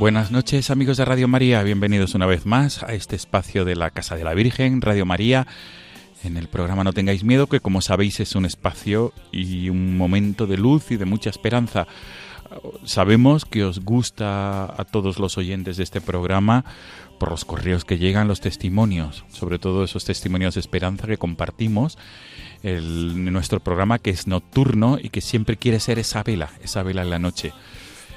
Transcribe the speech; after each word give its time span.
Buenas 0.00 0.30
noches 0.30 0.70
amigos 0.70 0.96
de 0.96 1.04
Radio 1.04 1.28
María, 1.28 1.62
bienvenidos 1.62 2.14
una 2.14 2.24
vez 2.24 2.46
más 2.46 2.82
a 2.82 2.94
este 2.94 3.16
espacio 3.16 3.66
de 3.66 3.76
la 3.76 3.90
Casa 3.90 4.16
de 4.16 4.24
la 4.24 4.32
Virgen, 4.32 4.80
Radio 4.80 5.04
María, 5.04 5.46
en 6.24 6.38
el 6.38 6.48
programa 6.48 6.84
No 6.84 6.94
tengáis 6.94 7.22
miedo, 7.22 7.48
que 7.48 7.60
como 7.60 7.82
sabéis 7.82 8.18
es 8.18 8.34
un 8.34 8.46
espacio 8.46 9.12
y 9.30 9.68
un 9.68 9.98
momento 9.98 10.46
de 10.46 10.56
luz 10.56 10.90
y 10.90 10.96
de 10.96 11.04
mucha 11.04 11.28
esperanza. 11.28 11.86
Sabemos 12.82 13.44
que 13.44 13.62
os 13.62 13.84
gusta 13.84 14.64
a 14.64 14.86
todos 14.90 15.18
los 15.18 15.36
oyentes 15.36 15.76
de 15.76 15.82
este 15.82 16.00
programa 16.00 16.64
por 17.18 17.30
los 17.30 17.44
correos 17.44 17.84
que 17.84 17.98
llegan, 17.98 18.26
los 18.26 18.40
testimonios, 18.40 19.26
sobre 19.28 19.58
todo 19.58 19.84
esos 19.84 20.06
testimonios 20.06 20.54
de 20.54 20.60
esperanza 20.60 21.08
que 21.08 21.18
compartimos 21.18 21.98
en 22.62 23.30
nuestro 23.30 23.60
programa 23.60 23.98
que 23.98 24.08
es 24.08 24.26
nocturno 24.26 24.96
y 24.98 25.10
que 25.10 25.20
siempre 25.20 25.58
quiere 25.58 25.78
ser 25.78 25.98
esa 25.98 26.22
vela, 26.22 26.52
esa 26.62 26.82
vela 26.82 27.02
en 27.02 27.10
la 27.10 27.18
noche 27.18 27.52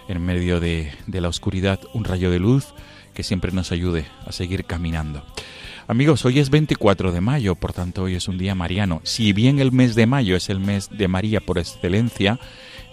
en 0.07 0.23
medio 0.23 0.59
de, 0.59 0.91
de, 1.07 1.21
la 1.21 1.29
oscuridad 1.29 1.79
un 1.93 2.03
rayo 2.03 2.31
de 2.31 2.39
luz 2.39 2.73
que 3.13 3.23
siempre 3.23 3.51
nos 3.51 3.71
ayude 3.71 4.05
a 4.25 4.31
seguir 4.31 4.65
caminando. 4.65 5.23
Amigos, 5.87 6.23
hoy 6.23 6.39
es 6.39 6.49
24 6.49 7.11
de 7.11 7.19
mayo, 7.19 7.55
por 7.55 7.73
tanto 7.73 8.03
hoy 8.03 8.15
es 8.15 8.27
un 8.27 8.37
día 8.37 8.55
mariano. 8.55 9.01
Si 9.03 9.33
bien 9.33 9.59
el 9.59 9.71
mes 9.71 9.95
de 9.95 10.05
mayo 10.05 10.35
es 10.35 10.49
el 10.49 10.59
mes 10.59 10.89
de 10.89 11.09
María 11.09 11.41
por 11.41 11.59
excelencia, 11.59 12.39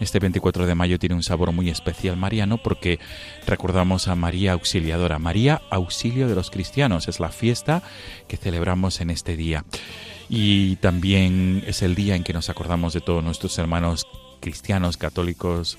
este 0.01 0.19
24 0.19 0.67
de 0.67 0.75
mayo 0.75 0.99
tiene 0.99 1.15
un 1.15 1.23
sabor 1.23 1.53
muy 1.53 1.69
especial 1.69 2.17
mariano 2.17 2.57
porque 2.57 2.99
recordamos 3.47 4.09
a 4.09 4.17
María 4.17 4.53
Auxiliadora. 4.53 5.19
María 5.19 5.61
Auxilio 5.71 6.27
de 6.27 6.35
los 6.35 6.51
Cristianos 6.51 7.07
es 7.07 7.21
la 7.21 7.29
fiesta 7.29 7.83
que 8.27 8.39
celebramos 8.39 9.01
en 9.01 9.11
este 9.11 9.37
día. 9.37 9.65
Y 10.31 10.77
también 10.77 11.63
es 11.67 11.83
el 11.83 11.95
día 11.95 12.17
en 12.17 12.25
que 12.25 12.33
nos 12.33 12.49
acordamos 12.49 12.95
de 12.95 13.03
todos 13.03 13.23
nuestros 13.23 13.59
hermanos 13.59 14.07
cristianos, 14.41 14.97
católicos, 14.97 15.77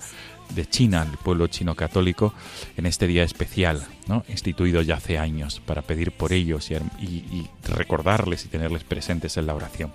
de 0.55 0.67
China, 0.67 1.07
el 1.09 1.17
pueblo 1.17 1.47
chino 1.47 1.75
católico, 1.75 2.33
en 2.77 2.85
este 2.85 3.07
día 3.07 3.23
especial, 3.23 3.85
instituido 4.27 4.81
ya 4.81 4.95
hace 4.95 5.17
años, 5.17 5.61
para 5.65 5.81
pedir 5.81 6.11
por 6.11 6.33
ellos 6.33 6.69
y, 6.71 7.05
y, 7.05 7.49
recordarles 7.63 8.45
y 8.45 8.49
tenerles 8.49 8.83
presentes 8.83 9.37
en 9.37 9.47
la 9.47 9.55
oración. 9.55 9.91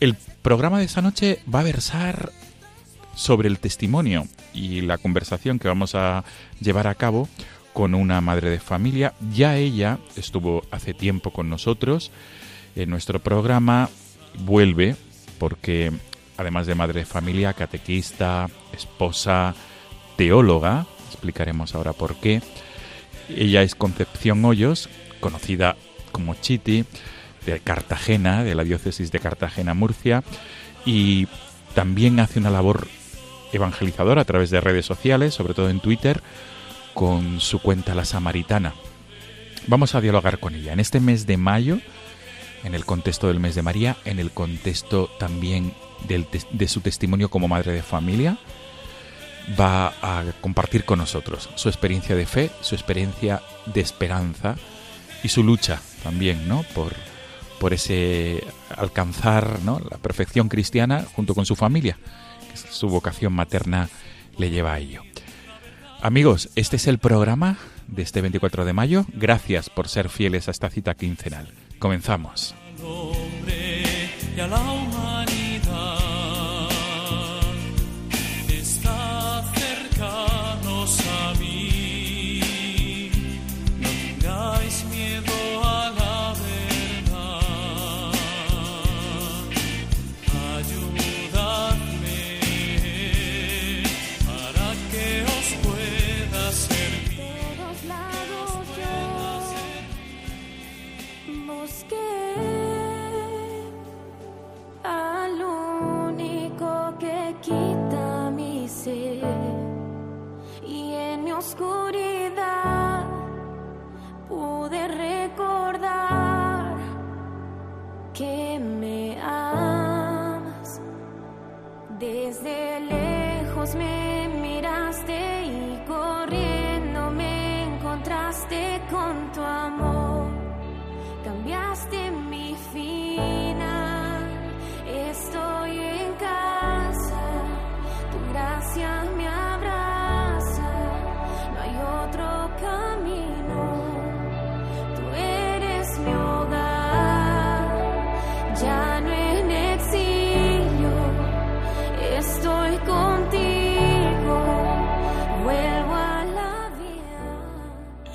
El 0.00 0.16
programa 0.42 0.78
de 0.78 0.84
esta 0.84 1.02
noche 1.02 1.40
va 1.52 1.60
a 1.60 1.64
versar 1.64 2.32
sobre 3.14 3.48
el 3.48 3.58
testimonio 3.58 4.28
y 4.54 4.80
la 4.82 4.98
conversación 4.98 5.58
que 5.58 5.68
vamos 5.68 5.94
a 5.94 6.24
llevar 6.60 6.86
a 6.86 6.94
cabo 6.94 7.28
con 7.72 7.94
una 7.94 8.20
madre 8.20 8.50
de 8.50 8.60
familia. 8.60 9.14
Ya 9.32 9.56
ella 9.56 9.98
estuvo 10.16 10.62
hace 10.70 10.94
tiempo 10.94 11.32
con 11.32 11.50
nosotros 11.50 12.12
en 12.76 12.90
nuestro 12.90 13.18
programa, 13.20 13.88
vuelve 14.38 14.94
porque 15.38 15.92
además 16.38 16.66
de 16.66 16.74
madre 16.76 17.00
de 17.00 17.06
familia, 17.06 17.52
catequista, 17.52 18.48
esposa, 18.72 19.54
teóloga, 20.16 20.86
explicaremos 21.08 21.74
ahora 21.74 21.92
por 21.92 22.16
qué. 22.16 22.40
Ella 23.28 23.62
es 23.62 23.74
Concepción 23.74 24.42
Hoyos, 24.44 24.88
conocida 25.20 25.76
como 26.12 26.34
Chiti, 26.34 26.84
de 27.44 27.60
Cartagena, 27.60 28.44
de 28.44 28.54
la 28.54 28.64
diócesis 28.64 29.10
de 29.10 29.18
Cartagena, 29.18 29.74
Murcia, 29.74 30.22
y 30.86 31.26
también 31.74 32.20
hace 32.20 32.38
una 32.38 32.50
labor 32.50 32.86
evangelizadora 33.52 34.22
a 34.22 34.24
través 34.24 34.50
de 34.50 34.60
redes 34.60 34.86
sociales, 34.86 35.34
sobre 35.34 35.54
todo 35.54 35.68
en 35.70 35.80
Twitter, 35.80 36.22
con 36.94 37.40
su 37.40 37.60
cuenta 37.60 37.94
La 37.94 38.04
Samaritana. 38.04 38.74
Vamos 39.66 39.94
a 39.94 40.00
dialogar 40.00 40.38
con 40.38 40.54
ella 40.54 40.72
en 40.72 40.80
este 40.80 41.00
mes 41.00 41.26
de 41.26 41.36
mayo, 41.36 41.80
en 42.64 42.74
el 42.74 42.84
contexto 42.84 43.26
del 43.26 43.40
mes 43.40 43.54
de 43.54 43.62
María, 43.62 43.96
en 44.04 44.18
el 44.18 44.30
contexto 44.30 45.10
también 45.18 45.74
de 46.06 46.68
su 46.68 46.80
testimonio 46.80 47.30
como 47.30 47.48
madre 47.48 47.72
de 47.72 47.82
familia, 47.82 48.38
va 49.58 49.94
a 50.02 50.24
compartir 50.40 50.84
con 50.84 50.98
nosotros 50.98 51.48
su 51.54 51.68
experiencia 51.68 52.16
de 52.16 52.26
fe, 52.26 52.50
su 52.60 52.74
experiencia 52.74 53.42
de 53.66 53.80
esperanza 53.80 54.56
y 55.22 55.28
su 55.28 55.42
lucha 55.42 55.80
también, 56.02 56.48
¿no? 56.48 56.62
Por, 56.74 56.94
por 57.58 57.72
ese 57.72 58.44
alcanzar 58.76 59.60
¿no? 59.64 59.80
la 59.90 59.98
perfección 59.98 60.48
cristiana 60.48 61.04
junto 61.14 61.34
con 61.34 61.46
su 61.46 61.56
familia, 61.56 61.98
que 62.50 62.56
su 62.56 62.88
vocación 62.88 63.32
materna 63.32 63.88
le 64.36 64.50
lleva 64.50 64.74
a 64.74 64.78
ello. 64.78 65.02
Amigos, 66.00 66.50
este 66.54 66.76
es 66.76 66.86
el 66.86 66.98
programa 66.98 67.58
de 67.88 68.02
este 68.02 68.20
24 68.20 68.64
de 68.64 68.72
mayo. 68.72 69.04
Gracias 69.14 69.68
por 69.68 69.88
ser 69.88 70.08
fieles 70.08 70.46
a 70.46 70.52
esta 70.52 70.70
cita 70.70 70.94
quincenal. 70.94 71.48
Comenzamos. 71.80 72.54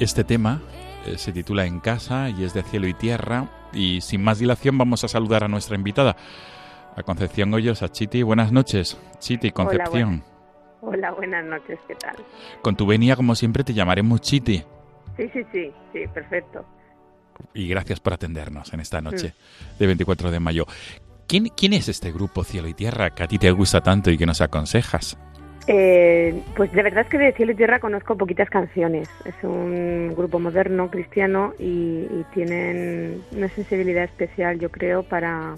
Este 0.03 0.25
tema 0.25 0.61
eh, 1.05 1.17
se 1.17 1.31
titula 1.31 1.65
En 1.65 1.79
casa 1.79 2.29
y 2.29 2.43
es 2.43 2.53
de 2.53 2.61
cielo 2.61 2.87
y 2.87 2.93
tierra. 2.93 3.69
Y 3.71 4.01
sin 4.01 4.21
más 4.21 4.37
dilación 4.37 4.77
vamos 4.77 5.05
a 5.05 5.07
saludar 5.07 5.45
a 5.45 5.47
nuestra 5.47 5.77
invitada, 5.77 6.17
a 6.93 7.03
Concepción 7.03 7.53
Hoyos, 7.53 7.83
a 7.83 7.87
Chiti. 7.87 8.21
Buenas 8.21 8.51
noches, 8.51 8.99
Chiti, 9.19 9.51
Concepción. 9.51 10.21
Hola, 10.81 11.11
buenas 11.11 11.45
noches, 11.45 11.79
¿qué 11.87 11.95
tal? 11.95 12.17
Con 12.61 12.75
tu 12.75 12.85
venia, 12.85 13.15
como 13.15 13.33
siempre, 13.33 13.63
te 13.63 13.73
llamaremos 13.73 14.19
Chiti. 14.19 14.61
Sí, 15.15 15.29
sí, 15.31 15.39
sí, 15.53 15.71
sí, 15.93 15.99
perfecto. 16.13 16.65
Y 17.53 17.69
gracias 17.69 18.01
por 18.01 18.11
atendernos 18.11 18.73
en 18.73 18.81
esta 18.81 18.99
noche 18.99 19.33
de 19.79 19.87
24 19.87 20.31
de 20.31 20.39
mayo. 20.41 20.65
¿Quién, 21.27 21.47
¿Quién 21.55 21.71
es 21.71 21.87
este 21.87 22.11
grupo 22.11 22.43
Cielo 22.43 22.67
y 22.67 22.73
Tierra 22.73 23.11
que 23.11 23.23
a 23.23 23.27
ti 23.29 23.39
te 23.39 23.51
gusta 23.51 23.79
tanto 23.79 24.11
y 24.11 24.17
que 24.17 24.25
nos 24.25 24.41
aconsejas? 24.41 25.17
Eh, 25.67 26.43
pues 26.55 26.71
de 26.73 26.83
verdad 26.83 27.03
es 27.03 27.09
que 27.09 27.17
de 27.17 27.31
Cielo 27.33 27.53
y 27.53 27.55
Tierra 27.55 27.79
conozco 27.79 28.17
poquitas 28.17 28.49
canciones. 28.49 29.07
Es 29.25 29.35
un 29.43 30.13
grupo 30.15 30.39
moderno, 30.39 30.89
cristiano, 30.89 31.53
y, 31.57 32.07
y 32.09 32.25
tienen 32.33 33.23
una 33.31 33.47
sensibilidad 33.49 34.03
especial, 34.03 34.59
yo 34.59 34.69
creo, 34.69 35.03
para, 35.03 35.55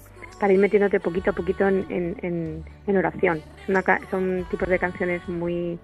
ir 0.47 0.59
metiéndote 0.59 0.99
poquito 0.99 1.31
a 1.31 1.33
poquito 1.33 1.67
en, 1.67 2.63
oración. 2.87 3.41
Es 3.63 3.69
una 3.69 3.83
son 4.11 4.45
tipos 4.51 4.69
de 4.69 4.79
canciones 4.79 5.27
muy 5.27 5.79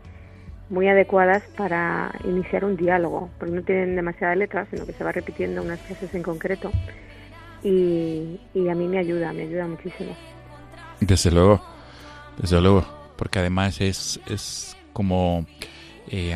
muy 0.70 0.88
adecuadas 0.88 1.44
para 1.58 2.14
iniciar 2.24 2.64
un 2.64 2.78
diálogo, 2.78 3.30
porque 3.38 3.54
no 3.54 3.62
tienen 3.62 3.98
demasiada 3.98 4.36
letra, 4.36 4.66
sino 4.72 4.86
que 4.86 4.94
se 4.94 5.04
va 5.04 5.12
repitiendo 5.12 5.62
unas 5.62 5.82
frases 5.82 6.16
en 6.16 6.24
concreto. 6.24 6.72
Y, 7.62 8.40
y 8.54 8.70
a 8.70 8.76
mí 8.76 8.88
me 8.88 8.98
ayuda, 8.98 9.34
me 9.34 9.44
ayuda 9.44 9.68
muchísimo. 9.68 10.16
Desde 11.02 11.30
luego, 11.30 11.62
desde 12.38 12.62
luego, 12.62 13.01
porque 13.22 13.38
además 13.38 13.80
es, 13.82 14.20
es 14.26 14.76
como 14.94 15.46
eh, 16.08 16.36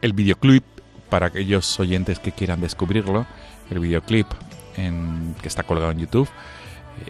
el 0.00 0.12
videoclip 0.12 0.62
para 1.10 1.26
aquellos 1.26 1.80
oyentes 1.80 2.20
que 2.20 2.30
quieran 2.30 2.60
descubrirlo, 2.60 3.26
el 3.68 3.80
videoclip 3.80 4.28
en- 4.76 5.34
que 5.42 5.48
está 5.48 5.64
colgado 5.64 5.90
en 5.90 5.98
YouTube. 5.98 6.28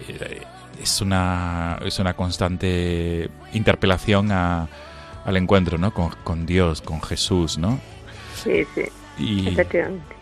eh, 0.08 0.40
es 0.82 1.02
una, 1.02 1.78
es 1.84 1.98
una 1.98 2.14
constante 2.14 3.28
interpelación 3.52 4.32
a- 4.32 4.66
al 5.26 5.36
encuentro 5.36 5.76
¿no? 5.76 5.92
con, 5.92 6.08
con 6.25 6.46
Dios, 6.46 6.80
con 6.80 7.02
Jesús, 7.02 7.58
¿no? 7.58 7.78
Sí, 8.42 8.64
sí, 8.75 8.84
Y, 9.18 9.54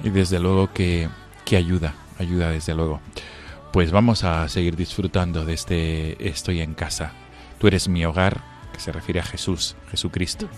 y 0.02 0.10
desde 0.10 0.40
luego 0.40 0.72
que, 0.72 1.08
que 1.44 1.56
ayuda, 1.56 1.94
ayuda 2.18 2.50
desde 2.50 2.74
luego. 2.74 3.00
Pues 3.72 3.92
vamos 3.92 4.24
a 4.24 4.48
seguir 4.48 4.74
disfrutando 4.74 5.44
de 5.44 5.54
este 5.54 6.28
Estoy 6.28 6.60
en 6.62 6.74
casa. 6.74 7.12
Tú 7.60 7.66
eres 7.66 7.88
mi 7.88 8.06
hogar, 8.06 8.40
que 8.72 8.80
se 8.80 8.90
refiere 8.90 9.20
a 9.20 9.22
Jesús, 9.22 9.76
Jesucristo. 9.90 10.48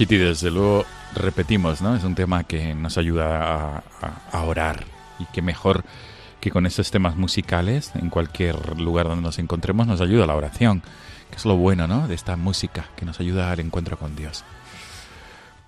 Chiti, 0.00 0.16
desde 0.16 0.50
luego, 0.50 0.86
repetimos, 1.14 1.82
¿no? 1.82 1.94
Es 1.94 2.04
un 2.04 2.14
tema 2.14 2.44
que 2.44 2.74
nos 2.74 2.96
ayuda 2.96 3.84
a, 4.32 4.42
orar 4.44 4.86
y 5.18 5.26
que 5.26 5.42
mejor 5.42 5.84
que 6.40 6.50
con 6.50 6.64
estos 6.64 6.90
temas 6.90 7.16
musicales, 7.16 7.92
en 7.96 8.08
cualquier 8.08 8.78
lugar 8.78 9.08
donde 9.08 9.20
nos 9.20 9.38
encontremos, 9.38 9.86
nos 9.86 10.00
ayuda 10.00 10.26
la 10.26 10.36
oración, 10.36 10.80
que 11.28 11.36
es 11.36 11.44
lo 11.44 11.58
bueno, 11.58 11.86
¿no? 11.86 12.08
De 12.08 12.14
esta 12.14 12.36
música, 12.36 12.88
que 12.96 13.04
nos 13.04 13.20
ayuda 13.20 13.52
al 13.52 13.60
encuentro 13.60 13.98
con 13.98 14.16
Dios. 14.16 14.42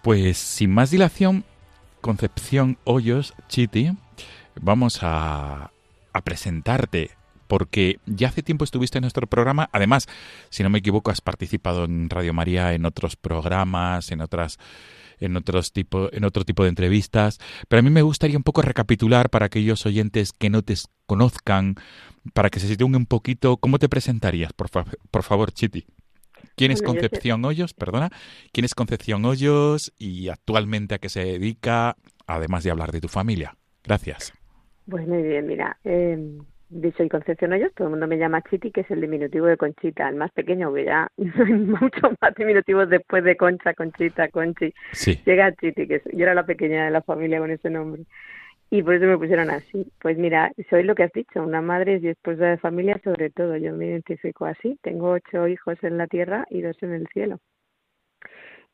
Pues 0.00 0.38
sin 0.38 0.72
más 0.72 0.90
dilación, 0.90 1.44
Concepción 2.00 2.78
Hoyos, 2.84 3.34
Chiti, 3.50 3.92
vamos 4.58 5.00
a 5.02 5.72
presentarte, 6.24 7.10
porque 7.52 7.98
ya 8.06 8.28
hace 8.28 8.42
tiempo 8.42 8.64
estuviste 8.64 8.96
en 8.96 9.02
nuestro 9.02 9.26
programa. 9.26 9.68
Además, 9.72 10.08
si 10.48 10.62
no 10.62 10.70
me 10.70 10.78
equivoco, 10.78 11.10
has 11.10 11.20
participado 11.20 11.84
en 11.84 12.08
Radio 12.08 12.32
María 12.32 12.72
en 12.72 12.86
otros 12.86 13.14
programas, 13.16 14.10
en 14.10 14.22
otras 14.22 14.58
en 15.20 15.36
otros 15.36 15.70
tipo, 15.70 16.08
en 16.14 16.24
otro 16.24 16.46
tipo 16.46 16.62
de 16.62 16.70
entrevistas, 16.70 17.40
pero 17.68 17.80
a 17.80 17.82
mí 17.82 17.90
me 17.90 18.00
gustaría 18.00 18.38
un 18.38 18.42
poco 18.42 18.62
recapitular 18.62 19.28
para 19.28 19.44
aquellos 19.44 19.84
oyentes 19.84 20.32
que 20.32 20.48
no 20.48 20.62
te 20.62 20.76
conozcan, 21.04 21.74
para 22.32 22.48
que 22.48 22.58
se 22.58 22.68
sitúen 22.68 22.96
un 22.96 23.04
poquito. 23.04 23.58
¿Cómo 23.58 23.78
te 23.78 23.90
presentarías, 23.90 24.54
por, 24.54 24.70
fa- 24.70 24.86
por 25.10 25.22
favor, 25.22 25.52
Chiti? 25.52 25.84
¿Quién 26.56 26.70
es 26.70 26.80
Bueno, 26.80 26.94
Concepción 27.00 27.44
Hoyos? 27.44 27.74
Perdona. 27.74 28.08
¿Quién 28.50 28.64
es 28.64 28.74
Concepción 28.74 29.26
Hoyos 29.26 29.92
y 29.98 30.28
actualmente 30.30 30.94
a 30.94 30.98
qué 31.00 31.10
se 31.10 31.22
dedica, 31.22 31.96
además 32.26 32.64
de 32.64 32.70
hablar 32.70 32.92
de 32.92 33.02
tu 33.02 33.08
familia? 33.08 33.58
Gracias. 33.84 34.32
Pues 34.88 35.06
muy 35.06 35.22
bien, 35.22 35.46
mira, 35.46 35.78
eh, 35.84 36.16
yo 36.18 36.44
soy 36.96 37.08
Concepción 37.08 37.52
Hoyos, 37.52 37.72
todo 37.74 37.88
el 37.88 37.92
mundo 37.92 38.06
me 38.06 38.18
llama 38.18 38.42
Chiti, 38.42 38.70
que 38.70 38.82
es 38.82 38.90
el 38.90 39.00
diminutivo 39.00 39.46
de 39.46 39.56
Conchita, 39.56 40.08
el 40.08 40.16
más 40.16 40.30
pequeño, 40.32 40.72
que 40.72 40.84
ya 40.84 41.08
no 41.16 41.44
hay 41.44 41.52
muchos 41.52 42.12
más 42.20 42.34
diminutivos 42.34 42.88
después 42.88 43.24
de 43.24 43.36
Concha, 43.36 43.74
Conchita, 43.74 44.28
Conchi. 44.28 44.72
Sí. 44.92 45.20
Llega 45.24 45.54
Chiti, 45.54 45.86
que 45.86 46.02
yo 46.12 46.22
era 46.22 46.34
la 46.34 46.46
pequeña 46.46 46.84
de 46.84 46.90
la 46.90 47.02
familia 47.02 47.38
con 47.38 47.50
ese 47.50 47.70
nombre. 47.70 48.04
Y 48.70 48.82
por 48.82 48.94
eso 48.94 49.04
me 49.04 49.18
pusieron 49.18 49.50
así. 49.50 49.86
Pues 50.00 50.16
mira, 50.16 50.50
soy 50.70 50.82
lo 50.84 50.94
que 50.94 51.02
has 51.02 51.12
dicho, 51.12 51.42
una 51.42 51.60
madre 51.60 52.00
y 52.02 52.08
esposa 52.08 52.46
de 52.46 52.56
familia 52.56 52.98
sobre 53.04 53.28
todo. 53.28 53.56
Yo 53.58 53.74
me 53.74 53.86
identifico 53.86 54.46
así. 54.46 54.78
Tengo 54.82 55.10
ocho 55.10 55.46
hijos 55.46 55.76
en 55.82 55.98
la 55.98 56.06
tierra 56.06 56.46
y 56.48 56.62
dos 56.62 56.82
en 56.82 56.92
el 56.94 57.06
cielo. 57.08 57.38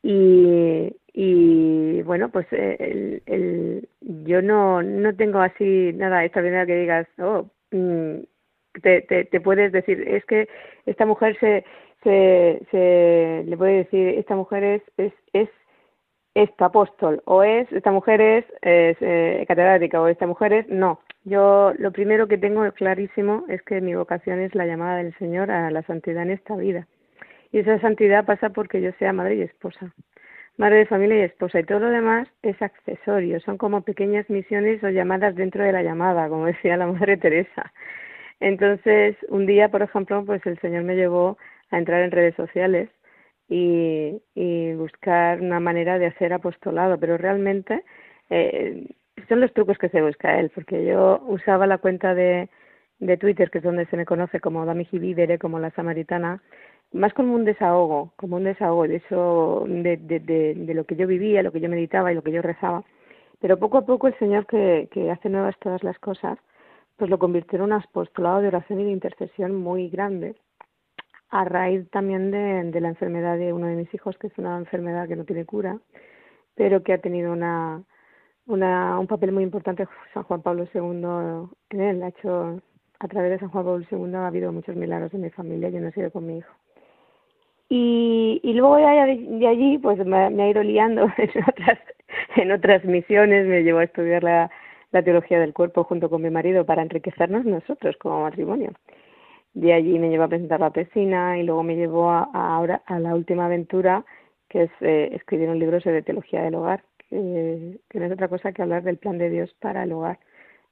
Y, 0.01 0.95
y 1.11 2.01
bueno, 2.03 2.29
pues 2.31 2.47
eh, 2.51 2.77
el, 2.79 3.23
el, 3.25 3.89
yo 4.25 4.41
no, 4.41 4.81
no 4.81 5.13
tengo 5.15 5.39
así 5.41 5.91
nada 5.93 6.23
extraordinario 6.23 6.67
que 6.67 6.79
digas, 6.79 7.07
oh, 7.17 7.51
te, 7.69 9.01
te, 9.01 9.25
te 9.25 9.41
puedes 9.41 9.71
decir, 9.71 10.01
es 10.07 10.25
que 10.25 10.47
esta 10.85 11.05
mujer 11.05 11.37
se, 11.39 11.65
se, 12.03 12.61
se 12.71 13.43
le 13.45 13.57
puede 13.57 13.77
decir, 13.83 14.09
esta 14.19 14.35
mujer 14.35 14.63
es, 14.63 14.81
es, 14.97 15.13
es 15.33 15.49
esta 16.35 16.65
apóstol, 16.65 17.21
o 17.25 17.43
es, 17.43 17.71
esta 17.71 17.91
mujer 17.91 18.21
es, 18.21 18.45
es 18.61 18.97
eh, 19.01 19.43
catedrática, 19.47 20.01
o 20.01 20.07
esta 20.07 20.27
mujer 20.27 20.53
es, 20.53 20.69
no. 20.69 20.99
Yo 21.25 21.73
lo 21.77 21.91
primero 21.91 22.27
que 22.27 22.37
tengo 22.37 22.71
clarísimo 22.71 23.45
es 23.49 23.61
que 23.63 23.81
mi 23.81 23.93
vocación 23.93 24.39
es 24.39 24.55
la 24.55 24.65
llamada 24.65 24.97
del 24.97 25.13
Señor 25.17 25.51
a 25.51 25.69
la 25.69 25.83
santidad 25.83 26.23
en 26.23 26.31
esta 26.31 26.55
vida. 26.55 26.87
Y 27.51 27.59
esa 27.59 27.79
santidad 27.81 28.25
pasa 28.25 28.49
porque 28.51 28.81
yo 28.81 28.91
sea 28.99 29.11
madre 29.11 29.35
y 29.35 29.41
esposa, 29.41 29.93
madre 30.59 30.79
de 30.79 30.85
familia 30.87 31.19
y 31.19 31.21
esposa, 31.21 31.59
y 31.59 31.63
todo 31.63 31.79
lo 31.79 31.89
demás 31.89 32.27
es 32.43 32.61
accesorio, 32.61 33.39
son 33.39 33.57
como 33.57 33.81
pequeñas 33.81 34.29
misiones 34.29 34.83
o 34.83 34.89
llamadas 34.89 35.33
dentro 35.35 35.63
de 35.63 35.71
la 35.71 35.83
llamada, 35.83 36.27
como 36.27 36.45
decía 36.53 36.77
la 36.77 36.85
Madre 36.85 37.17
Teresa. 37.17 37.71
Entonces, 38.41 39.15
un 39.29 39.45
día, 39.45 39.69
por 39.69 39.81
ejemplo, 39.81 40.23
pues 40.25 40.45
el 40.45 40.59
Señor 40.59 40.83
me 40.83 40.95
llevó 40.95 41.37
a 41.71 41.77
entrar 41.77 42.01
en 42.03 42.11
redes 42.11 42.35
sociales 42.35 42.89
y, 43.47 44.21
y 44.35 44.73
buscar 44.73 45.41
una 45.41 45.61
manera 45.61 45.97
de 45.97 46.07
hacer 46.07 46.33
apostolado, 46.33 46.99
pero 46.99 47.17
realmente 47.17 47.83
eh, 48.29 48.85
son 49.29 49.39
los 49.39 49.53
trucos 49.53 49.77
que 49.77 49.89
se 49.89 50.01
busca 50.01 50.39
él, 50.39 50.51
porque 50.53 50.85
yo 50.85 51.21
usaba 51.25 51.67
la 51.67 51.77
cuenta 51.77 52.13
de, 52.13 52.49
de 52.99 53.17
Twitter, 53.17 53.49
que 53.49 53.59
es 53.59 53.63
donde 53.63 53.85
se 53.85 53.97
me 53.97 54.05
conoce 54.05 54.41
como 54.41 54.65
Dami 54.65 54.87
Vivere, 54.91 55.39
como 55.39 55.59
la 55.59 55.71
samaritana, 55.71 56.41
más 56.91 57.13
como 57.13 57.35
un 57.35 57.45
desahogo, 57.45 58.13
como 58.15 58.37
un 58.37 58.45
desahogo 58.45 58.87
de 58.87 58.97
eso, 58.97 59.65
de, 59.67 60.73
lo 60.73 60.85
que 60.85 60.95
yo 60.95 61.07
vivía, 61.07 61.43
lo 61.43 61.51
que 61.51 61.59
yo 61.59 61.69
meditaba 61.69 62.11
y 62.11 62.15
lo 62.15 62.23
que 62.23 62.31
yo 62.31 62.41
rezaba. 62.41 62.83
Pero 63.39 63.57
poco 63.59 63.77
a 63.77 63.85
poco 63.85 64.07
el 64.07 64.17
Señor 64.19 64.45
que, 64.47 64.89
que 64.91 65.11
hace 65.11 65.29
nuevas 65.29 65.57
todas 65.59 65.83
las 65.83 65.97
cosas, 65.99 66.37
pues 66.97 67.09
lo 67.09 67.19
convirtió 67.19 67.57
en 67.57 67.65
un 67.65 67.73
apostolado 67.73 68.41
de 68.41 68.49
oración 68.49 68.81
y 68.81 68.85
de 68.85 68.91
intercesión 68.91 69.55
muy 69.55 69.89
grande, 69.89 70.35
a 71.29 71.45
raíz 71.45 71.89
también 71.91 72.31
de, 72.31 72.63
de 72.71 72.81
la 72.81 72.89
enfermedad 72.89 73.37
de 73.37 73.53
uno 73.53 73.67
de 73.67 73.75
mis 73.75 73.93
hijos, 73.93 74.17
que 74.17 74.27
es 74.27 74.37
una 74.37 74.57
enfermedad 74.57 75.07
que 75.07 75.15
no 75.15 75.25
tiene 75.25 75.45
cura, 75.45 75.79
pero 76.55 76.83
que 76.83 76.93
ha 76.93 76.97
tenido 76.97 77.31
una, 77.31 77.83
una, 78.47 78.99
un 78.99 79.07
papel 79.07 79.31
muy 79.31 79.43
importante 79.43 79.87
San 80.13 80.23
Juan 80.23 80.41
Pablo 80.41 80.67
II 80.73 81.49
en 81.69 81.81
él. 81.81 82.03
Ha 82.03 82.09
hecho, 82.09 82.61
a 82.99 83.07
través 83.07 83.31
de 83.31 83.39
San 83.39 83.49
Juan 83.49 83.63
Pablo 83.63 83.85
II 83.89 84.15
ha 84.15 84.27
habido 84.27 84.51
muchos 84.51 84.75
milagros 84.75 85.13
en 85.13 85.21
mi 85.21 85.29
familia 85.29 85.69
y 85.69 85.73
no 85.73 85.87
he 85.87 85.93
sido 85.93 86.11
con 86.11 86.25
mi 86.25 86.39
hijo. 86.39 86.51
Y, 87.69 88.41
y 88.43 88.53
luego 88.53 88.79
ya 88.79 89.05
de, 89.05 89.15
de 89.15 89.47
allí 89.47 89.77
pues 89.77 90.03
me, 90.05 90.29
me 90.31 90.43
ha 90.43 90.49
ido 90.49 90.63
liando 90.63 91.03
en 91.17 91.43
otras, 91.47 91.79
en 92.35 92.51
otras 92.51 92.83
misiones, 92.83 93.47
me 93.47 93.63
llevó 93.63 93.79
a 93.79 93.83
estudiar 93.83 94.23
la, 94.23 94.49
la 94.91 95.03
teología 95.03 95.39
del 95.39 95.53
cuerpo 95.53 95.83
junto 95.83 96.09
con 96.09 96.21
mi 96.21 96.29
marido 96.29 96.65
para 96.65 96.81
enriquecernos 96.81 97.45
nosotros 97.45 97.95
como 97.97 98.23
matrimonio. 98.23 98.71
De 99.53 99.73
allí 99.73 99.99
me 99.99 100.09
llevó 100.09 100.23
a 100.23 100.29
presentar 100.29 100.59
la 100.59 100.71
piscina 100.71 101.37
y 101.37 101.43
luego 101.43 101.63
me 101.63 101.75
llevó 101.75 102.09
a, 102.09 102.29
a 102.33 102.55
ahora 102.55 102.81
a 102.85 102.99
la 102.99 103.15
última 103.15 103.45
aventura 103.45 104.03
que 104.49 104.63
es 104.63 104.71
eh, 104.81 105.09
escribir 105.13 105.49
un 105.49 105.59
libro 105.59 105.79
sobre 105.79 106.01
teología 106.01 106.41
del 106.41 106.55
hogar, 106.55 106.83
que, 107.09 107.79
que 107.89 107.99
no 107.99 108.05
es 108.05 108.11
otra 108.11 108.27
cosa 108.27 108.51
que 108.51 108.61
hablar 108.61 108.83
del 108.83 108.97
plan 108.97 109.17
de 109.17 109.29
Dios 109.29 109.55
para 109.59 109.83
el 109.83 109.91
hogar 109.91 110.19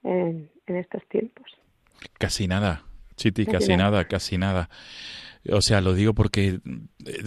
en, 0.03 0.49
en 0.65 0.75
estos 0.75 1.07
tiempos. 1.07 1.45
Casi 2.17 2.47
nada, 2.47 2.83
Chiti, 3.15 3.45
Casi 3.45 3.57
casi 3.57 3.77
nada. 3.77 3.91
nada, 3.91 4.05
casi 4.05 4.37
nada. 4.37 4.69
O 5.51 5.61
sea, 5.61 5.81
lo 5.81 5.93
digo 5.93 6.13
porque 6.13 6.59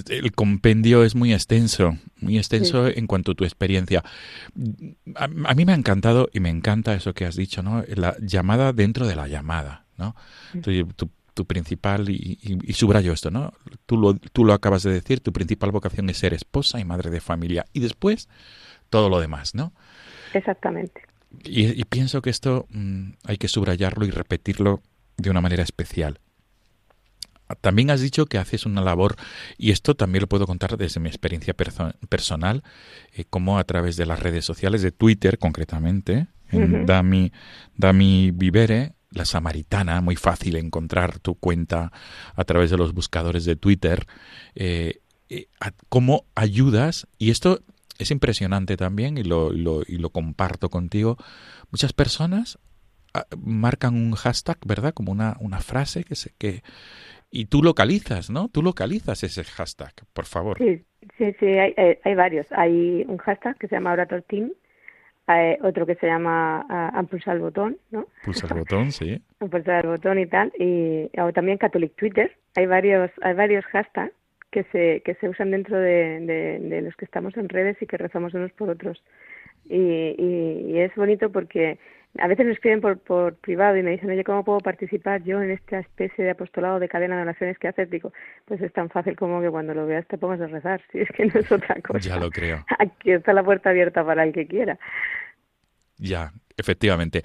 el 0.08 0.32
compendio 0.32 1.04
es 1.04 1.14
muy 1.14 1.32
extenso, 1.32 1.96
muy 2.20 2.38
extenso 2.38 2.86
en 2.88 3.06
cuanto 3.06 3.32
a 3.32 3.34
tu 3.34 3.44
experiencia. 3.44 4.02
A, 5.16 5.24
a 5.24 5.54
mí 5.54 5.64
me 5.64 5.72
ha 5.72 5.76
encantado 5.76 6.28
y 6.32 6.40
me 6.40 6.50
encanta 6.50 6.94
eso 6.94 7.14
que 7.14 7.24
has 7.24 7.36
dicho, 7.36 7.62
¿no? 7.62 7.84
La 7.94 8.16
llamada 8.20 8.72
dentro 8.72 9.06
de 9.06 9.16
la 9.16 9.28
llamada, 9.28 9.86
¿no? 9.96 10.14
Tu, 10.62 10.84
tu- 10.94 11.10
tu 11.32 11.44
principal, 11.46 12.10
y, 12.10 12.38
y- 12.42 12.58
y 12.70 12.72
subrayo 12.74 13.12
esto, 13.12 13.30
¿no? 13.30 13.52
Tú 13.86 13.96
lo, 13.96 14.14
tú 14.14 14.44
lo 14.44 14.52
acabas 14.52 14.82
de 14.82 14.92
decir, 14.92 15.20
tu 15.20 15.32
principal 15.32 15.70
vocación 15.70 16.10
es 16.10 16.18
ser 16.18 16.34
esposa 16.34 16.80
y 16.80 16.84
madre 16.84 17.08
de 17.10 17.20
familia. 17.20 17.64
Y 17.72 17.80
después, 17.80 18.28
todo 18.90 19.08
lo 19.08 19.20
demás, 19.20 19.54
¿no? 19.54 19.72
Exactamente. 20.34 21.02
Y, 21.44 21.80
y 21.80 21.84
pienso 21.84 22.20
que 22.20 22.30
esto 22.30 22.66
mm, 22.70 23.10
hay 23.24 23.36
que 23.38 23.46
subrayarlo 23.48 24.04
y 24.04 24.10
repetirlo 24.10 24.82
de 25.16 25.30
una 25.30 25.40
manera 25.40 25.62
especial. 25.62 26.18
También 27.60 27.90
has 27.90 28.00
dicho 28.00 28.26
que 28.26 28.38
haces 28.38 28.66
una 28.66 28.80
labor, 28.82 29.16
y 29.58 29.70
esto 29.70 29.94
también 29.94 30.22
lo 30.22 30.28
puedo 30.28 30.46
contar 30.46 30.76
desde 30.76 31.00
mi 31.00 31.08
experiencia 31.08 31.56
perso- 31.56 31.94
personal, 32.08 32.62
eh, 33.12 33.24
como 33.28 33.58
a 33.58 33.64
través 33.64 33.96
de 33.96 34.06
las 34.06 34.20
redes 34.20 34.44
sociales, 34.44 34.82
de 34.82 34.92
Twitter 34.92 35.38
concretamente, 35.38 36.28
en. 36.50 36.86
Dami, 36.86 37.32
Dami 37.76 38.30
Vivere, 38.32 38.92
la 39.10 39.24
samaritana, 39.24 40.00
muy 40.00 40.16
fácil 40.16 40.56
encontrar 40.56 41.18
tu 41.18 41.34
cuenta 41.34 41.92
a 42.36 42.44
través 42.44 42.70
de 42.70 42.76
los 42.76 42.92
buscadores 42.94 43.44
de 43.44 43.56
Twitter, 43.56 44.06
eh, 44.54 45.00
eh, 45.28 45.46
a- 45.60 45.72
cómo 45.88 46.24
ayudas, 46.34 47.06
y 47.18 47.30
esto 47.30 47.60
es 47.98 48.10
impresionante 48.10 48.76
también, 48.76 49.18
y 49.18 49.24
lo, 49.24 49.50
lo- 49.52 49.82
y 49.86 49.98
lo 49.98 50.10
comparto 50.10 50.70
contigo, 50.70 51.16
muchas 51.70 51.92
personas 51.92 52.58
ah, 53.14 53.26
marcan 53.36 53.94
un 53.94 54.14
hashtag, 54.14 54.58
¿verdad? 54.64 54.94
Como 54.94 55.10
una, 55.12 55.36
una 55.40 55.60
frase 55.60 56.04
que 56.04 56.14
se 56.14 56.32
que 56.38 56.62
y 57.30 57.46
tú 57.46 57.62
localizas, 57.62 58.30
¿no? 58.30 58.48
Tú 58.48 58.62
localizas 58.62 59.22
ese 59.22 59.44
hashtag, 59.44 59.92
por 60.12 60.26
favor. 60.26 60.58
Sí, 60.58 60.84
sí, 61.16 61.34
sí, 61.38 61.46
hay, 61.46 61.74
hay, 61.76 61.98
hay 62.04 62.14
varios. 62.14 62.46
Hay 62.50 63.04
un 63.08 63.18
hashtag 63.18 63.56
que 63.58 63.68
se 63.68 63.76
llama 63.76 63.92
Orator 63.92 64.22
Team, 64.22 64.50
hay 65.30 65.56
otro 65.62 65.86
que 65.86 65.94
se 65.94 66.08
llama 66.08 66.66
ah, 66.68 66.90
Han 66.92 67.06
pulsado 67.06 67.36
el 67.36 67.42
botón, 67.42 67.78
¿no? 67.92 68.06
Pulsa 68.24 68.48
el 68.48 68.58
botón, 68.58 68.90
sí. 68.90 69.22
El 69.40 69.86
botón 69.86 70.18
y 70.18 70.26
tal. 70.26 70.52
Y 70.58 71.08
o 71.20 71.32
también 71.32 71.56
Catholic 71.56 71.94
Twitter. 71.94 72.36
Hay 72.56 72.66
varios, 72.66 73.12
hay 73.22 73.34
varios 73.34 73.64
hashtags 73.66 74.12
que 74.50 74.64
se, 74.72 75.02
que 75.04 75.14
se 75.14 75.28
usan 75.28 75.52
dentro 75.52 75.78
de, 75.78 76.18
de, 76.20 76.58
de 76.58 76.82
los 76.82 76.96
que 76.96 77.04
estamos 77.04 77.36
en 77.36 77.48
redes 77.48 77.80
y 77.80 77.86
que 77.86 77.96
rezamos 77.96 78.34
unos 78.34 78.50
por 78.52 78.70
otros. 78.70 79.00
Y, 79.68 79.76
y, 79.76 80.72
y 80.72 80.78
es 80.80 80.92
bonito 80.96 81.30
porque 81.30 81.78
a 82.18 82.26
veces 82.26 82.44
me 82.44 82.52
escriben 82.52 82.80
por, 82.80 82.98
por 82.98 83.36
privado 83.36 83.76
y 83.76 83.82
me 83.82 83.92
dicen, 83.92 84.10
oye, 84.10 84.24
¿cómo 84.24 84.44
puedo 84.44 84.58
participar 84.58 85.22
yo 85.22 85.40
en 85.40 85.52
esta 85.52 85.78
especie 85.78 86.24
de 86.24 86.30
apostolado 86.30 86.80
de 86.80 86.88
cadena 86.88 87.16
de 87.16 87.22
oraciones 87.22 87.58
que 87.58 87.68
haces? 87.68 87.88
Digo, 87.88 88.12
pues 88.46 88.60
es 88.60 88.72
tan 88.72 88.90
fácil 88.90 89.16
como 89.16 89.40
que 89.40 89.50
cuando 89.50 89.74
lo 89.74 89.86
veas 89.86 90.06
te 90.08 90.18
pongas 90.18 90.40
a 90.40 90.48
rezar, 90.48 90.82
si 90.90 91.00
es 91.00 91.08
que 91.10 91.26
no 91.26 91.38
es 91.38 91.50
otra 91.52 91.80
cosa. 91.82 92.00
Ya 92.00 92.16
lo 92.18 92.30
creo. 92.30 92.64
Aquí 92.78 93.12
está 93.12 93.32
la 93.32 93.44
puerta 93.44 93.70
abierta 93.70 94.04
para 94.04 94.24
el 94.24 94.32
que 94.32 94.46
quiera. 94.46 94.78
Ya, 95.98 96.32
efectivamente. 96.56 97.22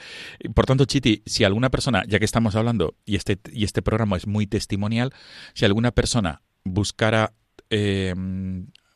Por 0.54 0.66
tanto, 0.66 0.86
Chiti, 0.86 1.24
si 1.26 1.44
alguna 1.44 1.70
persona, 1.70 2.04
ya 2.08 2.20
que 2.20 2.26
estamos 2.26 2.56
hablando, 2.56 2.94
y 3.06 3.16
este, 3.16 3.38
y 3.52 3.64
este 3.64 3.82
programa 3.82 4.18
es 4.18 4.28
muy 4.28 4.46
testimonial, 4.46 5.12
si 5.54 5.66
alguna 5.66 5.92
persona 5.92 6.42
buscara 6.64 7.32
eh, 7.70 8.14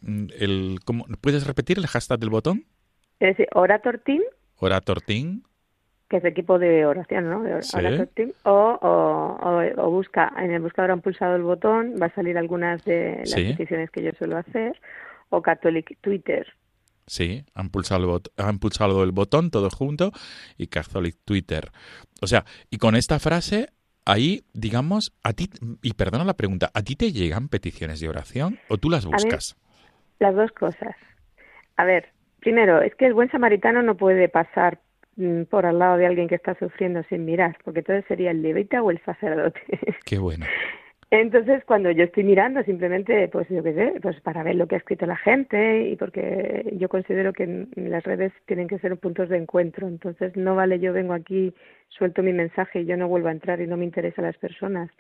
el... 0.02 0.80
¿cómo? 0.86 1.06
¿Puedes 1.22 1.48
repetir 1.48 1.78
el 1.78 1.88
hashtag 1.88 2.20
del 2.20 2.30
botón? 2.30 2.66
Es 3.20 3.36
decir, 3.36 3.48
Orator 3.54 4.00
Team, 4.00 4.22
Orator 4.60 5.02
Team. 5.02 5.44
Que 6.10 6.18
es 6.18 6.26
equipo 6.26 6.58
de 6.60 6.86
oración, 6.86 7.30
¿no? 7.30 7.44
De 7.44 7.62
Sí. 7.62 7.78
O, 8.44 8.80
o, 8.82 9.90
busca, 9.92 10.34
en 10.38 10.52
el 10.52 10.62
buscador 10.62 10.92
han 10.92 11.02
pulsado 11.02 11.36
el 11.36 11.44
botón, 11.44 11.96
va 12.02 12.08
a 12.08 12.14
salir 12.16 12.38
algunas 12.38 12.84
de 12.84 13.18
las 13.20 13.30
Sí. 13.32 13.44
peticiones 13.52 13.92
que 13.92 14.04
yo 14.04 14.12
suelo 14.18 14.38
hacer, 14.38 14.80
o 15.30 15.42
Catholic 15.42 15.98
Twitter. 16.02 16.48
Sí, 17.06 17.44
han 17.56 17.70
pulsado, 17.70 18.02
el 18.04 18.10
bot- 18.10 18.32
han 18.38 18.60
pulsado 18.60 19.04
el 19.04 19.12
botón 19.12 19.50
todo 19.52 19.70
junto 19.70 20.12
y 20.58 20.68
Catholic 20.68 21.16
Twitter. 21.26 21.70
O 22.22 22.28
sea, 22.28 22.44
y 22.70 22.78
con 22.78 22.96
esta 22.96 23.20
frase, 23.20 23.68
ahí, 24.06 24.44
digamos, 24.54 25.14
a 25.24 25.34
ti, 25.34 25.50
y 25.82 25.94
perdona 25.94 26.24
la 26.24 26.36
pregunta, 26.36 26.70
¿a 26.74 26.82
ti 26.84 26.96
te 26.96 27.12
llegan 27.12 27.50
peticiones 27.50 28.00
de 28.00 28.10
oración 28.10 28.60
o 28.68 28.78
tú 28.78 28.90
las 28.90 29.06
mí- 29.06 29.12
buscas? 29.12 29.56
Las 30.20 30.36
dos 30.36 30.52
cosas. 30.52 30.96
A 31.78 31.86
ver, 31.86 32.10
primero, 32.40 32.82
es 32.82 32.94
que 32.96 33.06
el 33.06 33.14
buen 33.14 33.30
samaritano 33.32 33.82
no 33.84 33.96
puede 33.96 34.28
pasar 34.30 34.80
por 35.50 35.66
al 35.66 35.80
lado 35.80 35.98
de 35.98 36.06
alguien 36.06 36.28
que 36.28 36.36
está 36.36 36.56
sufriendo 36.56 37.04
sin 37.10 37.26
mirar, 37.26 37.58
porque 37.64 37.80
entonces 37.80 38.06
sería 38.08 38.32
el 38.32 38.42
levita 38.42 38.82
o 38.82 38.92
el 38.92 39.00
sacerdote. 39.04 39.62
Qué 40.06 40.18
bueno. 40.18 40.46
Entonces, 41.12 41.64
cuando 41.66 41.90
yo 41.90 42.04
estoy 42.04 42.24
mirando, 42.24 42.62
simplemente, 42.64 43.28
pues 43.30 43.50
yo 43.50 43.64
qué 43.64 43.74
sé, 43.74 44.00
pues 44.00 44.22
para 44.22 44.44
ver 44.44 44.56
lo 44.56 44.68
que 44.68 44.76
ha 44.76 44.78
escrito 44.78 45.08
la 45.08 45.18
gente 45.18 45.90
y 45.90 45.96
porque 45.96 46.72
yo 46.78 46.88
considero 46.88 47.34
que 47.34 47.66
las 47.76 48.04
redes 48.04 48.32
tienen 48.46 48.68
que 48.68 48.78
ser 48.78 48.96
puntos 48.98 49.28
de 49.30 49.38
encuentro. 49.38 49.88
Entonces, 49.88 50.36
no 50.36 50.54
vale 50.54 50.80
yo 50.80 50.94
vengo 50.94 51.14
aquí, 51.14 51.52
suelto 51.88 52.22
mi 52.22 52.32
mensaje 52.32 52.82
y 52.82 52.86
yo 52.86 52.96
no 52.96 53.08
vuelvo 53.08 53.30
a 53.30 53.32
entrar 53.32 53.60
y 53.60 53.66
no 53.66 53.76
me 53.76 53.86
interesa 53.86 54.22
las 54.22 54.38
personas. 54.38 54.92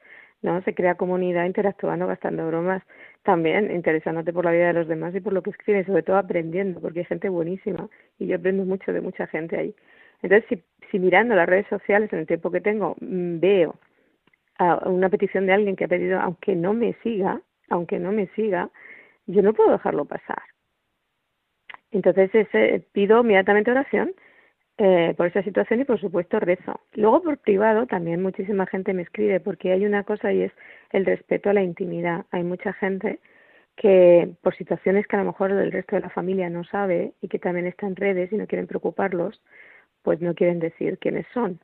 No, 0.41 0.61
se 0.63 0.73
crea 0.73 0.95
comunidad 0.95 1.45
interactuando, 1.45 2.07
gastando 2.07 2.47
bromas, 2.47 2.81
también 3.23 3.69
interesándote 3.69 4.33
por 4.33 4.45
la 4.45 4.51
vida 4.51 4.67
de 4.67 4.73
los 4.73 4.87
demás 4.87 5.13
y 5.13 5.19
por 5.19 5.33
lo 5.33 5.43
que 5.43 5.51
escriben, 5.51 5.85
sobre 5.85 6.01
todo 6.01 6.17
aprendiendo, 6.17 6.79
porque 6.79 6.99
hay 6.99 7.05
gente 7.05 7.29
buenísima 7.29 7.87
y 8.17 8.25
yo 8.27 8.37
aprendo 8.37 8.63
mucho 8.65 8.93
de 8.93 9.01
mucha 9.01 9.27
gente 9.27 9.57
ahí. 9.57 9.75
Entonces, 10.21 10.47
si, 10.49 10.63
si 10.91 10.99
mirando 10.99 11.35
las 11.35 11.47
redes 11.47 11.67
sociales 11.67 12.11
en 12.13 12.19
el 12.19 12.27
tiempo 12.27 12.51
que 12.51 12.61
tengo 12.61 12.95
mm, 12.99 13.39
veo 13.39 13.75
a 14.57 14.89
una 14.89 15.09
petición 15.09 15.45
de 15.45 15.53
alguien 15.53 15.75
que 15.75 15.85
ha 15.85 15.87
pedido, 15.87 16.19
aunque 16.19 16.55
no 16.55 16.73
me 16.73 16.93
siga, 17.01 17.41
aunque 17.69 17.99
no 17.99 18.11
me 18.11 18.27
siga, 18.35 18.69
yo 19.25 19.41
no 19.41 19.53
puedo 19.53 19.71
dejarlo 19.71 20.05
pasar. 20.05 20.41
Entonces 21.91 22.29
ese, 22.33 22.85
pido 22.91 23.21
inmediatamente 23.21 23.71
oración 23.71 24.13
eh, 24.77 25.13
por 25.17 25.27
esa 25.27 25.43
situación 25.43 25.81
y 25.81 25.85
por 25.85 25.99
supuesto 25.99 26.39
rezo. 26.39 26.81
Luego 26.93 27.21
por 27.23 27.37
privado 27.37 27.87
también 27.87 28.21
muchísima 28.21 28.65
gente 28.67 28.93
me 28.93 29.03
escribe 29.03 29.39
porque 29.39 29.71
hay 29.71 29.85
una 29.85 30.03
cosa 30.03 30.31
y 30.33 30.43
es 30.43 30.51
el 30.91 31.05
respeto 31.05 31.49
a 31.49 31.53
la 31.53 31.63
intimidad. 31.63 32.25
Hay 32.31 32.43
mucha 32.43 32.73
gente 32.73 33.19
que 33.75 34.35
por 34.41 34.55
situaciones 34.55 35.07
que 35.07 35.15
a 35.15 35.19
lo 35.19 35.25
mejor 35.25 35.51
el 35.51 35.71
resto 35.71 35.95
de 35.95 36.01
la 36.01 36.09
familia 36.09 36.49
no 36.49 36.63
sabe 36.65 37.13
y 37.21 37.29
que 37.29 37.39
también 37.39 37.65
está 37.65 37.87
en 37.87 37.95
redes 37.95 38.31
y 38.31 38.35
no 38.35 38.45
quieren 38.45 38.67
preocuparlos, 38.67 39.41
pues 40.03 40.21
no 40.21 40.33
quieren 40.33 40.59
decir 40.59 40.97
quiénes 40.99 41.25
son 41.33 41.59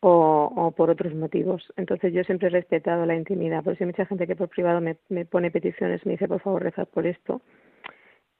o, 0.00 0.50
o 0.56 0.70
por 0.72 0.90
otros 0.90 1.14
motivos. 1.14 1.62
Entonces 1.76 2.12
yo 2.12 2.24
siempre 2.24 2.48
he 2.48 2.50
respetado 2.50 3.04
la 3.06 3.14
intimidad. 3.16 3.62
Por 3.62 3.74
eso 3.74 3.84
hay 3.84 3.88
mucha 3.88 4.06
gente 4.06 4.26
que 4.26 4.36
por 4.36 4.48
privado 4.48 4.80
me, 4.80 4.96
me 5.08 5.24
pone 5.24 5.50
peticiones, 5.50 6.04
me 6.06 6.12
dice 6.12 6.28
por 6.28 6.40
favor 6.40 6.62
rezar 6.62 6.86
por 6.86 7.06
esto 7.06 7.42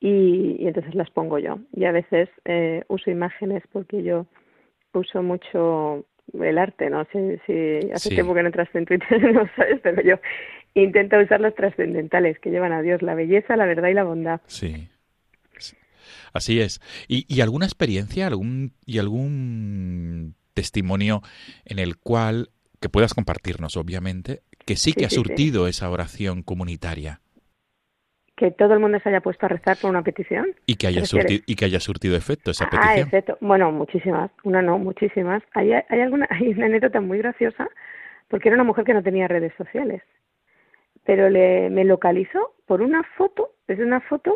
y, 0.01 0.57
y 0.59 0.67
entonces 0.67 0.95
las 0.95 1.11
pongo 1.11 1.39
yo. 1.39 1.59
Y 1.73 1.85
a 1.85 1.93
veces 1.93 2.29
eh, 2.45 2.85
uso 2.89 3.11
imágenes 3.11 3.63
porque 3.73 4.03
yo 4.03 4.27
uso 4.95 5.23
mucho 5.23 6.05
el 6.33 6.59
arte, 6.59 6.91
no 6.91 7.05
sé 7.07 7.41
si 7.47 7.91
hace 7.93 8.09
Sí. 8.09 8.15
tiempo 8.15 8.35
que 8.35 8.43
no 8.43 8.49
entras 8.49 8.69
en 8.75 8.87
Twitter, 8.87 9.35
no 9.35 9.47
sabes, 9.57 9.81
pero 9.83 10.01
yo 10.03 10.17
intento 10.75 11.19
usar 11.19 11.41
las 11.41 11.55
trascendentales 11.55 12.39
que 12.39 12.51
llevan 12.51 12.73
a 12.73 12.83
Dios, 12.83 13.03
la 13.03 13.15
belleza, 13.15 13.57
la 13.57 13.67
verdad 13.67 13.89
y 13.89 13.95
la 13.95 14.05
bondad. 14.05 14.41
Sí. 14.47 14.89
Así 16.33 16.61
es. 16.61 16.81
¿Y, 17.09 17.25
y 17.33 17.41
alguna 17.41 17.67
experiencia, 17.67 18.27
algún 18.27 18.73
y 18.87 18.99
algún 18.99 20.35
testimonio 20.55 21.23
en 21.65 21.79
el 21.79 21.97
cual 21.99 22.51
que 22.81 22.89
puedas 22.89 23.15
compartirnos, 23.15 23.77
obviamente, 23.77 24.43
que 24.67 24.77
sí 24.77 24.93
que 24.93 25.01
Sí, 25.01 25.05
ha 25.05 25.11
sí, 25.11 25.15
sí. 25.17 25.23
surtido 25.29 25.67
esa 25.69 25.91
oración 25.91 26.43
comunitaria 26.43 27.21
Que 28.37 28.51
todo 28.51 28.73
el 28.75 28.81
mundo 28.81 28.99
se 29.03 29.09
haya 29.11 29.21
puesto 29.21 29.47
a 29.47 29.49
rezar 29.51 29.77
por 29.79 29.91
una 29.91 30.03
petición. 30.03 30.47
y 30.67 30.77
que 30.77 30.87
haya 30.87 31.05
surtido 31.05 31.43
y 31.47 31.55
que 31.57 31.65
haya 31.67 31.81
surtido 31.81 32.17
efecto 32.17 32.51
esa 32.51 32.65
Ah, 32.65 32.71
petición? 32.71 33.07
excepto. 33.07 33.37
Bueno, 33.41 33.71
muchísimas. 33.71 34.31
Una 34.45 34.63
no, 34.63 34.79
muchísimas. 34.79 35.43
Hay, 35.53 35.73
hay, 35.73 36.01
alguna, 36.01 36.27
hay 36.31 36.49
una 36.49 36.67
anécdota 36.67 37.01
muy 37.01 37.19
graciosa 37.19 37.69
porque 38.29 38.49
era 38.49 38.57
una 38.57 38.65
mujer 38.65 38.85
que 38.85 38.95
no 38.95 39.03
tenía 39.03 39.29
redes 39.29 39.53
sociales. 39.59 40.03
Pero 41.05 41.29
le, 41.31 41.71
me 41.71 41.85
localizó 41.85 42.55
por 42.67 42.81
una 42.83 43.03
foto, 43.17 43.55
es 43.69 43.79
una 43.79 44.01
foto 44.03 44.35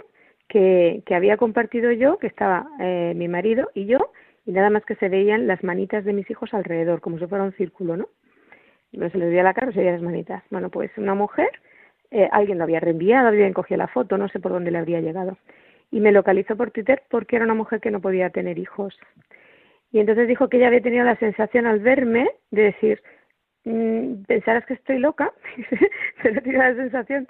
que, 0.55 1.15
había 1.15 1.37
compartido 1.37 1.91
yo, 1.91 2.19
que 2.19 2.29
estaba 2.29 2.69
eh, 2.79 3.13
mi 3.17 3.27
marido 3.27 3.71
y 3.75 3.87
yo, 3.87 4.13
y 4.47 4.53
nada 4.53 4.71
más 4.71 4.85
que 4.85 4.95
se 4.97 5.09
veían 5.09 5.49
las 5.49 5.65
manitas 5.65 6.05
de 6.05 6.13
mis 6.13 6.31
hijos 6.31 6.55
alrededor, 6.55 7.01
como 7.01 7.19
si 7.19 7.27
fuera 7.27 7.43
un 7.43 7.53
círculo, 7.55 7.97
¿no? 7.97 8.09
No 8.93 9.11
se 9.11 9.19
les 9.19 9.31
veía 9.31 9.43
la 9.43 9.55
cara, 9.55 9.73
se 9.73 9.79
veían 9.81 9.95
las 9.95 10.03
manitas. 10.03 10.45
Bueno, 10.51 10.71
pues 10.71 10.93
una 10.97 11.15
mujer 11.15 11.51
eh, 12.13 12.29
alguien 12.31 12.59
lo 12.59 12.65
había 12.65 12.79
reenviado, 12.79 13.29
alguien 13.29 13.53
cogía 13.53 13.77
la 13.77 13.89
foto, 13.89 14.17
no 14.17 14.29
sé 14.29 14.39
por 14.39 14.53
dónde 14.53 14.71
le 14.71 14.79
habría 14.79 15.01
llegado. 15.01 15.37
Y 15.91 15.99
me 15.99 16.13
localizó 16.13 16.57
por 16.57 16.71
Twitter 16.71 17.03
porque 17.11 17.35
era 17.35 17.45
una 17.45 17.55
mujer 17.55 17.81
que 17.81 17.91
no 17.91 18.01
podía 18.01 18.31
tener 18.31 18.57
hijos. 18.57 18.97
Y 19.91 19.99
entonces 19.99 20.29
dijo 20.29 20.49
que 20.49 20.59
ella 20.59 20.69
había 20.69 20.83
tenido 20.83 21.05
la 21.05 21.17
sensación 21.17 21.67
al 21.67 21.81
verme 21.81 22.31
de 22.53 22.63
decir, 22.63 23.03
mm, 23.65 24.23
pensarás 24.29 24.65
que 24.67 24.75
estoy 24.75 25.01
loca, 25.01 25.33
pero 26.23 26.41
tiene 26.43 26.59
la 26.59 26.75
sensación 26.77 27.27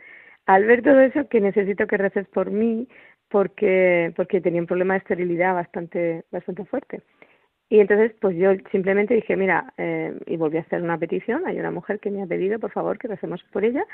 al 0.47 0.65
ver 0.67 0.83
todo 0.83 1.01
eso 1.01 1.27
que 1.29 1.41
necesito 1.41 1.87
que 1.87 1.97
reces 1.97 2.29
por 2.29 2.51
mí 2.51 2.87
porque 3.35 4.13
porque 4.15 4.41
tenía 4.41 4.61
un 4.61 4.69
problema 4.69 4.95
de 4.95 4.99
esterilidad 4.99 5.55
bastante 5.55 6.25
bastante 6.31 6.65
fuerte. 6.67 7.03
Y 7.69 7.81
entonces, 7.81 8.13
pues 8.21 8.37
yo 8.37 8.53
simplemente 8.71 9.13
dije, 9.13 9.35
mira, 9.35 9.75
eh, 9.77 10.17
y 10.27 10.37
volví 10.37 10.59
a 10.59 10.61
hacer 10.61 10.81
una 10.81 10.97
petición. 10.99 11.45
Hay 11.45 11.59
una 11.59 11.73
mujer 11.73 11.99
que 11.99 12.13
me 12.13 12.23
ha 12.23 12.27
pedido, 12.29 12.61
por 12.61 12.71
favor, 12.71 12.97
que 12.97 13.09
recemos 13.09 13.43
por 13.53 13.65
ella 13.65 13.85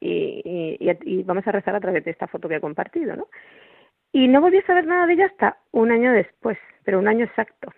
y, 0.00 0.42
y, 0.78 0.98
y 1.06 1.22
vamos 1.22 1.46
a 1.46 1.52
rezar 1.52 1.74
a 1.74 1.80
través 1.80 2.04
de 2.04 2.10
esta 2.10 2.26
foto 2.26 2.46
que 2.46 2.56
he 2.56 2.60
compartido, 2.60 3.16
¿no? 3.16 3.28
Y 4.12 4.28
no 4.28 4.42
volví 4.42 4.58
a 4.58 4.66
saber 4.66 4.86
nada 4.86 5.06
de 5.06 5.14
ella 5.14 5.26
hasta 5.26 5.56
un 5.70 5.90
año 5.90 6.12
después, 6.12 6.58
pero 6.84 6.98
un 6.98 7.08
año 7.08 7.24
exacto, 7.24 7.72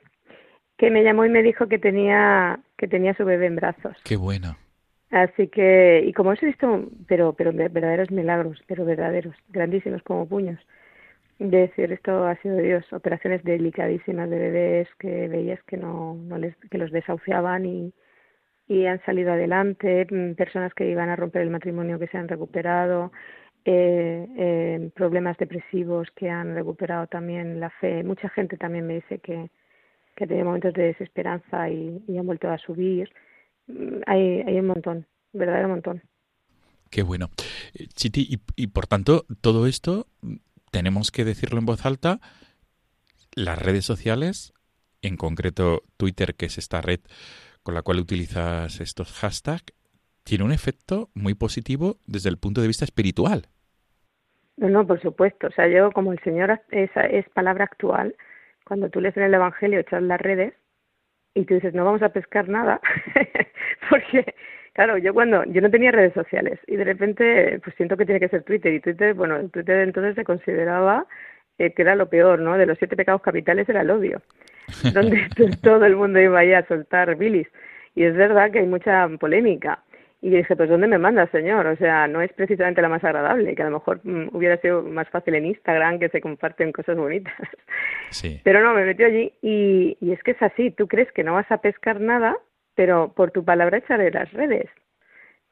que 0.77 0.91
me 0.91 1.05
llamó 1.05 1.25
y 1.25 1.31
me 1.31 1.45
dijo 1.45 1.69
que 1.69 1.79
tenía 1.79 2.59
que 2.77 2.89
tenía 2.89 3.15
su 3.15 3.25
bebé 3.25 3.47
en 3.47 3.55
brazos. 3.55 3.97
Qué 4.03 4.17
bueno. 4.17 4.57
Así 5.13 5.47
que, 5.47 6.03
y 6.05 6.13
como 6.15 6.31
os 6.31 6.43
he 6.43 6.47
visto, 6.47 6.89
pero, 7.07 7.33
pero 7.35 7.53
verdaderos 7.53 8.11
milagros, 8.11 8.61
pero 8.67 8.85
verdaderos, 8.85 9.37
grandísimos 9.51 10.03
como 10.03 10.27
puños 10.27 10.59
decir 11.39 11.93
esto 11.93 12.25
ha 12.27 12.37
sido 12.37 12.57
de 12.57 12.63
Dios, 12.63 12.93
operaciones 12.93 13.43
delicadísimas 13.45 14.31
de 14.31 14.39
bebés 14.39 14.89
que 14.99 15.29
veías 15.29 15.63
que 15.65 15.77
no, 15.77 16.15
no 16.15 16.39
les, 16.39 16.55
que 16.71 16.79
los 16.79 16.91
desahuciaban 16.91 17.67
y, 17.67 17.93
y 18.69 18.87
han 18.87 19.03
salido 19.05 19.33
adelante, 19.33 20.07
mm, 20.11 20.35
personas 20.35 20.73
que 20.75 20.89
iban 20.89 21.09
a 21.09 21.17
romper 21.17 21.43
el 21.43 21.51
matrimonio 21.51 21.99
que 21.99 22.07
se 22.09 22.19
han 22.19 22.29
recuperado, 22.29 23.13
eh, 23.65 24.27
eh, 24.37 24.91
problemas 24.95 25.37
depresivos 25.39 26.09
que 26.17 26.31
han 26.31 26.55
recuperado 26.55 27.07
también 27.07 27.61
la 27.61 27.71
fe. 27.71 28.03
Mucha 28.03 28.29
gente 28.29 28.57
también 28.57 28.87
me 28.87 28.95
dice 28.95 29.19
que, 29.19 29.51
que 30.17 30.27
tenía 30.27 30.45
momentos 30.45 30.75
de 30.75 30.85
desesperanza 30.85 31.71
y, 31.71 32.03
y 32.09 32.19
han 32.19 32.27
vuelto 32.27 32.51
a 32.51 32.59
subir. 32.59 33.11
Mm, 33.67 34.01
Hay, 34.07 34.43
hay 34.43 34.59
un 34.61 34.67
montón, 34.67 35.07
verdadero 35.33 35.69
montón. 35.69 36.03
Qué 36.91 37.03
bueno. 37.03 37.31
Eh, 37.75 37.87
Chiti, 37.95 38.27
y, 38.29 38.41
y 38.57 38.67
por 38.69 38.87
tanto, 38.87 39.25
todo 39.41 39.67
esto 39.67 40.07
tenemos 40.73 41.13
que 41.13 41.25
decirlo 41.25 41.61
en 41.61 41.67
voz 41.67 41.87
alta, 41.87 42.19
las 43.37 43.61
redes 43.61 43.85
sociales, 43.85 44.53
en 45.03 45.17
concreto 45.17 45.83
Twitter, 45.97 46.35
que 46.35 46.47
es 46.47 46.59
esta 46.59 46.81
red 46.81 47.01
con 47.63 47.75
la 47.75 47.83
cual 47.83 48.01
utilizas 48.01 48.81
estos 48.81 49.13
hashtags, 49.13 49.73
tiene 50.25 50.45
un 50.45 50.53
efecto 50.53 51.11
muy 51.15 51.35
positivo 51.35 51.99
desde 52.07 52.31
el 52.31 52.39
punto 52.39 52.61
de 52.61 52.67
vista 52.67 52.85
espiritual. 52.85 53.47
No, 54.57 54.69
no, 54.69 54.87
por 54.87 55.01
supuesto. 55.01 55.47
O 55.47 55.53
sea, 55.53 55.69
yo 55.69 55.93
como 55.93 56.13
el 56.13 56.21
Señor 56.21 56.61
es, 56.71 56.91
es 56.97 57.29
palabra 57.31 57.65
actual, 57.65 58.17
cuando 58.65 58.89
tú 58.89 59.01
lees 59.01 59.17
en 59.17 59.25
el 59.25 59.35
Evangelio, 59.35 59.81
echas 59.81 60.03
las 60.03 60.21
redes 60.21 60.55
y 61.35 61.45
tú 61.45 61.55
dices, 61.55 61.75
no 61.75 61.85
vamos 61.85 62.03
a 62.03 62.11
pescar 62.11 62.49
nada, 62.49 62.81
porque 63.91 64.35
Claro, 64.75 64.97
yo 64.97 65.13
cuando 65.13 65.45
yo 65.45 65.61
no 65.61 65.71
tenía 65.71 65.93
redes 65.93 66.15
sociales 66.15 66.59
y 66.67 66.77
de 66.77 66.85
repente 66.85 67.61
pues 67.63 67.77
siento 67.77 67.97
que 67.97 68.07
tiene 68.07 68.21
que 68.21 68.29
ser 68.29 68.43
Twitter 68.43 68.73
y 68.73 68.81
Twitter, 68.81 69.15
bueno, 69.15 69.39
Twitter 69.51 69.81
entonces 69.81 70.15
se 70.15 70.25
consideraba 70.25 71.07
eh, 71.59 71.73
que 71.75 71.83
era 71.83 71.95
lo 71.95 72.09
peor, 72.09 72.39
¿no? 72.39 72.57
De 72.57 72.65
los 72.65 72.79
siete 72.79 72.97
pecados 72.97 73.21
capitales 73.21 73.69
era 73.69 73.83
el 73.83 73.91
odio, 73.91 74.23
donde 74.95 75.29
todo 75.63 75.85
el 75.85 75.97
mundo 75.97 76.21
iba 76.21 76.39
ahí 76.39 76.55
a 76.55 76.67
soltar 76.67 77.17
bilis 77.17 77.49
y 77.95 78.05
es 78.05 78.17
verdad 78.17 78.51
que 78.51 78.61
hay 78.61 78.67
mucha 78.67 79.09
polémica. 79.21 79.83
Y 80.25 80.31
dije, 80.31 80.55
pues 80.55 80.69
¿dónde 80.69 80.87
me 80.87 80.99
manda, 80.99 81.27
señor? 81.33 81.67
O 81.67 81.77
sea, 81.77 82.07
no 82.07 82.23
es 82.23 82.33
precisamente 82.33 82.81
la 82.81 82.89
más 82.89 83.03
agradable, 83.03 83.57
que 83.57 83.63
a 83.63 83.65
lo 83.65 83.73
mejor 83.73 84.01
mm, 84.05 84.29
hubiera 84.33 84.57
sido 84.59 84.81
más 84.83 85.09
fácil 85.11 85.35
en 85.35 85.47
Instagram, 85.47 85.99
que 85.99 86.11
se 86.11 86.21
comparten 86.21 86.71
cosas 86.71 86.97
bonitas. 86.97 87.35
Sí. 88.11 88.41
Pero 88.45 88.63
no, 88.63 88.73
me 88.73 88.85
metió 88.85 89.07
allí 89.07 89.33
y, 89.43 89.97
y 90.01 90.13
es 90.13 90.23
que 90.23 90.31
es 90.31 90.43
así, 90.43 90.71
tú 90.71 90.87
crees 90.87 91.11
que 91.13 91.25
no 91.25 91.35
vas 91.35 91.51
a 91.51 91.59
pescar 91.59 92.01
nada 92.01 92.37
pero 92.75 93.13
por 93.13 93.31
tu 93.31 93.45
palabra 93.45 93.79
echaré 93.79 94.11
las 94.11 94.33
redes, 94.33 94.71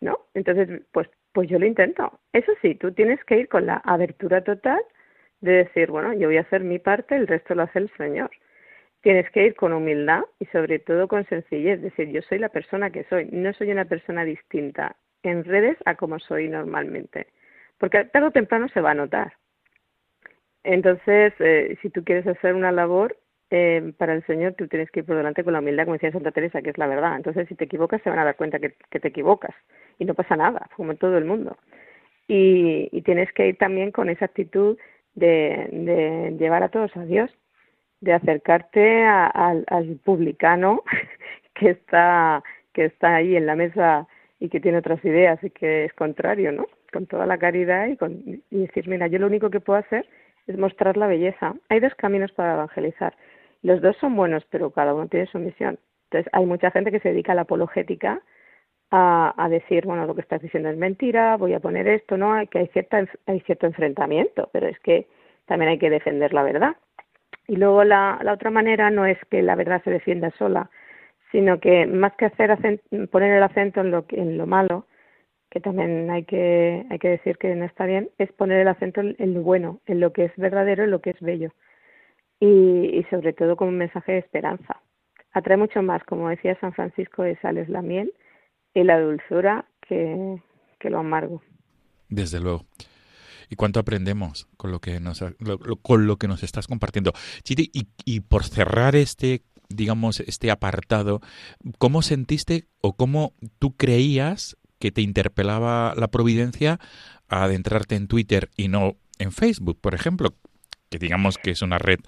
¿no? 0.01 0.18
Entonces, 0.35 0.83
pues, 0.92 1.09
pues 1.33 1.49
yo 1.49 1.59
lo 1.59 1.66
intento. 1.66 2.21
Eso 2.33 2.53
sí, 2.62 2.75
tú 2.75 2.92
tienes 2.92 3.23
que 3.25 3.38
ir 3.38 3.49
con 3.49 3.66
la 3.66 3.77
abertura 3.77 4.42
total 4.42 4.81
de 5.40 5.53
decir, 5.64 5.90
bueno, 5.90 6.12
yo 6.14 6.29
voy 6.29 6.37
a 6.38 6.42
hacer 6.42 6.62
mi 6.62 6.79
parte, 6.79 7.16
el 7.16 7.27
resto 7.27 7.55
lo 7.55 7.62
hace 7.62 7.79
el 7.79 7.90
Señor. 7.97 8.31
Tienes 9.03 9.31
que 9.31 9.47
ir 9.47 9.55
con 9.55 9.73
humildad 9.73 10.23
y 10.38 10.47
sobre 10.47 10.79
todo 10.79 11.09
con 11.09 11.27
sencillez, 11.27 11.81
decir, 11.81 12.09
yo 12.11 12.21
soy 12.23 12.38
la 12.38 12.51
persona 12.51 12.90
que 12.90 13.05
soy, 13.05 13.29
no 13.33 13.53
soy 13.55 13.71
una 13.71 13.87
persona 13.87 14.25
distinta 14.25 14.97
en 15.23 15.44
redes 15.44 15.79
a 15.87 15.94
como 15.94 16.18
soy 16.18 16.49
normalmente, 16.49 17.29
porque 17.79 18.05
tarde 18.07 18.29
o 18.29 18.31
temprano 18.31 18.68
se 18.68 18.81
va 18.81 18.90
a 18.90 18.94
notar. 18.94 19.35
Entonces, 20.64 21.33
eh, 21.38 21.79
si 21.81 21.88
tú 21.88 22.05
quieres 22.05 22.27
hacer 22.27 22.55
una 22.55 22.73
labor, 22.73 23.16
eh, 23.51 23.93
para 23.99 24.15
el 24.15 24.25
Señor 24.27 24.55
tú 24.55 24.69
tienes 24.69 24.91
que 24.91 25.01
ir 25.01 25.07
por 25.07 25.17
delante 25.17 25.45
con 25.45 25.53
la 25.53 25.59
humildad, 25.59 25.85
como 25.85 25.95
decía 25.95 26.13
Santa 26.13 26.31
Teresa, 26.31 26.63
que 26.63 26.71
es 26.71 26.79
la 26.79 26.87
verdad. 26.87 27.17
Entonces, 27.17 27.49
si 27.49 27.55
te 27.55 27.65
equivocas, 27.65 28.01
se 28.03 28.11
van 28.11 28.19
a 28.19 28.25
dar 28.25 28.37
cuenta 28.37 28.59
que, 28.59 28.71
te 28.71 29.09
equivocas 29.09 29.55
y 29.99 30.05
no 30.05 30.15
pasa 30.15 30.37
nada, 30.37 30.69
como 30.77 30.93
en 30.93 30.99
todo 30.99 31.19
el 31.19 31.25
mundo. 31.25 31.57
Y, 32.29 32.89
y 32.93 33.03
tienes 33.03 33.33
que 33.33 33.49
ir 33.49 33.59
también 33.59 33.91
con 33.91 34.09
esa 34.09 34.27
actitud 34.27 34.79
de, 35.15 36.37
llevar 36.39 36.63
a 36.63 36.69
todos 36.69 36.97
a 36.97 37.05
Dios, 37.05 37.31
de 38.01 38.13
acercarte 38.13 39.05
al 39.05 40.01
publicano 40.05 40.83
que 41.55 41.71
está 41.71 42.43
que 42.73 42.85
está 42.85 43.17
ahí 43.17 43.37
en 43.37 43.47
la 43.47 43.57
mesa 43.57 44.07
y 44.39 44.49
que 44.49 44.61
tiene 44.61 44.79
otras 44.79 45.05
ideas 45.05 45.43
y 45.43 45.51
que 45.51 45.85
es 45.87 45.93
contrario, 45.95 46.53
¿no? 46.53 46.67
Con 46.93 47.07
toda 47.07 47.27
la 47.27 47.37
caridad 47.37 47.89
y, 47.89 47.97
con, 47.97 48.23
y 48.51 48.59
decir, 48.59 48.89
mira, 48.89 49.09
yo 49.09 49.19
lo 49.19 49.27
único 49.27 49.51
que 49.51 49.61
puedo 49.61 49.81
hacer 49.81 50.07
es 50.47 50.57
mostrar 50.57 50.97
la 50.97 51.09
belleza. 51.09 51.55
Hay 51.69 51.81
dos 51.81 51.95
caminos 51.97 52.33
para 52.33 52.55
evangelizar 52.55 53.15
los 53.62 53.81
dos 53.81 53.96
son 53.99 54.16
buenos, 54.16 54.44
pero 54.51 54.70
cada 54.70 54.94
uno 54.94 55.09
tiene 55.09 55.27
su 55.27 55.38
misión. 55.38 55.79
Entonces, 56.05 56.31
hay 56.33 56.46
mucha 56.46 56.70
gente 56.70 56.90
que 56.90 57.01
se 57.01 57.11
dedica 57.11 57.33
a 57.33 57.35
la 57.35 57.42
apologética, 57.42 58.23
a, 58.90 59.35
a 59.37 59.49
decir, 59.49 59.87
bueno, 59.87 60.07
lo 60.07 60.14
que 60.14 60.23
estás 60.23 60.42
diciendo 60.42 60.68
es 60.68 60.77
mentira, 60.77 61.37
voy 61.37 61.55
a 61.55 61.61
poner 61.61 61.87
esto, 61.88 62.16
¿no? 62.16 62.35
Hay 62.35 62.49
que 62.49 62.59
hay, 62.59 62.66
cierta, 62.68 63.07
hay 63.27 63.40
cierto 63.40 63.66
enfrentamiento, 63.66 64.51
pero 64.53 64.66
es 64.66 64.79
que 64.81 65.07
también 65.46 65.70
hay 65.70 65.79
que 65.79 65.90
defender 65.90 66.33
la 66.33 66.42
verdad. 66.42 66.77
Y 67.46 67.57
luego 67.57 67.85
la, 67.85 68.18
la 68.23 68.33
otra 68.33 68.51
manera 68.51 68.90
no 68.90 69.07
es 69.07 69.18
que 69.31 69.42
la 69.42 69.55
verdad 69.55 69.83
se 69.85 69.90
defienda 69.90 70.31
sola, 70.38 70.70
sino 71.33 71.61
que 71.61 71.87
más 71.87 72.14
que 72.16 72.27
hacer 72.27 72.57
poner 73.11 73.37
el 73.37 73.42
acento 73.42 73.81
en 73.81 73.90
lo, 73.90 74.05
en 74.11 74.38
lo 74.38 74.46
malo, 74.46 74.87
que 75.51 75.61
también 75.61 76.11
hay 76.11 76.25
que, 76.25 76.87
hay 76.90 76.99
que 76.99 77.11
decir 77.11 77.38
que 77.38 77.55
no 77.55 77.64
está 77.64 77.87
bien, 77.87 78.11
es 78.18 78.33
poner 78.33 78.61
el 78.61 78.68
acento 78.68 79.01
en 79.01 79.35
lo 79.35 79.42
bueno, 79.42 79.81
en 79.87 80.01
lo 80.01 80.12
que 80.12 80.25
es 80.25 80.37
verdadero, 80.37 80.85
en 80.85 80.90
lo 80.90 81.01
que 81.01 81.11
es 81.11 81.20
bello 81.20 81.53
y, 82.40 82.98
y 82.98 83.05
sobre 83.11 83.33
todo 83.33 83.57
como 83.57 83.70
un 83.70 83.79
mensaje 83.79 84.12
de 84.12 84.18
esperanza. 84.18 84.81
Atrae 85.33 85.57
mucho 85.57 85.83
más, 85.83 86.03
como 86.05 86.29
decía 86.29 86.59
San 86.61 86.72
Francisco 86.72 87.22
de 87.22 87.38
Sales, 87.40 87.68
la 87.68 87.83
miel 87.83 88.12
y 88.74 88.83
la 88.83 88.98
dulzura 88.98 89.66
que, 89.87 90.42
que 90.81 90.90
lo 90.90 90.98
amargo. 90.98 91.42
Desde 92.09 92.40
luego. 92.40 92.64
¿Y 93.48 93.57
cuánto 93.57 93.81
aprendemos 93.81 94.48
con 94.57 94.70
lo 94.70 94.81
que 94.81 95.00
nos, 95.00 95.20
lo, 95.20 95.59
lo, 95.64 95.76
con 95.76 96.07
lo 96.07 96.16
que 96.16 96.29
nos 96.29 96.42
estás 96.42 96.66
compartiendo? 96.66 97.12
Chiti, 97.42 97.70
y, 97.72 97.88
y 98.05 98.20
por 98.20 98.44
cerrar 98.44 98.94
este, 98.96 99.42
digamos, 99.68 100.20
este 100.20 100.50
apartado, 100.50 101.20
¿cómo 101.79 102.03
sentiste 102.03 102.68
o 102.81 102.96
cómo 102.96 103.35
tú 103.59 103.76
creías 103.76 104.57
que 104.79 104.92
te 104.92 105.03
interpelaba 105.03 105.94
la 105.96 106.09
providencia 106.09 106.79
a 107.29 107.44
adentrarte 107.44 107.96
en 107.96 108.09
Twitter 108.09 108.50
y 108.57 108.68
no 108.68 108.96
en 109.18 109.33
Facebook, 109.33 109.81
por 109.81 109.94
ejemplo? 109.94 110.35
Que 110.90 110.98
digamos 110.98 111.38
que 111.38 111.50
es 111.50 111.62
una 111.62 111.79
red 111.79 112.00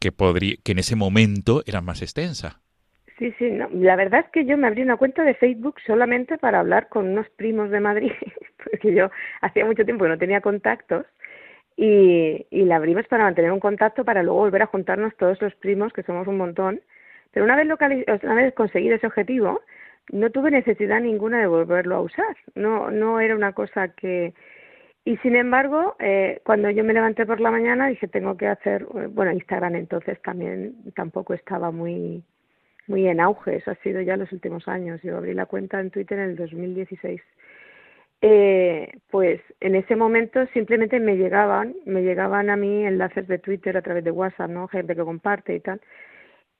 que 0.00 0.12
podría 0.12 0.56
que 0.64 0.72
en 0.72 0.78
ese 0.78 0.96
momento 0.96 1.62
era 1.66 1.80
más 1.80 2.02
extensa. 2.02 2.60
Sí, 3.18 3.32
sí, 3.38 3.50
no. 3.50 3.68
la 3.72 3.96
verdad 3.96 4.20
es 4.26 4.30
que 4.30 4.44
yo 4.44 4.58
me 4.58 4.66
abrí 4.66 4.82
una 4.82 4.98
cuenta 4.98 5.22
de 5.22 5.34
Facebook 5.34 5.76
solamente 5.86 6.36
para 6.36 6.60
hablar 6.60 6.90
con 6.90 7.08
unos 7.08 7.26
primos 7.30 7.70
de 7.70 7.80
Madrid, 7.80 8.12
porque 8.64 8.94
yo 8.94 9.10
hacía 9.40 9.64
mucho 9.64 9.86
tiempo 9.86 10.04
que 10.04 10.10
no 10.10 10.18
tenía 10.18 10.42
contactos 10.42 11.06
y, 11.76 12.46
y 12.50 12.64
la 12.64 12.76
abrimos 12.76 13.06
para 13.06 13.24
mantener 13.24 13.52
un 13.52 13.60
contacto 13.60 14.04
para 14.04 14.22
luego 14.22 14.40
volver 14.40 14.62
a 14.62 14.66
juntarnos 14.66 15.16
todos 15.16 15.40
los 15.40 15.54
primos, 15.54 15.94
que 15.94 16.02
somos 16.02 16.26
un 16.26 16.36
montón. 16.36 16.80
Pero 17.32 17.44
una 17.44 17.56
vez, 17.56 17.66
una 18.22 18.34
vez 18.34 18.54
conseguido 18.54 18.96
ese 18.96 19.06
objetivo, 19.06 19.60
no 20.10 20.30
tuve 20.30 20.50
necesidad 20.50 21.00
ninguna 21.00 21.38
de 21.38 21.46
volverlo 21.46 21.96
a 21.96 22.00
usar. 22.00 22.36
No, 22.54 22.90
no 22.90 23.20
era 23.20 23.34
una 23.34 23.52
cosa 23.52 23.88
que, 23.88 24.34
y 25.06 25.16
sin 25.18 25.36
embargo, 25.36 25.94
eh, 26.00 26.40
cuando 26.44 26.68
yo 26.68 26.82
me 26.82 26.92
levanté 26.92 27.26
por 27.26 27.40
la 27.40 27.52
mañana 27.52 27.86
dije 27.86 28.08
tengo 28.08 28.36
que 28.36 28.48
hacer, 28.48 28.82
eh, 28.82 29.06
bueno, 29.08 29.30
Instagram 29.30 29.76
entonces 29.76 30.20
también 30.20 30.74
tampoco 30.96 31.32
estaba 31.32 31.70
muy 31.70 32.24
muy 32.88 33.06
en 33.08 33.20
auge, 33.20 33.56
eso 33.56 33.70
ha 33.70 33.76
sido 33.76 34.00
ya 34.00 34.16
los 34.16 34.32
últimos 34.32 34.66
años. 34.68 35.00
Yo 35.02 35.16
abrí 35.16 35.32
la 35.34 35.46
cuenta 35.46 35.80
en 35.80 35.90
Twitter 35.92 36.18
en 36.18 36.30
el 36.30 36.36
2016. 36.36 37.20
Eh, 38.22 38.90
pues 39.10 39.40
en 39.60 39.76
ese 39.76 39.94
momento 39.94 40.44
simplemente 40.54 40.98
me 41.00 41.16
llegaban, 41.16 41.76
me 41.84 42.02
llegaban 42.02 42.50
a 42.50 42.56
mí 42.56 42.84
enlaces 42.84 43.28
de 43.28 43.38
Twitter 43.38 43.76
a 43.76 43.82
través 43.82 44.02
de 44.04 44.10
WhatsApp, 44.10 44.50
¿no? 44.50 44.66
Gente 44.68 44.96
que 44.96 45.04
comparte 45.04 45.54
y 45.54 45.60
tal. 45.60 45.80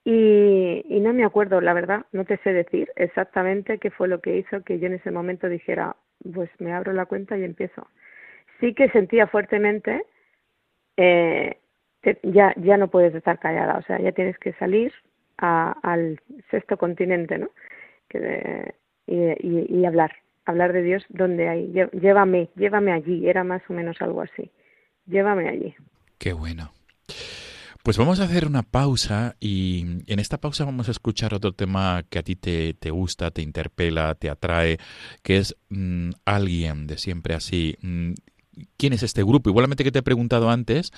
Y, 0.05 0.85
y 0.89 1.01
no 1.01 1.13
me 1.13 1.25
acuerdo, 1.25 1.61
la 1.61 1.75
verdad, 1.75 2.07
no 2.13 2.25
te 2.25 2.37
sé 2.39 2.53
decir 2.53 2.93
exactamente 2.97 3.79
qué 3.79 3.91
fue 3.91 4.07
lo 4.09 4.21
que 4.21 4.37
hizo 4.39 4.63
que 4.63 4.79
yo 4.79 4.87
en 4.87 4.95
ese 4.95 5.11
momento 5.11 5.49
dijera, 5.49 5.97
pues 6.35 6.51
me 6.61 6.73
abro 6.73 6.93
la 6.93 7.07
cuenta 7.07 7.37
y 7.37 7.43
empiezo. 7.45 7.89
Sí 8.61 8.75
que 8.75 8.89
sentía 8.91 9.27
fuertemente, 9.27 10.03
eh, 10.97 11.59
ya, 12.23 12.55
ya 12.57 12.77
no 12.77 12.89
puedes 12.89 13.15
estar 13.15 13.39
callada, 13.39 13.79
o 13.79 13.83
sea, 13.83 14.01
ya 14.01 14.13
tienes 14.13 14.39
que 14.39 14.53
salir 14.55 14.93
a- 15.39 15.73
al 15.83 16.21
sexto 16.51 16.77
continente, 16.77 17.39
¿no? 17.39 17.51
Que, 18.09 18.75
y, 19.07 19.77
y, 19.79 19.85
hablar, 19.85 20.13
hablar 20.45 20.73
de 20.73 20.83
Dios 20.83 21.05
donde 21.09 21.49
hay, 21.49 21.73
llévame, 21.93 22.49
llévame 22.57 22.93
allí, 22.93 23.29
era 23.29 23.45
más 23.45 23.63
o 23.69 23.73
menos 23.73 24.01
algo 24.01 24.23
así, 24.23 24.51
llévame 25.07 25.49
allí. 25.49 25.75
Qué 26.19 26.33
bueno. 26.33 26.71
Pues 27.83 27.99
vamos 27.99 28.19
a 28.21 28.25
hacer 28.25 28.47
una 28.47 28.63
pausa 28.63 29.37
y 29.39 29.85
en 30.09 30.19
esta 30.19 30.39
pausa 30.39 30.65
vamos 30.65 30.89
a 30.89 30.91
escuchar 30.91 31.35
otro 31.35 31.53
tema 31.53 32.03
que 32.11 32.19
a 32.19 32.23
ti 32.23 32.35
te, 32.35 32.75
te 32.75 32.91
gusta, 32.91 33.31
te 33.31 33.43
interpela, 33.43 34.15
te 34.17 34.29
atrae, 34.29 34.79
que 35.23 35.37
es 35.37 35.57
mm, 35.69 36.11
alguien 36.25 36.89
de 36.89 36.99
siempre 36.99 37.35
así. 37.35 37.77
Mm, 37.83 38.15
¿Quién 38.77 38.93
es 38.93 39.03
este 39.03 39.23
grupo? 39.23 39.51
Igualmente 39.51 39.85
que 39.85 39.93
te 39.93 39.99
he 40.01 40.03
preguntado 40.03 40.51
antes 40.51 40.91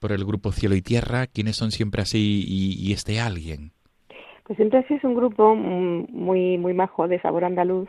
por 0.00 0.12
el 0.12 0.24
grupo 0.24 0.52
Cielo 0.52 0.74
y 0.74 0.82
Tierra, 0.82 1.26
¿quiénes 1.26 1.56
son 1.56 1.70
siempre 1.70 2.02
así 2.02 2.44
y, 2.46 2.92
este 2.92 3.20
alguien? 3.20 3.72
Pues 4.44 4.56
siempre 4.56 4.78
así 4.78 4.94
es 4.94 5.04
un 5.04 5.14
grupo 5.14 5.54
mm, 5.54 6.06
muy 6.10 6.56
muy 6.58 6.74
majo 6.74 7.08
de 7.08 7.20
sabor 7.20 7.44
andaluz 7.44 7.88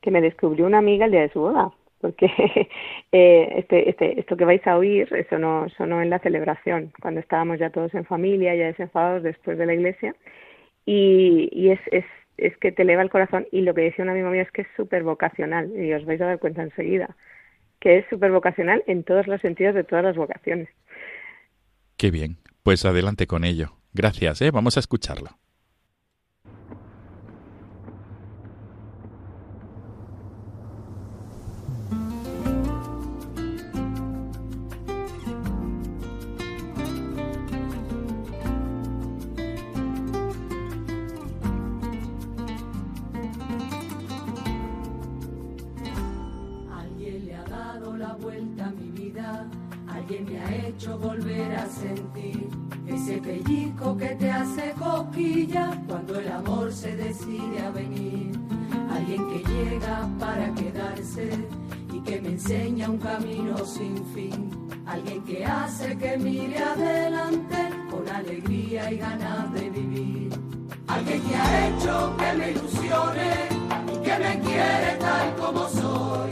que 0.00 0.10
me 0.10 0.20
descubrió 0.20 0.66
una 0.66 0.78
amiga 0.78 1.04
el 1.04 1.12
día 1.12 1.22
de 1.22 1.32
su 1.32 1.40
boda, 1.40 1.70
porque 2.00 2.26
eh, 3.12 3.54
este, 3.56 3.90
este, 3.90 4.18
esto 4.18 4.36
que 4.36 4.44
vais 4.44 4.66
a 4.66 4.76
oír 4.76 5.12
eso 5.14 5.38
no 5.38 5.68
sonó 5.76 6.00
en 6.02 6.10
la 6.10 6.18
celebración, 6.18 6.92
cuando 7.00 7.20
estábamos 7.20 7.58
ya 7.58 7.70
todos 7.70 7.94
en 7.94 8.04
familia, 8.04 8.54
ya 8.54 8.66
desenfadados 8.66 9.22
después 9.22 9.58
de 9.58 9.66
la 9.66 9.74
iglesia, 9.74 10.14
y, 10.86 11.48
y 11.52 11.70
es, 11.70 11.80
es, 11.92 12.04
es 12.38 12.56
que 12.58 12.72
te 12.72 12.82
eleva 12.82 13.02
el 13.02 13.10
corazón, 13.10 13.46
y 13.52 13.60
lo 13.60 13.74
que 13.74 13.82
decía 13.82 14.04
un 14.04 14.10
amigo 14.10 14.30
mío 14.30 14.42
es 14.42 14.50
que 14.50 14.62
es 14.62 14.68
súper 14.76 15.02
vocacional, 15.02 15.70
y 15.76 15.92
os 15.92 16.04
vais 16.06 16.20
a 16.20 16.26
dar 16.26 16.38
cuenta 16.38 16.62
enseguida, 16.62 17.14
que 17.80 17.98
es 17.98 18.06
súper 18.10 18.30
vocacional 18.30 18.84
en 18.86 19.04
todos 19.04 19.26
los 19.26 19.40
sentidos 19.40 19.74
de 19.74 19.84
todas 19.84 20.04
las 20.04 20.16
vocaciones. 20.16 20.68
Qué 21.96 22.10
bien. 22.10 22.38
Pues 22.62 22.84
adelante 22.84 23.26
con 23.26 23.44
ello. 23.44 23.76
Gracias, 23.92 24.42
¿eh? 24.42 24.50
Vamos 24.50 24.76
a 24.76 24.80
escucharlo. 24.80 25.30
Pellizco 53.30 53.96
que 53.96 54.08
te 54.16 54.30
hace 54.30 54.72
coquilla 54.72 55.70
cuando 55.86 56.18
el 56.18 56.32
amor 56.32 56.72
se 56.72 56.96
decide 56.96 57.60
a 57.64 57.70
venir. 57.70 58.32
Alguien 58.92 59.22
que 59.30 59.38
llega 59.52 60.08
para 60.18 60.52
quedarse 60.54 61.30
y 61.92 62.00
que 62.00 62.20
me 62.20 62.30
enseña 62.30 62.90
un 62.90 62.98
camino 62.98 63.56
sin 63.64 64.04
fin. 64.14 64.50
Alguien 64.84 65.22
que 65.22 65.44
hace 65.44 65.96
que 65.96 66.16
mire 66.16 66.58
adelante 66.58 67.60
con 67.90 68.08
alegría 68.08 68.90
y 68.90 68.96
ganas 68.96 69.52
de 69.52 69.70
vivir. 69.70 70.30
Alguien 70.88 71.22
que 71.22 71.36
ha 71.36 71.68
hecho 71.68 72.16
que 72.18 72.32
me 72.38 72.50
ilusione 72.50 73.30
y 73.94 73.96
que 74.06 74.18
me 74.24 74.40
quiere 74.40 74.96
tal 74.98 75.36
como 75.36 75.68
soy. 75.68 76.30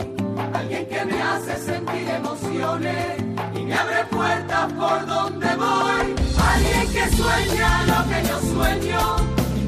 Alguien 0.53 0.87
que 0.89 1.05
me 1.05 1.23
hace 1.23 1.57
sentir 1.59 2.09
emociones 2.09 3.25
y 3.55 3.61
me 3.67 3.75
abre 3.75 4.05
puertas 4.11 4.73
por 4.73 5.07
donde 5.07 5.55
voy. 5.55 6.18
Alguien 6.39 6.93
que 6.93 7.17
sueña 7.17 7.85
lo 7.87 8.09
que 8.09 8.29
yo 8.29 8.41
sueño 8.55 9.17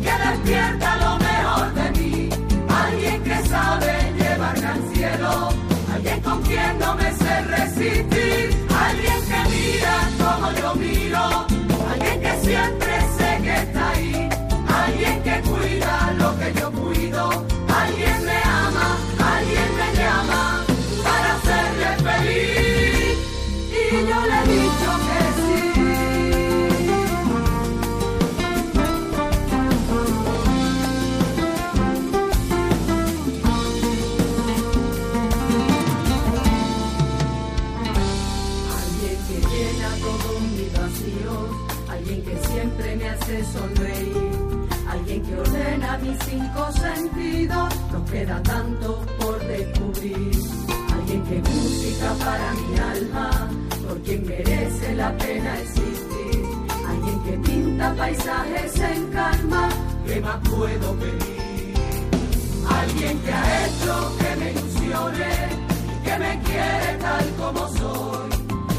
que 0.03 0.13
despierta 0.29 0.97
lo 0.97 1.19
mejor 1.19 1.75
de 1.75 1.91
mí. 2.01 2.29
Alguien 2.69 3.23
que 3.23 3.49
sabe 3.49 4.13
llevarme 4.19 4.67
al 4.67 4.95
cielo. 4.95 5.49
Alguien 5.95 6.21
con 6.21 6.43
quien 6.43 6.80
queda 48.11 48.43
tanto 48.43 49.05
por 49.19 49.39
descubrir, 49.47 50.33
alguien 50.93 51.23
que 51.25 51.39
música 51.49 52.13
para 52.25 52.53
mi 52.55 52.79
alma, 52.79 53.51
por 53.87 53.99
quien 54.03 54.27
merece 54.27 54.95
la 54.95 55.17
pena 55.17 55.61
existir, 55.61 56.45
alguien 56.89 57.23
que 57.25 57.51
pinta 57.51 57.95
paisajes 57.95 58.81
en 58.81 59.07
calma, 59.09 59.69
¿qué 60.07 60.21
más 60.21 60.39
puedo 60.49 60.95
pedir? 60.97 61.41
Alguien 62.69 63.19
que 63.21 63.33
ha 63.33 63.67
hecho 63.67 64.17
que 64.19 64.37
me 64.37 64.51
ilusione 64.53 65.71
que 66.05 66.19
me 66.19 66.41
quiere 66.43 66.99
tal 67.01 67.27
como 67.39 67.69
soy. 67.69 68.31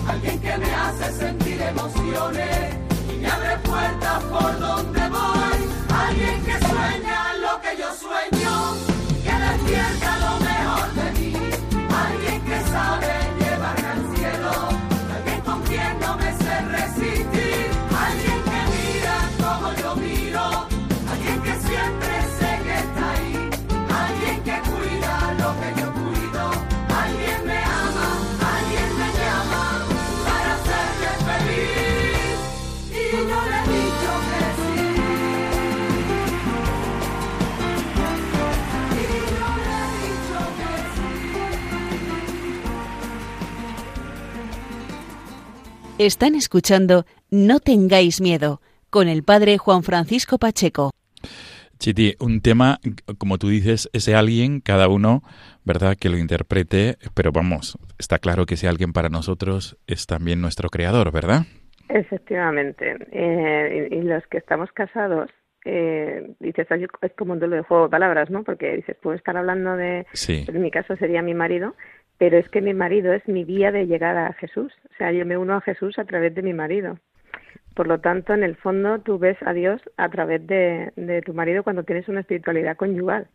Alguien 0.08 0.40
que 0.40 0.58
me 0.58 0.74
hace 0.74 1.14
sentir 1.14 1.62
emociones 1.62 2.76
y 3.14 3.18
me 3.22 3.28
abre 3.28 3.58
puertas 3.64 4.24
por 4.24 4.60
donde 4.60 5.10
voy. 5.10 5.60
Alguien 6.08 6.44
que 6.44 6.58
sueña 6.68 7.34
lo 7.46 7.62
que 7.62 7.78
yo 7.78 7.90
sueño, 7.96 8.52
que 9.66 10.51
Están 46.04 46.34
escuchando 46.34 47.06
No 47.30 47.60
tengáis 47.60 48.22
miedo 48.22 48.60
con 48.90 49.08
el 49.08 49.22
padre 49.22 49.60
Juan 49.60 49.84
Francisco 49.84 50.40
Pacheco. 50.40 50.90
Chiti, 51.78 52.16
un 52.20 52.42
tema, 52.42 52.80
como 53.20 53.38
tú 53.38 53.50
dices, 53.50 53.88
ese 53.94 54.16
alguien, 54.16 54.62
cada 54.62 54.88
uno, 54.88 55.22
¿verdad?, 55.64 55.96
que 55.96 56.10
lo 56.10 56.18
interprete, 56.18 56.98
pero 57.14 57.32
vamos, 57.32 57.78
está 58.00 58.18
claro 58.18 58.48
que 58.48 58.56
ese 58.56 58.68
alguien 58.68 58.94
para 58.94 59.10
nosotros 59.10 59.78
es 59.86 60.08
también 60.08 60.42
nuestro 60.42 60.70
creador, 60.70 61.12
¿verdad? 61.12 61.44
Efectivamente. 61.88 62.96
Eh, 63.12 63.90
y, 63.92 63.96
y 63.98 64.02
los 64.02 64.26
que 64.26 64.40
estamos 64.40 64.72
casados, 64.72 65.30
eh, 65.66 66.32
dices, 66.40 66.66
"Ay, 66.72 66.88
es 67.04 67.12
como 67.16 67.34
un 67.34 67.40
duelo 67.40 67.58
de 67.58 67.62
juego 67.62 67.84
de 67.84 67.90
palabras, 67.92 68.32
¿no? 68.32 68.44
Porque 68.44 68.78
dices, 68.78 68.98
puedo 69.04 69.16
estar 69.16 69.38
hablando 69.38 69.78
de, 69.78 70.08
Sí. 70.14 70.46
en 70.48 70.62
mi 70.64 70.72
caso 70.72 70.96
sería 70.96 71.22
mi 71.22 71.36
marido, 71.36 71.76
pero 72.22 72.38
es 72.38 72.48
que 72.50 72.62
mi 72.62 72.76
marido 72.76 73.14
es 73.14 73.28
mi 73.28 73.46
vía 73.46 73.72
de 73.72 73.88
llegada 73.88 74.28
a 74.28 74.34
Jesús. 74.34 74.72
O 74.92 74.96
sea, 75.00 75.12
yo 75.12 75.26
me 75.26 75.40
uno 75.40 75.56
a 75.56 75.62
Jesús 75.62 75.98
a 75.98 76.06
través 76.06 76.36
de 76.36 76.44
mi 76.44 76.54
marido. 76.54 77.00
Por 77.74 77.88
lo 77.88 78.00
tanto, 78.00 78.36
en 78.36 78.44
el 78.44 78.56
fondo, 78.58 79.00
tú 79.00 79.18
ves 79.18 79.38
a 79.44 79.54
Dios 79.54 79.82
a 79.98 80.08
través 80.08 80.46
de, 80.46 80.94
de 80.96 81.24
tu 81.24 81.34
marido 81.34 81.64
cuando 81.64 81.82
tienes 81.82 82.08
una 82.10 82.20
espiritualidad 82.20 82.78
conyugal, 82.78 83.26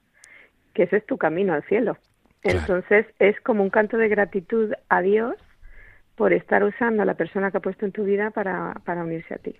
que 0.72 0.84
ese 0.84 0.98
es 0.98 1.06
tu 1.06 1.18
camino 1.18 1.52
al 1.52 1.64
cielo. 1.64 1.96
Claro. 2.42 2.60
Entonces, 2.60 3.06
es 3.18 3.40
como 3.40 3.64
un 3.64 3.70
canto 3.70 3.96
de 3.96 4.08
gratitud 4.08 4.72
a 4.88 5.02
Dios 5.02 5.34
por 6.14 6.32
estar 6.32 6.62
usando 6.62 7.02
a 7.02 7.06
la 7.06 7.14
persona 7.14 7.50
que 7.50 7.56
ha 7.56 7.62
puesto 7.62 7.86
en 7.86 7.90
tu 7.90 8.04
vida 8.04 8.30
para, 8.30 8.72
para 8.84 9.02
unirse 9.02 9.34
a 9.34 9.38
ti. 9.38 9.56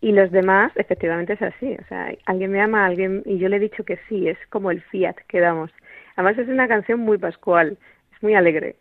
Y 0.00 0.12
los 0.12 0.30
demás, 0.30 0.70
efectivamente 0.76 1.32
es 1.32 1.42
así. 1.42 1.76
O 1.80 1.84
sea, 1.88 2.14
alguien 2.26 2.52
me 2.52 2.60
ama, 2.60 2.86
alguien 2.86 3.24
y 3.26 3.38
yo 3.38 3.48
le 3.48 3.56
he 3.56 3.58
dicho 3.58 3.82
que 3.82 3.98
sí. 4.08 4.28
Es 4.28 4.38
como 4.50 4.70
el 4.70 4.82
fiat 4.82 5.16
que 5.26 5.40
damos. 5.40 5.72
Además 6.14 6.38
es 6.38 6.48
una 6.48 6.68
canción 6.68 7.00
muy 7.00 7.18
pascual, 7.18 7.76
muy 8.22 8.34
alegre. 8.34 8.76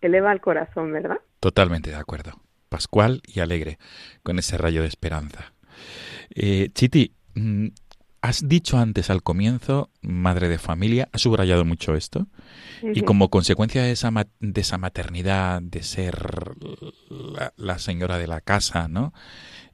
Eleva 0.00 0.32
el 0.32 0.40
corazón, 0.40 0.92
¿verdad? 0.92 1.18
Totalmente 1.40 1.90
de 1.90 1.96
acuerdo. 1.96 2.40
Pascual 2.68 3.22
y 3.26 3.40
alegre, 3.40 3.78
con 4.22 4.38
ese 4.38 4.58
rayo 4.58 4.82
de 4.82 4.88
esperanza. 4.88 5.52
Eh, 6.34 6.68
Chiti, 6.74 7.14
mm, 7.34 7.68
has 8.20 8.48
dicho 8.48 8.78
antes 8.78 9.10
al 9.10 9.22
comienzo, 9.22 9.90
madre 10.02 10.48
de 10.48 10.58
familia, 10.58 11.08
has 11.12 11.22
subrayado 11.22 11.64
mucho 11.64 11.94
esto, 11.94 12.26
y 12.82 13.02
como 13.02 13.30
consecuencia 13.30 13.82
de 13.82 13.92
esa, 13.92 14.10
de 14.40 14.60
esa 14.60 14.78
maternidad, 14.78 15.62
de 15.62 15.82
ser 15.82 16.16
la, 17.08 17.52
la 17.56 17.78
señora 17.78 18.18
de 18.18 18.26
la 18.26 18.40
casa, 18.40 18.88
¿no? 18.88 19.12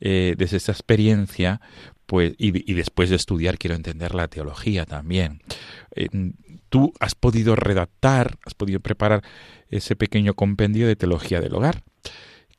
Eh, 0.01 0.35
desde 0.37 0.59
esa 0.59 0.73
experiencia, 0.73 1.61
pues, 2.07 2.35
y, 2.39 2.71
y 2.71 2.75
después 2.75 3.11
de 3.11 3.17
estudiar, 3.17 3.59
quiero 3.59 3.77
entender 3.77 4.15
la 4.15 4.29
teología 4.29 4.85
también. 4.85 5.43
Eh, 5.97 6.09
tú 6.75 6.93
has 6.99 7.15
podido 7.15 7.55
redactar, 7.55 8.37
has 8.45 8.55
podido 8.55 8.81
preparar 8.81 9.23
ese 9.69 9.95
pequeño 9.95 10.35
compendio 10.35 10.89
de 10.89 10.97
teología 10.97 11.41
del 11.41 11.55
hogar, 11.55 11.85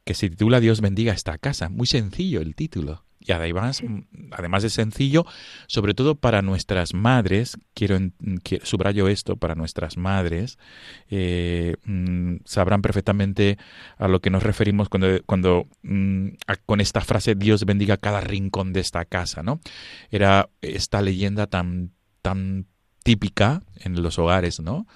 que 0.05 0.13
se 0.13 0.29
titula 0.29 0.61
Dios 0.61 0.79
bendiga 0.79 1.11
esta 1.11 1.37
casa. 1.37 1.67
Muy 1.67 1.85
sencillo 1.85 2.39
el 2.39 2.55
título. 2.55 3.03
Y 3.19 3.33
además, 3.33 3.83
además 4.31 4.63
de 4.63 4.69
sencillo, 4.69 5.25
sobre 5.67 5.93
todo 5.93 6.15
para 6.15 6.41
nuestras 6.41 6.93
madres, 6.93 7.57
quiero, 7.73 7.97
subrayo 8.63 9.09
esto, 9.09 9.35
para 9.35 9.53
nuestras 9.53 9.97
madres, 9.97 10.59
eh, 11.09 11.75
mm, 11.83 12.37
sabrán 12.45 12.81
perfectamente 12.81 13.57
a 13.97 14.07
lo 14.07 14.21
que 14.21 14.29
nos 14.29 14.43
referimos 14.43 14.87
cuando, 14.87 15.09
cuando 15.25 15.67
mm, 15.83 16.27
con 16.65 16.79
esta 16.79 17.01
frase 17.01 17.35
Dios 17.35 17.65
bendiga 17.65 17.97
cada 17.97 18.21
rincón 18.21 18.71
de 18.71 18.79
esta 18.79 19.03
casa, 19.03 19.43
¿no? 19.43 19.59
Era 20.09 20.47
esta 20.61 21.01
leyenda 21.01 21.47
tan, 21.47 21.91
tan 22.21 22.67
típica 23.05 23.61
en 23.83 24.01
los 24.01 24.17
hogares, 24.17 24.59
¿no? 24.59 24.87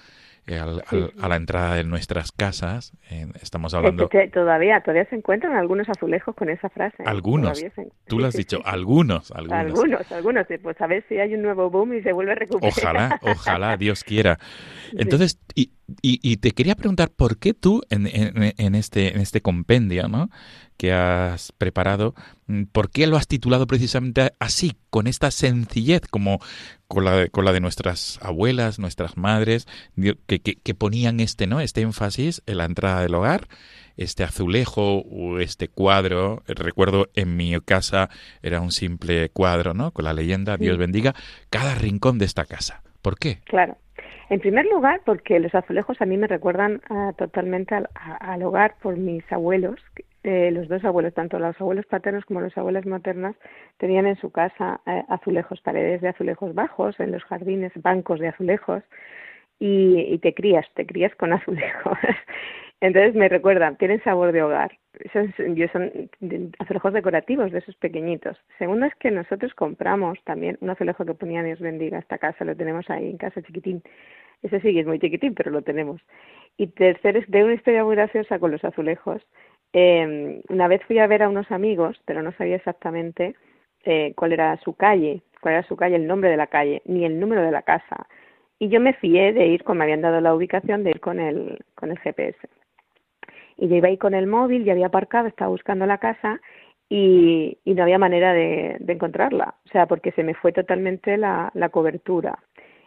Eh, 0.46 0.58
al- 0.58 0.82
al- 0.88 1.12
a 1.20 1.28
la 1.28 1.36
entrada 1.36 1.76
de 1.76 1.84
nuestras 1.84 2.32
casas, 2.32 2.92
eh, 3.08 3.26
estamos 3.40 3.72
hablando... 3.72 4.08
Todavía, 4.32 4.80
todavía 4.80 5.04
se 5.08 5.14
encuentran 5.14 5.54
algunos 5.54 5.88
azulejos 5.88 6.34
con 6.34 6.48
esa 6.50 6.68
frase. 6.70 6.96
¿eh? 7.02 7.06
Algunos. 7.06 7.56
Se- 7.58 7.70
Tú 8.08 8.18
lo 8.18 8.26
has 8.26 8.34
dicho, 8.34 8.60
algunos, 8.64 9.30
algunos. 9.30 9.60
Algunos, 9.60 10.10
algunos. 10.12 10.46
Pues 10.60 10.80
a 10.80 10.88
ver 10.88 11.04
si 11.08 11.18
hay 11.18 11.34
un 11.34 11.42
nuevo 11.42 11.70
boom 11.70 11.94
y 11.94 12.02
se 12.02 12.12
vuelve 12.12 12.32
a 12.32 12.34
recuperar. 12.34 12.72
Ojalá, 12.76 13.20
ojalá, 13.22 13.76
Dios 13.76 14.02
quiera. 14.02 14.40
Entonces, 14.92 15.38
y, 15.54 15.70
y, 16.02 16.18
y 16.22 16.36
te 16.38 16.52
quería 16.52 16.74
preguntar, 16.74 17.10
¿por 17.10 17.38
qué 17.38 17.54
tú 17.54 17.82
en, 17.90 18.06
en, 18.06 18.54
en 18.56 18.74
este, 18.74 19.14
en 19.14 19.20
este 19.20 19.40
compendio 19.40 20.08
¿no? 20.08 20.30
que 20.76 20.92
has 20.92 21.52
preparado, 21.52 22.14
mm, 22.46 22.64
¿por 22.72 22.90
qué 22.90 23.06
lo 23.06 23.16
has 23.16 23.26
titulado 23.28 23.66
precisamente 23.66 24.32
así, 24.38 24.72
con 24.90 25.06
esta 25.06 25.30
sencillez, 25.30 26.02
como 26.10 26.38
con 26.88 27.04
la, 27.04 27.12
de- 27.16 27.30
con 27.30 27.44
la 27.44 27.52
de 27.52 27.60
nuestras 27.60 28.18
abuelas, 28.22 28.78
nuestras 28.78 29.16
madres, 29.16 29.66
que, 30.26 30.40
que, 30.40 30.54
que 30.56 30.74
ponían 30.74 31.20
este, 31.20 31.46
¿no? 31.46 31.60
este 31.60 31.82
énfasis 31.82 32.42
en 32.46 32.58
la 32.58 32.64
entrada 32.64 33.02
del 33.02 33.14
hogar? 33.14 33.48
Este 33.96 34.24
azulejo 34.24 35.00
o 35.00 35.40
este 35.40 35.68
cuadro, 35.68 36.42
recuerdo 36.46 37.08
en 37.14 37.36
mi 37.36 37.58
casa 37.60 38.08
era 38.42 38.62
un 38.62 38.72
simple 38.72 39.28
cuadro, 39.28 39.74
¿no? 39.74 39.90
Con 39.92 40.06
la 40.06 40.14
leyenda 40.14 40.56
Dios 40.56 40.76
Sí. 40.76 40.78
bendiga 40.80 41.14
cada 41.50 41.74
rincón 41.74 42.16
de 42.18 42.24
esta 42.24 42.46
casa. 42.46 42.82
¿Por 43.02 43.18
qué? 43.18 43.40
Claro. 43.44 43.76
En 44.30 44.40
primer 44.40 44.64
lugar, 44.66 45.02
porque 45.04 45.38
los 45.40 45.54
azulejos 45.54 46.00
a 46.00 46.06
mí 46.06 46.16
me 46.16 46.26
recuerdan 46.28 46.80
ah, 46.88 47.12
totalmente 47.18 47.74
al, 47.74 47.88
a- 47.94 48.32
al 48.32 48.42
hogar 48.44 48.76
por 48.80 48.96
mis 48.96 49.30
abuelos. 49.32 49.78
Eh, 50.22 50.50
los 50.52 50.68
dos 50.68 50.84
abuelos, 50.84 51.14
tanto 51.14 51.38
los 51.38 51.58
abuelos 51.60 51.86
paternos 51.86 52.24
como 52.26 52.40
las 52.42 52.56
abuelas 52.56 52.86
maternas, 52.86 53.34
tenían 53.78 54.06
en 54.06 54.16
su 54.16 54.30
casa 54.30 54.80
eh, 54.86 55.02
azulejos, 55.08 55.60
paredes 55.62 56.00
de 56.02 56.08
azulejos 56.08 56.54
bajos, 56.54 56.98
en 57.00 57.10
los 57.12 57.24
jardines 57.24 57.72
bancos 57.82 58.20
de 58.20 58.28
azulejos, 58.28 58.82
y, 59.60 60.00
y 60.00 60.18
te 60.18 60.34
crías, 60.34 60.66
te 60.74 60.86
crías 60.86 61.14
con 61.14 61.32
azulejos. 61.32 61.98
Entonces 62.80 63.14
me 63.14 63.28
recuerdan, 63.28 63.76
tienen 63.76 64.02
sabor 64.02 64.32
de 64.32 64.42
hogar. 64.42 64.72
Son, 65.12 65.32
yo 65.54 65.68
son 65.68 66.10
azulejos 66.58 66.94
decorativos, 66.94 67.52
de 67.52 67.58
esos 67.58 67.76
pequeñitos. 67.76 68.38
Segundo 68.58 68.86
es 68.86 68.94
que 68.96 69.10
nosotros 69.10 69.54
compramos 69.54 70.18
también 70.24 70.56
un 70.60 70.70
azulejo 70.70 71.04
que 71.04 71.14
ponía 71.14 71.42
Dios 71.42 71.60
bendiga 71.60 71.98
esta 71.98 72.18
casa, 72.18 72.44
lo 72.44 72.56
tenemos 72.56 72.88
ahí 72.88 73.10
en 73.10 73.18
casa 73.18 73.42
chiquitín. 73.42 73.82
Ese 74.42 74.60
sí 74.60 74.72
que 74.72 74.80
es 74.80 74.86
muy 74.86 74.98
chiquitín, 74.98 75.34
pero 75.34 75.50
lo 75.50 75.60
tenemos. 75.60 76.00
Y 76.56 76.68
tercero 76.68 77.18
es 77.18 77.30
de 77.30 77.44
una 77.44 77.54
historia 77.54 77.84
muy 77.84 77.96
graciosa 77.96 78.38
con 78.38 78.50
los 78.50 78.64
azulejos. 78.64 79.22
Eh, 79.74 80.40
una 80.48 80.66
vez 80.66 80.82
fui 80.86 80.98
a 80.98 81.06
ver 81.06 81.22
a 81.22 81.28
unos 81.28 81.50
amigos, 81.50 82.00
pero 82.06 82.22
no 82.22 82.32
sabía 82.32 82.56
exactamente 82.56 83.36
eh, 83.84 84.14
cuál 84.16 84.32
era 84.32 84.56
su 84.58 84.74
calle, 84.74 85.22
cuál 85.42 85.54
era 85.54 85.68
su 85.68 85.76
calle, 85.76 85.96
el 85.96 86.06
nombre 86.06 86.30
de 86.30 86.38
la 86.38 86.46
calle, 86.46 86.80
ni 86.86 87.04
el 87.04 87.20
número 87.20 87.42
de 87.42 87.50
la 87.50 87.62
casa. 87.62 88.08
Y 88.60 88.68
yo 88.68 88.80
me 88.80 88.92
fié 88.94 89.32
de 89.32 89.46
ir, 89.48 89.64
como 89.64 89.78
me 89.78 89.84
habían 89.84 90.02
dado 90.02 90.20
la 90.20 90.34
ubicación, 90.34 90.84
de 90.84 90.90
ir 90.90 91.00
con 91.00 91.18
el, 91.18 91.58
con 91.74 91.90
el 91.90 91.98
GPS. 91.98 92.38
Y 93.56 93.68
yo 93.68 93.76
iba 93.76 93.88
ahí 93.88 93.98
con 93.98 94.14
el 94.14 94.26
móvil, 94.26 94.64
ya 94.64 94.72
había 94.72 94.86
aparcado, 94.86 95.26
estaba 95.28 95.50
buscando 95.50 95.86
la 95.86 95.98
casa 95.98 96.40
y, 96.88 97.58
y 97.64 97.74
no 97.74 97.82
había 97.82 97.98
manera 97.98 98.32
de, 98.32 98.76
de 98.80 98.92
encontrarla. 98.92 99.54
O 99.66 99.68
sea, 99.70 99.86
porque 99.86 100.12
se 100.12 100.22
me 100.24 100.34
fue 100.34 100.52
totalmente 100.52 101.16
la, 101.16 101.50
la 101.54 101.68
cobertura. 101.70 102.38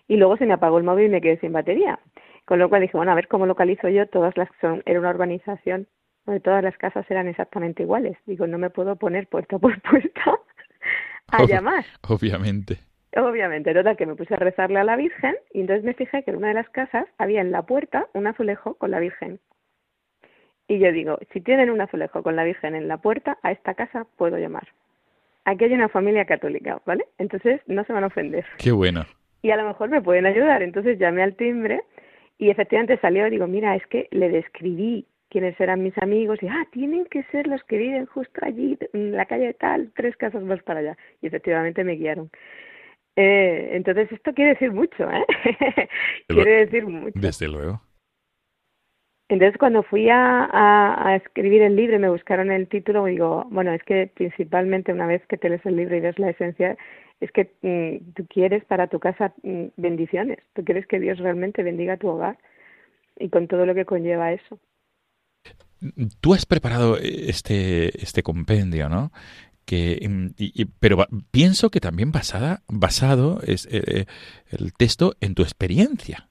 Y 0.07 0.17
luego 0.17 0.37
se 0.37 0.45
me 0.45 0.53
apagó 0.53 0.77
el 0.77 0.83
móvil 0.83 1.07
y 1.07 1.09
me 1.09 1.21
quedé 1.21 1.37
sin 1.39 1.53
batería. 1.53 1.99
Con 2.45 2.59
lo 2.59 2.69
cual 2.69 2.81
dije, 2.81 2.97
bueno, 2.97 3.11
a 3.11 3.15
ver 3.15 3.27
cómo 3.27 3.45
localizo 3.45 3.89
yo 3.89 4.07
todas 4.07 4.35
las 4.37 4.49
que 4.51 4.57
son, 4.61 4.83
era 4.85 4.99
una 4.99 5.11
urbanización 5.11 5.87
donde 6.25 6.41
todas 6.41 6.63
las 6.63 6.77
casas 6.77 7.09
eran 7.09 7.27
exactamente 7.27 7.83
iguales. 7.83 8.17
Digo, 8.25 8.47
no 8.47 8.57
me 8.57 8.69
puedo 8.69 8.95
poner 8.97 9.27
puerta 9.27 9.57
por 9.59 9.81
puerta 9.81 10.39
a 11.31 11.43
Ob- 11.43 11.49
llamar. 11.49 11.85
Obviamente. 12.09 12.79
Obviamente, 13.15 13.73
total, 13.73 13.95
que 13.95 14.05
me 14.05 14.15
puse 14.15 14.33
a 14.33 14.37
rezarle 14.37 14.79
a 14.79 14.83
la 14.83 14.95
Virgen 14.95 15.35
y 15.53 15.61
entonces 15.61 15.83
me 15.83 15.93
fijé 15.93 16.23
que 16.23 16.31
en 16.31 16.37
una 16.37 16.47
de 16.47 16.55
las 16.55 16.69
casas 16.69 17.05
había 17.17 17.41
en 17.41 17.51
la 17.51 17.61
puerta 17.63 18.07
un 18.13 18.25
azulejo 18.27 18.75
con 18.75 18.91
la 18.91 18.99
Virgen. 18.99 19.39
Y 20.67 20.79
yo 20.79 20.91
digo, 20.91 21.19
si 21.31 21.41
tienen 21.41 21.69
un 21.69 21.81
azulejo 21.81 22.23
con 22.23 22.35
la 22.35 22.43
Virgen 22.43 22.75
en 22.75 22.87
la 22.87 22.97
puerta, 22.97 23.37
a 23.43 23.51
esta 23.51 23.75
casa 23.75 24.07
puedo 24.17 24.37
llamar. 24.37 24.67
Aquí 25.45 25.65
hay 25.65 25.73
una 25.73 25.89
familia 25.89 26.25
católica, 26.25 26.81
¿vale? 26.85 27.05
Entonces 27.17 27.61
no 27.67 27.83
se 27.83 27.93
van 27.93 28.05
a 28.05 28.07
ofender. 28.07 28.45
Qué 28.57 28.71
bueno. 28.71 29.05
Y 29.41 29.51
a 29.51 29.57
lo 29.57 29.67
mejor 29.67 29.89
me 29.89 30.01
pueden 30.01 30.25
ayudar. 30.25 30.63
Entonces 30.63 30.97
llamé 30.97 31.21
al 31.21 31.35
timbre 31.35 31.81
y 32.37 32.49
efectivamente 32.49 32.97
salió, 32.97 33.29
digo, 33.29 33.45
mira, 33.45 33.75
es 33.75 33.85
que 33.87 34.07
le 34.11 34.29
describí 34.29 35.05
quiénes 35.29 35.59
eran 35.59 35.83
mis 35.83 35.97
amigos 36.01 36.41
y, 36.41 36.47
ah, 36.47 36.65
tienen 36.71 37.05
que 37.05 37.23
ser 37.23 37.47
los 37.47 37.61
que 37.63 37.77
viven 37.77 38.05
justo 38.05 38.39
allí, 38.43 38.77
en 38.93 39.17
la 39.17 39.25
calle 39.25 39.53
tal, 39.53 39.91
tres 39.95 40.15
casas 40.15 40.43
más 40.43 40.63
para 40.63 40.79
allá. 40.79 40.97
Y 41.21 41.27
efectivamente 41.27 41.83
me 41.83 41.95
guiaron. 41.95 42.29
Eh, 43.15 43.69
entonces 43.73 44.11
esto 44.11 44.33
quiere 44.33 44.51
decir 44.51 44.71
mucho, 44.71 45.09
¿eh? 45.09 45.25
Quiere 46.27 46.65
decir 46.65 46.87
mucho. 46.87 47.19
Desde 47.19 47.47
luego. 47.47 47.81
Entonces 49.29 49.57
cuando 49.57 49.83
fui 49.83 50.09
a, 50.09 50.45
a, 50.45 51.09
a 51.09 51.15
escribir 51.15 51.61
el 51.61 51.75
libro 51.75 51.95
y 51.95 51.99
me 51.99 52.09
buscaron 52.09 52.51
el 52.51 52.67
título, 52.67 53.05
digo, 53.05 53.45
bueno, 53.49 53.71
es 53.71 53.83
que 53.83 54.11
principalmente 54.13 54.91
una 54.91 55.07
vez 55.07 55.25
que 55.27 55.37
te 55.37 55.49
lees 55.49 55.65
el 55.65 55.75
libro 55.75 55.95
y 55.95 56.01
ves 56.01 56.19
la 56.19 56.29
esencia, 56.29 56.77
es 57.19 57.31
que 57.31 57.51
mm, 57.61 58.13
tú 58.13 58.27
quieres 58.27 58.65
para 58.65 58.87
tu 58.87 58.99
casa 58.99 59.33
mm, 59.43 59.67
bendiciones, 59.77 60.39
tú 60.53 60.63
quieres 60.63 60.85
que 60.87 60.99
Dios 60.99 61.19
realmente 61.19 61.63
bendiga 61.63 61.97
tu 61.97 62.09
hogar 62.09 62.37
y 63.17 63.29
con 63.29 63.47
todo 63.47 63.65
lo 63.65 63.73
que 63.73 63.85
conlleva 63.85 64.33
eso. 64.33 64.59
Tú 66.21 66.33
has 66.33 66.45
preparado 66.45 66.97
este, 66.97 68.01
este 68.01 68.23
compendio, 68.23 68.87
¿no? 68.87 69.11
Que, 69.65 70.05
mm, 70.07 70.25
y- 70.37 70.61
y- 70.61 70.65
pero 70.65 71.05
pienso 71.31 71.69
que 71.69 71.79
también 71.79 72.11
basada, 72.11 72.61
basado 72.67 73.39
es 73.45 73.65
eh, 73.67 73.81
eh, 73.87 74.05
el 74.49 74.73
texto 74.73 75.15
en 75.21 75.35
tu 75.35 75.43
experiencia. 75.43 76.29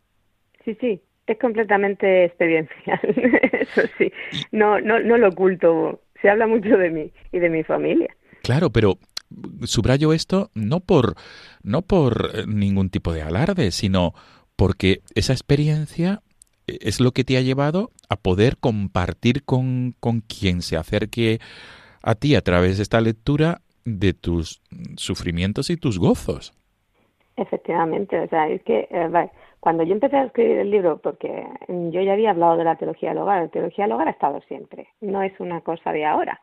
Sí, 0.64 0.76
sí, 0.80 1.00
es 1.26 1.38
completamente 1.38 2.24
experiencial, 2.26 3.00
eso 3.52 3.82
sí, 3.98 4.12
no, 4.50 4.80
no, 4.80 5.00
no 5.00 5.16
lo 5.16 5.28
oculto, 5.28 6.02
se 6.20 6.28
habla 6.28 6.46
mucho 6.46 6.76
de 6.76 6.90
mí 6.90 7.12
y 7.32 7.38
de 7.38 7.48
mi 7.48 7.64
familia. 7.64 8.14
Claro, 8.42 8.70
pero 8.70 8.98
subrayo 9.64 10.12
esto 10.12 10.50
no 10.54 10.80
por 10.80 11.14
no 11.62 11.82
por 11.82 12.30
eh, 12.34 12.44
ningún 12.46 12.90
tipo 12.90 13.12
de 13.12 13.22
alarde, 13.22 13.70
sino 13.70 14.14
porque 14.56 15.00
esa 15.14 15.32
experiencia 15.32 16.22
eh, 16.66 16.78
es 16.82 17.00
lo 17.00 17.12
que 17.12 17.24
te 17.24 17.36
ha 17.36 17.40
llevado 17.40 17.90
a 18.08 18.16
poder 18.16 18.56
compartir 18.58 19.44
con, 19.44 19.94
con 20.00 20.20
quien 20.20 20.62
se 20.62 20.76
acerque 20.76 21.40
a 22.02 22.14
ti 22.14 22.34
a 22.34 22.40
través 22.40 22.76
de 22.76 22.82
esta 22.82 23.00
lectura 23.00 23.60
de 23.84 24.12
tus 24.12 24.62
sufrimientos 24.96 25.70
y 25.70 25.76
tus 25.76 25.98
gozos. 25.98 26.52
Efectivamente, 27.36 28.20
o 28.20 28.28
sea, 28.28 28.48
es 28.48 28.62
que 28.62 28.88
eh, 28.90 29.30
cuando 29.60 29.84
yo 29.84 29.94
empecé 29.94 30.16
a 30.16 30.24
escribir 30.24 30.58
el 30.58 30.70
libro, 30.70 30.98
porque 30.98 31.46
yo 31.68 32.02
ya 32.02 32.12
había 32.12 32.30
hablado 32.30 32.56
de 32.56 32.64
la 32.64 32.76
teología 32.76 33.10
del 33.10 33.18
hogar, 33.18 33.42
la 33.42 33.48
teología 33.48 33.84
del 33.84 33.92
hogar 33.92 34.08
ha 34.08 34.12
estado 34.12 34.40
siempre, 34.48 34.88
no 35.00 35.22
es 35.22 35.38
una 35.40 35.60
cosa 35.62 35.92
de 35.92 36.04
ahora. 36.04 36.40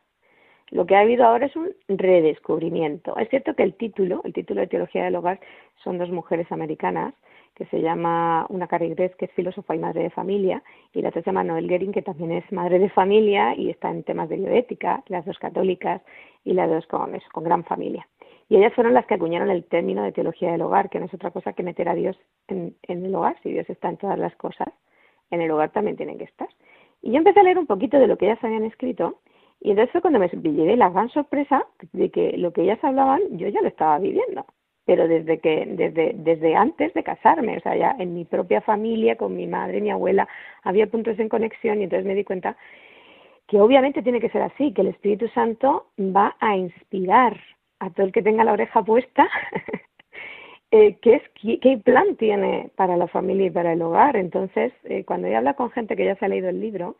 Lo 0.70 0.86
que 0.86 0.94
ha 0.94 1.00
habido 1.00 1.24
ahora 1.24 1.46
es 1.46 1.56
un 1.56 1.74
redescubrimiento. 1.88 3.16
Es 3.18 3.28
cierto 3.28 3.54
que 3.54 3.64
el 3.64 3.74
título, 3.74 4.20
el 4.24 4.32
título 4.32 4.60
de 4.60 4.68
Teología 4.68 5.04
del 5.04 5.16
Hogar, 5.16 5.40
son 5.82 5.98
dos 5.98 6.10
mujeres 6.10 6.50
americanas, 6.52 7.12
que 7.60 7.66
se 7.66 7.82
llama 7.82 8.46
una 8.48 8.66
Carrie 8.66 8.94
Gress, 8.94 9.14
que 9.16 9.26
es 9.26 9.32
filósofa 9.32 9.74
y 9.74 9.78
madre 9.78 10.04
de 10.04 10.08
familia, 10.08 10.62
y 10.94 11.02
la 11.02 11.10
otra 11.10 11.20
se 11.20 11.26
llama 11.26 11.44
Noel 11.44 11.68
Gering, 11.68 11.92
que 11.92 12.00
también 12.00 12.32
es 12.32 12.50
madre 12.50 12.78
de 12.78 12.88
familia 12.88 13.54
y 13.54 13.68
está 13.68 13.90
en 13.90 14.02
temas 14.02 14.30
de 14.30 14.36
bioética, 14.36 15.02
las 15.08 15.26
dos 15.26 15.38
católicas 15.38 16.00
y 16.42 16.54
las 16.54 16.70
dos 16.70 16.86
con, 16.86 17.14
eso, 17.14 17.26
con 17.34 17.44
gran 17.44 17.62
familia. 17.64 18.08
Y 18.48 18.56
ellas 18.56 18.72
fueron 18.72 18.94
las 18.94 19.04
que 19.04 19.12
acuñaron 19.12 19.50
el 19.50 19.64
término 19.64 20.02
de 20.02 20.12
teología 20.12 20.52
del 20.52 20.62
hogar, 20.62 20.88
que 20.88 21.00
no 21.00 21.04
es 21.04 21.12
otra 21.12 21.32
cosa 21.32 21.52
que 21.52 21.62
meter 21.62 21.90
a 21.90 21.94
Dios 21.94 22.16
en, 22.48 22.74
en 22.84 23.04
el 23.04 23.14
hogar. 23.14 23.36
Si 23.42 23.52
Dios 23.52 23.68
está 23.68 23.90
en 23.90 23.98
todas 23.98 24.18
las 24.18 24.34
cosas, 24.36 24.68
en 25.30 25.42
el 25.42 25.50
hogar 25.50 25.68
también 25.68 25.98
tienen 25.98 26.16
que 26.16 26.24
estar. 26.24 26.48
Y 27.02 27.10
yo 27.10 27.18
empecé 27.18 27.40
a 27.40 27.42
leer 27.42 27.58
un 27.58 27.66
poquito 27.66 27.98
de 27.98 28.06
lo 28.06 28.16
que 28.16 28.24
ellas 28.24 28.42
habían 28.42 28.64
escrito, 28.64 29.20
y 29.60 29.72
entonces 29.72 29.92
fue 29.92 30.00
cuando 30.00 30.18
me 30.18 30.28
llevé 30.28 30.78
la 30.78 30.88
gran 30.88 31.10
sorpresa 31.10 31.66
de 31.92 32.10
que 32.10 32.38
lo 32.38 32.54
que 32.54 32.62
ellas 32.62 32.82
hablaban 32.82 33.20
yo 33.32 33.48
ya 33.48 33.60
lo 33.60 33.68
estaba 33.68 33.98
viviendo 33.98 34.46
pero 34.90 35.06
desde 35.06 35.38
que 35.38 35.66
desde 35.68 36.14
desde 36.16 36.56
antes 36.56 36.92
de 36.94 37.04
casarme 37.04 37.56
o 37.58 37.60
sea 37.60 37.76
ya 37.76 37.94
en 38.00 38.12
mi 38.12 38.24
propia 38.24 38.60
familia 38.60 39.14
con 39.14 39.36
mi 39.36 39.46
madre 39.46 39.80
mi 39.80 39.88
abuela 39.88 40.26
había 40.64 40.88
puntos 40.88 41.16
en 41.20 41.28
conexión 41.28 41.80
y 41.80 41.84
entonces 41.84 42.04
me 42.04 42.16
di 42.16 42.24
cuenta 42.24 42.56
que 43.46 43.60
obviamente 43.60 44.02
tiene 44.02 44.18
que 44.18 44.30
ser 44.30 44.42
así 44.42 44.72
que 44.72 44.80
el 44.80 44.88
Espíritu 44.88 45.28
Santo 45.28 45.86
va 45.96 46.34
a 46.40 46.56
inspirar 46.56 47.38
a 47.78 47.90
todo 47.90 48.04
el 48.04 48.10
que 48.10 48.20
tenga 48.20 48.42
la 48.42 48.52
oreja 48.52 48.82
puesta 48.82 49.30
eh, 50.72 50.96
qué 51.00 51.14
es 51.14 51.22
qué, 51.60 51.78
plan 51.78 52.16
tiene 52.16 52.70
para 52.74 52.96
la 52.96 53.06
familia 53.06 53.46
y 53.46 53.50
para 53.50 53.72
el 53.74 53.82
hogar. 53.82 54.16
Entonces 54.16 54.72
eh, 54.82 55.04
cuando 55.04 55.28
yo 55.28 55.38
hablo 55.38 55.54
con 55.54 55.70
gente 55.70 55.94
que 55.94 56.04
ya 56.04 56.16
se 56.16 56.24
ha 56.24 56.28
leído 56.28 56.48
el 56.48 56.60
libro 56.60 56.96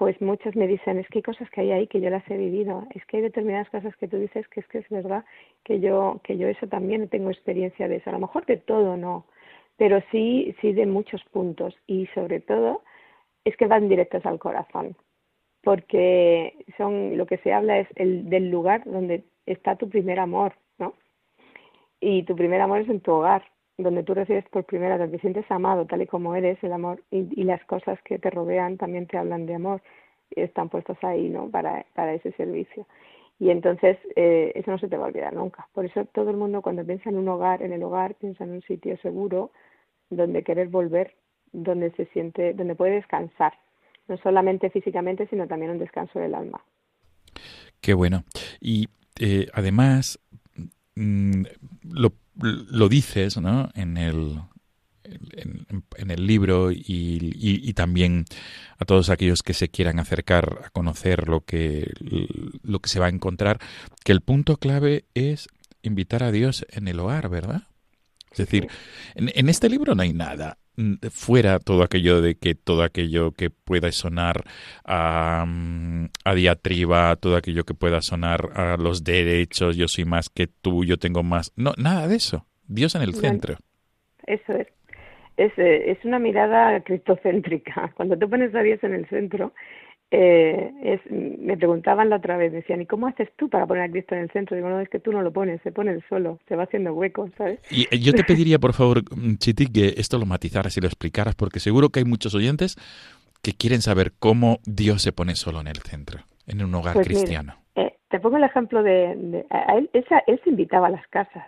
pues 0.00 0.18
muchos 0.22 0.56
me 0.56 0.66
dicen, 0.66 0.98
es 0.98 1.06
que 1.08 1.18
hay 1.18 1.22
cosas 1.22 1.50
que 1.50 1.60
hay 1.60 1.72
ahí 1.72 1.86
que 1.86 2.00
yo 2.00 2.08
las 2.08 2.26
he 2.30 2.34
vivido, 2.34 2.86
es 2.94 3.04
que 3.04 3.18
hay 3.18 3.22
determinadas 3.22 3.68
cosas 3.68 3.94
que 3.96 4.08
tú 4.08 4.16
dices 4.16 4.48
que 4.48 4.60
es 4.60 4.66
que 4.68 4.78
es 4.78 4.88
verdad 4.88 5.26
que 5.62 5.78
yo, 5.78 6.22
que 6.24 6.38
yo 6.38 6.48
eso 6.48 6.66
también 6.68 7.06
tengo 7.10 7.28
experiencia 7.28 7.86
de 7.86 7.96
eso, 7.96 8.08
a 8.08 8.14
lo 8.14 8.20
mejor 8.20 8.46
de 8.46 8.56
todo 8.56 8.96
no, 8.96 9.26
pero 9.76 10.02
sí, 10.10 10.56
sí 10.62 10.72
de 10.72 10.86
muchos 10.86 11.22
puntos. 11.24 11.76
Y 11.86 12.06
sobre 12.14 12.40
todo 12.40 12.82
es 13.44 13.54
que 13.58 13.66
van 13.66 13.90
directos 13.90 14.24
al 14.24 14.38
corazón, 14.38 14.96
porque 15.62 16.54
son, 16.78 17.18
lo 17.18 17.26
que 17.26 17.36
se 17.36 17.52
habla 17.52 17.78
es 17.80 17.88
el, 17.96 18.30
del 18.30 18.48
lugar 18.48 18.84
donde 18.86 19.24
está 19.44 19.76
tu 19.76 19.90
primer 19.90 20.18
amor, 20.18 20.54
¿no? 20.78 20.94
Y 22.00 22.22
tu 22.22 22.34
primer 22.34 22.62
amor 22.62 22.78
es 22.80 22.88
en 22.88 23.00
tu 23.00 23.12
hogar, 23.12 23.44
donde 23.82 24.02
tú 24.02 24.14
recibes 24.14 24.44
por 24.48 24.64
primera 24.64 24.96
vez, 24.96 25.10
te 25.10 25.18
sientes 25.18 25.50
amado 25.50 25.86
tal 25.86 26.02
y 26.02 26.06
como 26.06 26.34
eres, 26.34 26.62
el 26.62 26.72
amor 26.72 27.02
y, 27.10 27.28
y, 27.40 27.44
las 27.44 27.64
cosas 27.64 28.00
que 28.02 28.18
te 28.18 28.30
rodean 28.30 28.76
también 28.76 29.06
te 29.06 29.16
hablan 29.16 29.46
de 29.46 29.54
amor 29.54 29.82
están 30.30 30.68
puestos 30.68 30.96
ahí, 31.02 31.28
¿no? 31.28 31.50
Para, 31.50 31.84
para 31.94 32.14
ese 32.14 32.32
servicio. 32.32 32.86
Y 33.38 33.50
entonces 33.50 33.96
eh, 34.16 34.52
eso 34.54 34.70
no 34.70 34.78
se 34.78 34.88
te 34.88 34.96
va 34.96 35.04
a 35.04 35.08
olvidar 35.08 35.32
nunca. 35.32 35.66
Por 35.72 35.86
eso 35.86 36.04
todo 36.06 36.30
el 36.30 36.36
mundo 36.36 36.60
cuando 36.60 36.84
piensa 36.84 37.08
en 37.08 37.16
un 37.16 37.28
hogar, 37.28 37.62
en 37.62 37.72
el 37.72 37.82
hogar, 37.82 38.14
piensa 38.14 38.44
en 38.44 38.50
un 38.50 38.62
sitio 38.62 38.96
seguro 38.98 39.50
donde 40.10 40.42
querer 40.42 40.68
volver, 40.68 41.14
donde 41.52 41.90
se 41.92 42.04
siente, 42.06 42.52
donde 42.52 42.74
puede 42.74 42.96
descansar, 42.96 43.54
no 44.08 44.18
solamente 44.18 44.68
físicamente, 44.70 45.26
sino 45.28 45.48
también 45.48 45.70
un 45.70 45.78
descanso 45.78 46.18
del 46.18 46.34
alma. 46.34 46.62
Qué 47.80 47.94
bueno. 47.94 48.24
Y 48.60 48.88
eh, 49.18 49.46
además, 49.54 50.18
mmm, 51.00 51.44
lo 51.82 52.12
lo 52.42 52.88
dices 52.88 53.36
¿no? 53.36 53.70
en, 53.74 53.96
el, 53.96 54.40
en, 55.04 55.84
en 55.96 56.10
el 56.10 56.26
libro 56.26 56.70
y, 56.70 56.78
y, 56.78 57.68
y, 57.68 57.72
también 57.74 58.24
a 58.78 58.84
todos 58.84 59.10
aquellos 59.10 59.42
que 59.42 59.54
se 59.54 59.68
quieran 59.68 59.98
acercar 59.98 60.60
a 60.64 60.70
conocer 60.70 61.28
lo 61.28 61.44
que, 61.44 61.92
lo 62.62 62.78
que 62.80 62.88
se 62.88 63.00
va 63.00 63.06
a 63.06 63.10
encontrar, 63.10 63.58
que 64.04 64.12
el 64.12 64.20
punto 64.20 64.56
clave 64.56 65.04
es 65.14 65.48
invitar 65.82 66.22
a 66.22 66.32
Dios 66.32 66.66
en 66.70 66.88
el 66.88 66.98
hogar, 67.00 67.28
¿verdad? 67.28 67.64
Es 68.30 68.38
decir, 68.38 68.68
en, 69.14 69.30
en 69.34 69.48
este 69.48 69.68
libro 69.68 69.94
no 69.94 70.02
hay 70.02 70.12
nada 70.12 70.58
fuera 71.10 71.58
todo 71.58 71.82
aquello 71.82 72.20
de 72.20 72.36
que 72.36 72.54
todo 72.54 72.82
aquello 72.82 73.32
que 73.32 73.50
pueda 73.50 73.90
sonar 73.92 74.44
a, 74.84 75.46
a, 76.24 76.34
diatriba, 76.34 77.16
todo 77.16 77.36
aquello 77.36 77.64
que 77.64 77.74
pueda 77.74 78.00
sonar 78.00 78.50
a 78.54 78.76
los 78.76 79.04
derechos, 79.04 79.76
yo 79.76 79.88
soy 79.88 80.04
más 80.04 80.28
que 80.28 80.46
tú, 80.46 80.84
yo 80.84 80.96
tengo 80.96 81.22
más. 81.22 81.52
No, 81.56 81.72
nada 81.76 82.08
de 82.08 82.16
eso. 82.16 82.46
Dios 82.66 82.94
en 82.94 83.02
el 83.02 83.14
centro. 83.14 83.56
Eso 84.26 84.52
es. 84.52 84.68
Es, 85.36 85.52
es 85.56 86.04
una 86.04 86.18
mirada 86.18 86.80
cristocéntrica. 86.80 87.92
Cuando 87.96 88.18
tú 88.18 88.28
pones 88.28 88.54
a 88.54 88.62
Dios 88.62 88.82
en 88.82 88.94
el 88.94 89.08
centro, 89.08 89.54
eh, 90.12 90.72
es, 90.82 91.00
me 91.10 91.56
preguntaban 91.56 92.10
la 92.10 92.16
otra 92.16 92.36
vez, 92.36 92.52
decían, 92.52 92.82
¿y 92.82 92.86
cómo 92.86 93.06
haces 93.06 93.28
tú 93.36 93.48
para 93.48 93.66
poner 93.66 93.84
a 93.84 93.90
Cristo 93.90 94.16
en 94.16 94.22
el 94.22 94.30
centro? 94.30 94.56
Digo, 94.56 94.68
no, 94.68 94.80
es 94.80 94.88
que 94.88 94.98
tú 94.98 95.12
no 95.12 95.22
lo 95.22 95.32
pones, 95.32 95.62
se 95.62 95.70
pone 95.70 95.92
el 95.92 96.02
solo, 96.08 96.40
se 96.48 96.56
va 96.56 96.64
haciendo 96.64 96.92
hueco, 96.92 97.28
¿sabes? 97.38 97.60
Y 97.70 97.86
yo 98.00 98.12
te 98.12 98.24
pediría, 98.24 98.58
por 98.58 98.72
favor, 98.72 99.02
Chiti, 99.38 99.66
que 99.66 99.94
esto 99.98 100.18
lo 100.18 100.26
matizaras 100.26 100.76
y 100.76 100.80
lo 100.80 100.88
explicaras, 100.88 101.36
porque 101.36 101.60
seguro 101.60 101.90
que 101.90 102.00
hay 102.00 102.04
muchos 102.04 102.34
oyentes 102.34 102.76
que 103.42 103.52
quieren 103.52 103.82
saber 103.82 104.12
cómo 104.18 104.58
Dios 104.64 105.02
se 105.02 105.12
pone 105.12 105.36
solo 105.36 105.60
en 105.60 105.68
el 105.68 105.76
centro, 105.76 106.20
en 106.46 106.64
un 106.64 106.74
hogar 106.74 106.94
pues 106.94 107.06
cristiano. 107.06 107.54
Mira, 107.76 107.88
eh, 107.88 107.96
te 108.08 108.18
pongo 108.18 108.36
el 108.36 108.44
ejemplo 108.44 108.82
de, 108.82 109.14
de 109.14 109.46
a 109.50 109.76
él, 109.76 109.90
esa, 109.92 110.24
él 110.26 110.40
se 110.42 110.50
invitaba 110.50 110.88
a 110.88 110.90
las 110.90 111.06
casas. 111.06 111.46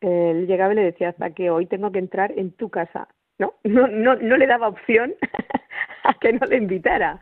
Él 0.00 0.46
llegaba 0.48 0.72
y 0.72 0.76
le 0.76 0.82
decía, 0.82 1.10
hasta 1.10 1.30
que 1.30 1.50
hoy 1.50 1.66
tengo 1.66 1.92
que 1.92 2.00
entrar 2.00 2.32
en 2.36 2.50
tu 2.52 2.70
casa. 2.70 3.06
No, 3.38 3.54
no, 3.64 3.86
no, 3.86 4.16
no 4.16 4.36
le 4.36 4.48
daba 4.48 4.66
opción 4.66 5.14
a 6.02 6.14
que 6.14 6.32
no 6.32 6.44
le 6.46 6.56
invitara 6.56 7.20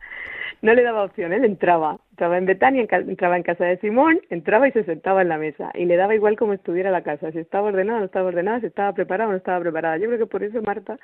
no 0.61 0.75
le 0.75 0.83
daba 0.83 1.05
opción, 1.05 1.33
él 1.33 1.45
entraba, 1.45 1.99
entraba 2.11 2.37
en 2.37 2.47
Betania, 2.47 2.87
entraba 2.91 3.37
en 3.37 3.43
casa 3.43 3.65
de 3.65 3.79
Simón, 3.79 4.21
entraba 4.29 4.67
y 4.67 4.73
se 4.73 4.85
sentaba 4.85 5.23
en 5.23 5.29
la 5.29 5.39
mesa 5.39 5.71
y 5.75 5.85
le 5.85 5.97
daba 5.97 6.15
igual 6.15 6.37
como 6.37 6.53
estuviera 6.53 6.91
la 6.91 7.03
casa, 7.03 7.31
si 7.31 7.39
estaba 7.39 7.69
ordenada 7.69 7.99
o 7.99 8.01
no 8.01 8.07
estaba 8.07 8.29
ordenada, 8.29 8.61
si 8.61 8.67
estaba 8.67 8.93
preparada 8.93 9.29
o 9.29 9.33
no 9.33 9.39
estaba 9.39 9.61
preparada. 9.61 9.99
Yo 9.99 10.07
creo 10.07 10.19
que 10.19 10.27
por 10.27 10.43
eso 10.43 10.61
Marta 10.63 10.99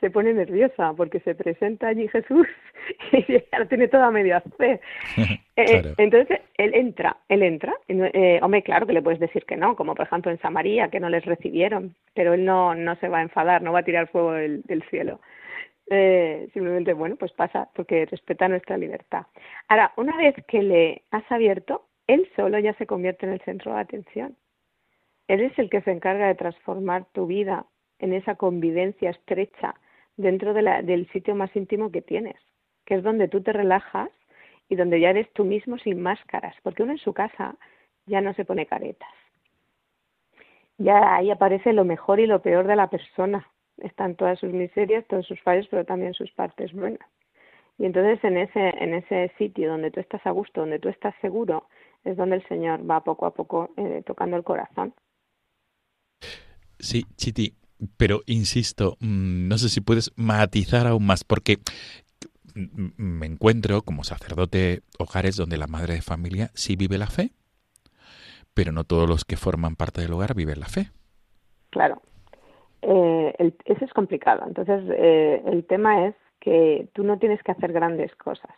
se 0.00 0.10
pone 0.10 0.34
nerviosa, 0.34 0.92
porque 0.94 1.20
se 1.20 1.34
presenta 1.34 1.88
allí 1.88 2.08
Jesús 2.08 2.46
y 3.12 3.32
ya 3.32 3.58
lo 3.58 3.66
tiene 3.68 3.88
toda 3.88 4.10
medio 4.10 4.40
fe. 4.58 4.80
claro. 5.54 5.88
eh, 5.90 5.94
entonces, 5.98 6.40
él 6.58 6.72
entra, 6.74 7.16
él 7.28 7.42
entra, 7.42 7.74
eh, 7.88 8.40
hombre, 8.42 8.62
claro 8.62 8.86
que 8.86 8.92
le 8.92 9.02
puedes 9.02 9.20
decir 9.20 9.44
que 9.44 9.56
no, 9.56 9.76
como 9.76 9.94
por 9.94 10.06
ejemplo 10.06 10.32
en 10.32 10.40
Samaría, 10.40 10.88
que 10.88 11.00
no 11.00 11.08
les 11.08 11.24
recibieron, 11.24 11.94
pero 12.14 12.34
él 12.34 12.44
no, 12.44 12.74
no 12.74 12.96
se 12.96 13.08
va 13.08 13.18
a 13.18 13.22
enfadar, 13.22 13.62
no 13.62 13.72
va 13.72 13.80
a 13.80 13.84
tirar 13.84 14.08
fuego 14.08 14.32
del, 14.32 14.62
del 14.62 14.82
cielo 14.90 15.20
eh, 15.88 16.48
simplemente, 16.52 16.92
bueno, 16.92 17.16
pues 17.16 17.32
pasa 17.32 17.68
porque 17.74 18.06
respeta 18.06 18.48
nuestra 18.48 18.76
libertad. 18.76 19.26
Ahora, 19.68 19.92
una 19.96 20.16
vez 20.16 20.34
que 20.48 20.62
le 20.62 21.02
has 21.10 21.30
abierto, 21.30 21.86
él 22.06 22.28
solo 22.36 22.58
ya 22.58 22.74
se 22.74 22.86
convierte 22.86 23.26
en 23.26 23.32
el 23.32 23.40
centro 23.40 23.74
de 23.74 23.80
atención. 23.80 24.36
Él 25.28 25.40
es 25.40 25.58
el 25.58 25.70
que 25.70 25.82
se 25.82 25.90
encarga 25.90 26.28
de 26.28 26.34
transformar 26.34 27.06
tu 27.12 27.26
vida 27.26 27.66
en 27.98 28.12
esa 28.12 28.36
convivencia 28.36 29.10
estrecha 29.10 29.74
dentro 30.16 30.54
de 30.54 30.62
la, 30.62 30.82
del 30.82 31.08
sitio 31.10 31.34
más 31.34 31.54
íntimo 31.54 31.90
que 31.90 32.02
tienes, 32.02 32.36
que 32.84 32.94
es 32.94 33.02
donde 33.02 33.28
tú 33.28 33.42
te 33.42 33.52
relajas 33.52 34.10
y 34.68 34.76
donde 34.76 35.00
ya 35.00 35.10
eres 35.10 35.32
tú 35.32 35.44
mismo 35.44 35.78
sin 35.78 36.00
máscaras, 36.00 36.54
porque 36.62 36.82
uno 36.82 36.92
en 36.92 36.98
su 36.98 37.12
casa 37.12 37.56
ya 38.06 38.20
no 38.20 38.34
se 38.34 38.44
pone 38.44 38.66
caretas. 38.66 39.10
Ya 40.78 41.16
ahí 41.16 41.30
aparece 41.30 41.72
lo 41.72 41.84
mejor 41.84 42.20
y 42.20 42.26
lo 42.26 42.42
peor 42.42 42.66
de 42.66 42.76
la 42.76 42.88
persona, 42.88 43.48
están 43.78 44.16
todas 44.16 44.38
sus 44.38 44.52
miserias, 44.52 45.06
todos 45.08 45.26
sus 45.26 45.40
fallos, 45.42 45.66
pero 45.70 45.84
también 45.84 46.14
sus 46.14 46.30
partes 46.32 46.72
buenas. 46.72 47.06
Y 47.78 47.84
entonces 47.84 48.22
en 48.24 48.38
ese, 48.38 48.68
en 48.82 48.94
ese 48.94 49.32
sitio 49.36 49.70
donde 49.70 49.90
tú 49.90 50.00
estás 50.00 50.24
a 50.26 50.30
gusto, 50.30 50.60
donde 50.60 50.78
tú 50.78 50.88
estás 50.88 51.14
seguro, 51.20 51.68
es 52.04 52.16
donde 52.16 52.36
el 52.36 52.48
Señor 52.48 52.88
va 52.88 53.04
poco 53.04 53.26
a 53.26 53.34
poco 53.34 53.70
eh, 53.76 54.02
tocando 54.06 54.36
el 54.36 54.44
corazón. 54.44 54.94
Sí, 56.78 57.04
Chiti, 57.16 57.54
pero 57.96 58.22
insisto, 58.26 58.96
no 59.00 59.58
sé 59.58 59.68
si 59.68 59.80
puedes 59.80 60.12
matizar 60.16 60.86
aún 60.86 61.06
más, 61.06 61.24
porque 61.24 61.58
me 62.54 63.26
encuentro 63.26 63.82
como 63.82 64.04
sacerdote 64.04 64.82
hogares 64.98 65.36
donde 65.36 65.58
la 65.58 65.66
madre 65.66 65.94
de 65.94 66.02
familia 66.02 66.50
sí 66.54 66.76
vive 66.76 66.96
la 66.96 67.06
fe, 67.06 67.32
pero 68.54 68.72
no 68.72 68.84
todos 68.84 69.08
los 69.08 69.24
que 69.26 69.36
forman 69.36 69.76
parte 69.76 70.00
del 70.00 70.12
hogar 70.14 70.34
viven 70.34 70.60
la 70.60 70.66
fe. 70.66 70.90
Claro, 71.70 72.00
eh, 72.82 73.34
el, 73.38 73.54
eso 73.64 73.84
es 73.84 73.92
complicado. 73.92 74.44
Entonces, 74.46 74.82
eh, 74.96 75.42
el 75.46 75.64
tema 75.64 76.06
es 76.06 76.14
que 76.40 76.88
tú 76.92 77.02
no 77.02 77.18
tienes 77.18 77.42
que 77.42 77.52
hacer 77.52 77.72
grandes 77.72 78.14
cosas. 78.16 78.52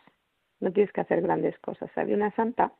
No 0.59 0.71
tienes 0.71 0.91
que 0.91 1.01
hacer 1.01 1.21
grandes 1.21 1.57
cosas. 1.59 1.89
Había 1.95 2.15
una 2.15 2.31
santa, 2.35 2.73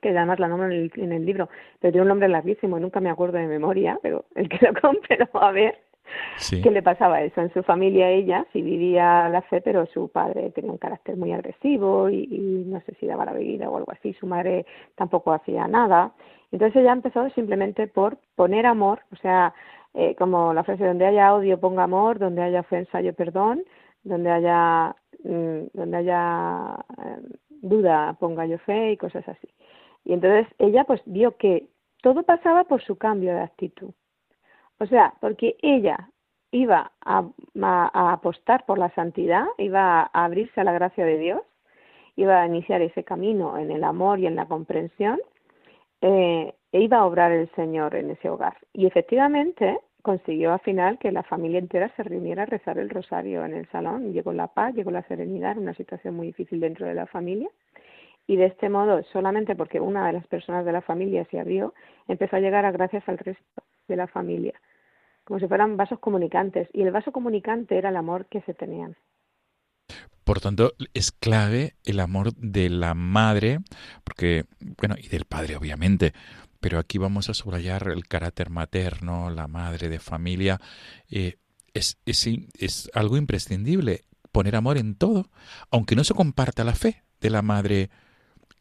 que 0.00 0.10
además 0.10 0.38
la 0.38 0.48
nombro 0.48 0.66
en 0.66 0.72
el, 0.72 0.92
en 0.96 1.12
el 1.12 1.24
libro, 1.24 1.48
pero 1.80 1.92
tiene 1.92 2.02
un 2.02 2.08
nombre 2.08 2.28
larguísimo, 2.28 2.78
nunca 2.78 3.00
me 3.00 3.10
acuerdo 3.10 3.38
de 3.38 3.46
memoria, 3.46 3.98
pero 4.02 4.26
el 4.34 4.48
que 4.48 4.64
lo 4.64 4.80
compre 4.80 5.18
lo 5.18 5.26
va 5.34 5.48
a 5.48 5.52
ver. 5.52 5.78
Sí. 6.36 6.62
¿Qué 6.62 6.70
le 6.70 6.82
pasaba 6.82 7.20
eso? 7.20 7.42
En 7.42 7.52
su 7.52 7.62
familia 7.62 8.08
ella 8.08 8.46
sí 8.52 8.62
vivía 8.62 9.28
la 9.28 9.42
fe, 9.42 9.60
pero 9.60 9.84
su 9.86 10.08
padre 10.08 10.50
tenía 10.52 10.72
un 10.72 10.78
carácter 10.78 11.18
muy 11.18 11.32
agresivo 11.32 12.08
y, 12.08 12.26
y 12.30 12.64
no 12.66 12.80
sé 12.80 12.94
si 12.94 13.06
daba 13.06 13.26
la 13.26 13.34
bebida 13.34 13.68
o 13.68 13.76
algo 13.76 13.92
así. 13.92 14.14
Su 14.14 14.26
madre 14.26 14.64
tampoco 14.94 15.34
hacía 15.34 15.68
nada. 15.68 16.14
Entonces 16.50 16.80
ella 16.80 16.92
empezó 16.92 17.28
simplemente 17.30 17.88
por 17.88 18.16
poner 18.36 18.64
amor, 18.64 19.00
o 19.12 19.16
sea, 19.16 19.52
eh, 20.00 20.14
como 20.16 20.52
la 20.54 20.62
frase 20.64 20.84
donde 20.86 21.06
haya 21.06 21.34
odio 21.34 21.58
ponga 21.60 21.84
amor, 21.84 22.18
donde 22.18 22.42
haya 22.42 22.60
ofensa 22.60 23.00
yo 23.02 23.12
perdón, 23.14 23.64
donde 24.04 24.30
haya 24.30 24.94
mm, 25.24 25.60
donde 25.74 25.96
haya 25.98 26.76
eh, 27.04 27.20
duda 27.62 28.14
ponga 28.20 28.46
yo 28.46 28.58
fe 28.58 28.92
y 28.92 28.96
cosas 28.96 29.26
así. 29.28 29.48
Y 30.04 30.12
entonces 30.14 30.46
ella 30.58 30.84
pues 30.84 31.02
vio 31.06 31.36
que 31.36 31.66
todo 32.02 32.22
pasaba 32.22 32.64
por 32.64 32.80
su 32.82 32.96
cambio 32.96 33.32
de 33.34 33.40
actitud. 33.40 33.90
O 34.80 34.86
sea, 34.86 35.14
porque 35.20 35.56
ella 35.62 36.10
iba 36.52 36.92
a, 37.04 37.18
a- 37.62 37.90
a 37.92 38.12
apostar 38.12 38.64
por 38.66 38.78
la 38.78 38.90
santidad, 38.94 39.44
iba 39.58 40.02
a 40.12 40.24
abrirse 40.24 40.60
a 40.60 40.64
la 40.64 40.72
gracia 40.72 41.04
de 41.04 41.18
Dios, 41.18 41.42
iba 42.16 42.40
a 42.40 42.46
iniciar 42.46 42.80
ese 42.82 43.02
camino 43.04 43.58
en 43.58 43.70
el 43.70 43.82
amor 43.84 44.18
y 44.20 44.26
en 44.26 44.36
la 44.36 44.46
comprensión, 44.46 45.18
eh, 46.00 46.54
e 46.72 46.80
iba 46.80 46.98
a 46.98 47.06
obrar 47.06 47.32
el 47.32 47.50
Señor 47.56 47.94
en 47.96 48.10
ese 48.10 48.28
hogar. 48.30 48.56
Y 48.72 48.86
efectivamente 48.86 49.80
consiguió 50.08 50.54
al 50.54 50.60
final 50.60 50.98
que 50.98 51.12
la 51.12 51.22
familia 51.22 51.58
entera 51.58 51.92
se 51.94 52.02
reuniera 52.02 52.44
a 52.44 52.46
rezar 52.46 52.78
el 52.78 52.88
rosario 52.88 53.44
en 53.44 53.52
el 53.52 53.68
salón. 53.68 54.14
Llegó 54.14 54.32
la 54.32 54.46
paz, 54.46 54.74
llegó 54.74 54.90
la 54.90 55.02
serenidad, 55.02 55.58
una 55.58 55.74
situación 55.74 56.16
muy 56.16 56.28
difícil 56.28 56.60
dentro 56.60 56.86
de 56.86 56.94
la 56.94 57.04
familia. 57.04 57.50
Y 58.26 58.36
de 58.36 58.46
este 58.46 58.70
modo, 58.70 59.02
solamente 59.12 59.54
porque 59.54 59.80
una 59.80 60.06
de 60.06 60.14
las 60.14 60.26
personas 60.26 60.64
de 60.64 60.72
la 60.72 60.80
familia 60.80 61.26
se 61.30 61.38
abrió, 61.38 61.74
empezó 62.06 62.36
a 62.36 62.40
llegar 62.40 62.64
a 62.64 62.72
gracias 62.72 63.06
al 63.06 63.18
resto 63.18 63.62
de 63.86 63.96
la 63.96 64.06
familia, 64.06 64.54
como 65.24 65.40
si 65.40 65.46
fueran 65.46 65.76
vasos 65.76 65.98
comunicantes. 65.98 66.70
Y 66.72 66.80
el 66.80 66.90
vaso 66.90 67.12
comunicante 67.12 67.76
era 67.76 67.90
el 67.90 67.96
amor 67.96 68.24
que 68.30 68.40
se 68.40 68.54
tenían. 68.54 68.96
Por 70.24 70.40
tanto, 70.40 70.72
es 70.94 71.12
clave 71.12 71.74
el 71.84 72.00
amor 72.00 72.32
de 72.32 72.70
la 72.70 72.94
madre, 72.94 73.58
porque, 74.04 74.44
bueno, 74.78 74.94
y 74.98 75.08
del 75.08 75.26
padre, 75.26 75.56
obviamente, 75.56 76.14
pero 76.60 76.78
aquí 76.78 76.98
vamos 76.98 77.28
a 77.30 77.34
subrayar 77.34 77.88
el 77.88 78.06
carácter 78.08 78.50
materno, 78.50 79.30
la 79.30 79.48
madre 79.48 79.88
de 79.88 79.98
familia. 80.00 80.60
eh, 81.10 81.36
es, 81.74 81.98
es, 82.06 82.26
es 82.58 82.90
algo 82.94 83.16
imprescindible, 83.16 84.02
poner 84.32 84.56
amor 84.56 84.78
en 84.78 84.96
todo, 84.96 85.30
aunque 85.70 85.94
no 85.96 86.02
se 86.04 86.14
comparta 86.14 86.64
la 86.64 86.74
fe 86.74 87.04
de 87.20 87.30
la 87.30 87.42
madre, 87.42 87.90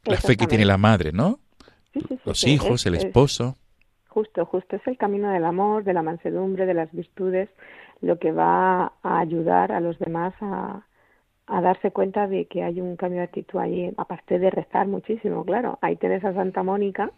la 0.06 0.18
fe 0.18 0.38
que 0.38 0.48
tiene 0.48 0.66
la 0.66 0.78
madre, 0.78 1.12
¿no? 1.14 1.40
Sí, 1.94 2.02
sí, 2.08 2.18
sí, 2.18 2.24
Los 2.30 2.46
hijos, 2.48 2.82
es- 2.82 2.88
el 2.88 2.96
es- 2.96 3.04
esposo. 3.06 3.58
Justo, 4.10 4.46
justo. 4.46 4.76
Es 4.78 4.88
el 4.88 4.98
camino 4.98 5.30
del 5.30 5.46
amor, 5.46 5.84
de 5.84 5.94
la 5.94 6.02
mansedumbre, 6.02 6.66
de 6.66 6.74
las 6.74 6.92
virtudes, 6.92 7.50
lo 8.02 8.18
que 8.20 8.32
va 8.32 8.94
a 9.04 9.20
ayudar 9.20 9.72
a 9.72 9.80
los 9.80 10.00
demás 10.00 10.34
a, 10.42 10.86
a 11.48 11.62
darse 11.62 11.92
cuenta 11.92 12.28
de 12.28 12.48
que 12.48 12.64
hay 12.64 12.82
un 12.82 12.96
cambio 12.98 13.20
de 13.20 13.26
actitud 13.26 13.60
allí, 13.60 13.92
aparte 13.98 14.40
de 14.40 14.50
rezar 14.52 14.88
muchísimo, 14.88 15.46
claro. 15.46 15.80
Ahí 15.82 15.98
tenés 15.98 16.24
a 16.26 16.34
Santa 16.34 16.64
Mónica 16.64 17.12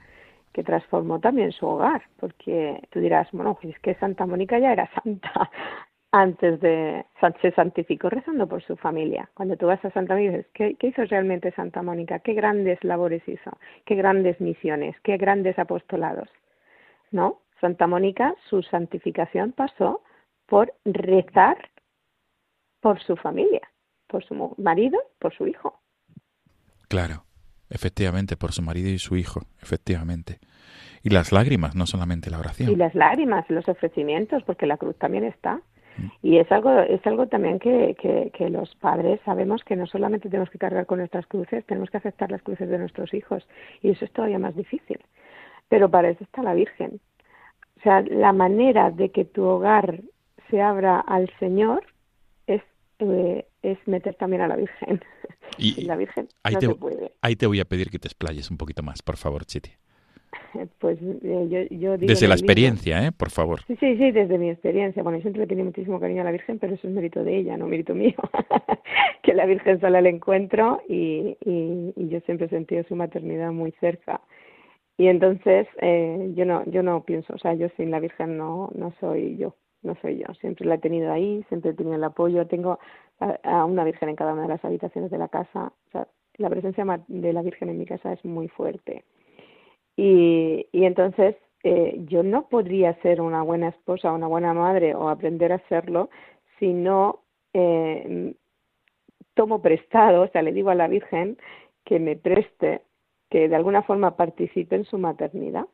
que 0.53 0.63
transformó 0.63 1.19
también 1.19 1.51
su 1.51 1.67
hogar, 1.67 2.03
porque 2.19 2.81
tú 2.89 2.99
dirás, 2.99 3.27
bueno, 3.31 3.57
pues 3.61 3.75
es 3.75 3.81
que 3.81 3.95
Santa 3.95 4.25
Mónica 4.25 4.59
ya 4.59 4.73
era 4.73 4.89
santa 5.03 5.51
antes 6.11 6.59
de, 6.59 7.05
se 7.41 7.51
santificó 7.51 8.09
rezando 8.09 8.47
por 8.47 8.63
su 8.63 8.75
familia. 8.75 9.29
Cuando 9.35 9.55
tú 9.57 9.67
vas 9.67 9.83
a 9.85 9.91
Santa 9.91 10.15
Mónica, 10.15 10.37
dices, 10.37 10.51
¿qué, 10.53 10.75
¿qué 10.75 10.87
hizo 10.87 11.05
realmente 11.05 11.51
Santa 11.51 11.83
Mónica? 11.83 12.19
¿Qué 12.19 12.33
grandes 12.33 12.83
labores 12.83 13.21
hizo? 13.27 13.51
¿Qué 13.85 13.95
grandes 13.95 14.41
misiones? 14.41 14.95
¿Qué 15.01 15.17
grandes 15.17 15.59
apostolados? 15.59 16.29
¿no? 17.11 17.41
Santa 17.59 17.87
Mónica, 17.87 18.35
su 18.49 18.61
santificación 18.63 19.51
pasó 19.51 20.01
por 20.45 20.73
rezar 20.85 21.57
por 22.79 23.01
su 23.01 23.15
familia, 23.17 23.61
por 24.07 24.23
su 24.23 24.55
marido, 24.57 24.99
por 25.19 25.35
su 25.35 25.45
hijo. 25.47 25.81
Claro, 26.87 27.25
efectivamente, 27.69 28.37
por 28.37 28.51
su 28.51 28.61
marido 28.61 28.89
y 28.89 28.99
su 28.99 29.15
hijo, 29.15 29.41
efectivamente. 29.61 30.39
Y 31.03 31.09
las 31.09 31.31
lágrimas, 31.31 31.75
no 31.75 31.85
solamente 31.85 32.29
la 32.29 32.39
oración. 32.39 32.71
Y 32.71 32.75
las 32.75 32.93
lágrimas, 32.95 33.49
los 33.49 33.67
ofrecimientos, 33.69 34.43
porque 34.43 34.65
la 34.65 34.77
cruz 34.77 34.97
también 34.97 35.23
está. 35.23 35.61
Y 36.21 36.37
es 36.37 36.49
algo, 36.51 36.71
es 36.79 37.05
algo 37.05 37.27
también 37.27 37.59
que, 37.59 37.95
que, 37.99 38.31
que 38.33 38.49
los 38.49 38.73
padres 38.75 39.19
sabemos 39.25 39.63
que 39.63 39.75
no 39.75 39.85
solamente 39.85 40.29
tenemos 40.29 40.49
que 40.49 40.57
cargar 40.57 40.85
con 40.85 40.99
nuestras 40.99 41.25
cruces, 41.27 41.65
tenemos 41.65 41.89
que 41.89 41.97
aceptar 41.97 42.31
las 42.31 42.41
cruces 42.41 42.69
de 42.69 42.77
nuestros 42.77 43.13
hijos. 43.13 43.47
Y 43.81 43.89
eso 43.89 44.05
es 44.05 44.11
todavía 44.11 44.39
más 44.39 44.55
difícil. 44.55 44.99
Pero 45.67 45.89
para 45.89 46.09
eso 46.09 46.23
está 46.23 46.41
la 46.41 46.53
Virgen. 46.53 46.99
O 47.77 47.81
sea, 47.81 48.01
la 48.01 48.33
manera 48.33 48.91
de 48.91 49.09
que 49.11 49.25
tu 49.25 49.43
hogar 49.43 50.01
se 50.49 50.61
abra 50.61 50.99
al 50.99 51.29
Señor 51.39 51.83
es, 52.47 52.61
eh, 52.99 53.45
es 53.63 53.77
meter 53.87 54.15
también 54.15 54.41
a 54.41 54.47
la 54.47 54.55
Virgen. 54.55 55.01
Y- 55.57 55.81
la 55.85 55.95
Virgen 55.95 56.27
Ahí 56.43 56.53
no 56.53 56.59
te, 56.59 56.67
se 56.67 56.75
puede. 56.75 57.11
ahí 57.21 57.35
te 57.35 57.47
voy 57.47 57.59
a 57.59 57.65
pedir 57.65 57.89
que 57.89 57.99
te 57.99 58.07
explayes 58.07 58.49
un 58.51 58.57
poquito 58.57 58.83
más, 58.83 59.01
por 59.01 59.17
favor, 59.17 59.45
Chiti. 59.45 59.71
Pues 60.79 60.99
eh, 61.01 61.47
yo, 61.49 61.75
yo 61.75 61.97
digo 61.97 62.07
Desde 62.07 62.27
la 62.27 62.35
libro- 62.35 62.45
experiencia, 62.45 63.05
¿eh? 63.05 63.11
Por 63.11 63.29
favor. 63.29 63.61
Sí, 63.67 63.75
sí, 63.79 63.97
sí, 63.97 64.11
desde 64.11 64.37
mi 64.37 64.49
experiencia. 64.49 65.03
Bueno, 65.03 65.17
yo 65.17 65.23
siempre 65.23 65.41
le 65.41 65.47
tenía 65.47 65.63
muchísimo 65.63 65.99
cariño 65.99 66.21
a 66.21 66.25
la 66.25 66.31
Virgen, 66.31 66.57
pero 66.59 66.73
eso 66.75 66.87
es 66.87 66.93
mérito 66.93 67.23
de 67.23 67.37
ella, 67.37 67.57
no 67.57 67.67
mérito 67.67 67.93
mío. 67.95 68.15
que 69.23 69.33
la 69.33 69.45
Virgen 69.45 69.79
sale 69.79 69.97
al 69.99 70.07
encuentro 70.07 70.81
y, 70.87 71.37
y, 71.45 71.93
y 71.95 72.09
yo 72.09 72.19
siempre 72.21 72.47
he 72.47 72.49
sentido 72.49 72.83
su 72.87 72.95
maternidad 72.95 73.51
muy 73.51 73.71
cerca. 73.79 74.21
Y 74.97 75.07
entonces 75.07 75.67
eh, 75.81 76.31
yo 76.35 76.45
no 76.45 76.63
yo 76.69 76.83
no 76.83 77.03
pienso, 77.03 77.33
o 77.33 77.37
sea, 77.37 77.53
yo 77.53 77.67
sin 77.77 77.89
la 77.91 77.99
Virgen 77.99 78.37
no 78.37 78.69
no 78.75 78.93
soy 78.99 79.37
yo, 79.37 79.55
no 79.81 79.95
soy 80.01 80.19
yo. 80.19 80.33
Siempre 80.35 80.65
la 80.65 80.75
he 80.75 80.79
tenido 80.79 81.11
ahí, 81.11 81.43
siempre 81.49 81.71
he 81.71 81.73
tenido 81.73 81.95
el 81.95 82.03
apoyo. 82.03 82.47
Tengo 82.47 82.79
a, 83.19 83.65
una 83.65 83.83
Virgen 83.83 84.09
en 84.09 84.15
cada 84.15 84.33
una 84.33 84.43
de 84.43 84.49
las 84.49 84.63
habitaciones 84.65 85.11
de 85.11 85.17
la 85.17 85.27
casa. 85.27 85.73
O 85.87 85.91
sea, 85.91 86.07
la 86.37 86.49
presencia 86.49 86.85
de 87.07 87.33
la 87.33 87.41
Virgen 87.41 87.69
en 87.69 87.77
mi 87.77 87.85
casa 87.85 88.13
es 88.13 88.23
muy 88.25 88.47
fuerte. 88.47 89.03
Y, 89.95 90.67
y 90.71 90.85
entonces 90.85 91.35
eh, 91.63 91.95
yo 92.07 92.23
no 92.23 92.47
podría 92.47 92.93
ser 93.01 93.21
una 93.21 93.43
buena 93.43 93.69
esposa, 93.69 94.13
una 94.13 94.27
buena 94.27 94.53
madre 94.53 94.95
o 94.95 95.09
aprender 95.09 95.51
a 95.51 95.59
serlo 95.67 96.09
si 96.57 96.73
no 96.73 97.23
eh, 97.53 98.33
tomo 99.33 99.61
prestado, 99.61 100.23
o 100.23 100.27
sea, 100.29 100.41
le 100.41 100.53
digo 100.53 100.69
a 100.69 100.75
la 100.75 100.87
Virgen 100.87 101.37
que 101.85 101.99
me 101.99 102.15
preste, 102.15 102.81
que 103.29 103.47
de 103.47 103.55
alguna 103.55 103.83
forma 103.83 104.15
participe 104.15 104.75
en 104.75 104.85
su 104.85 104.97
maternidad. 104.97 105.65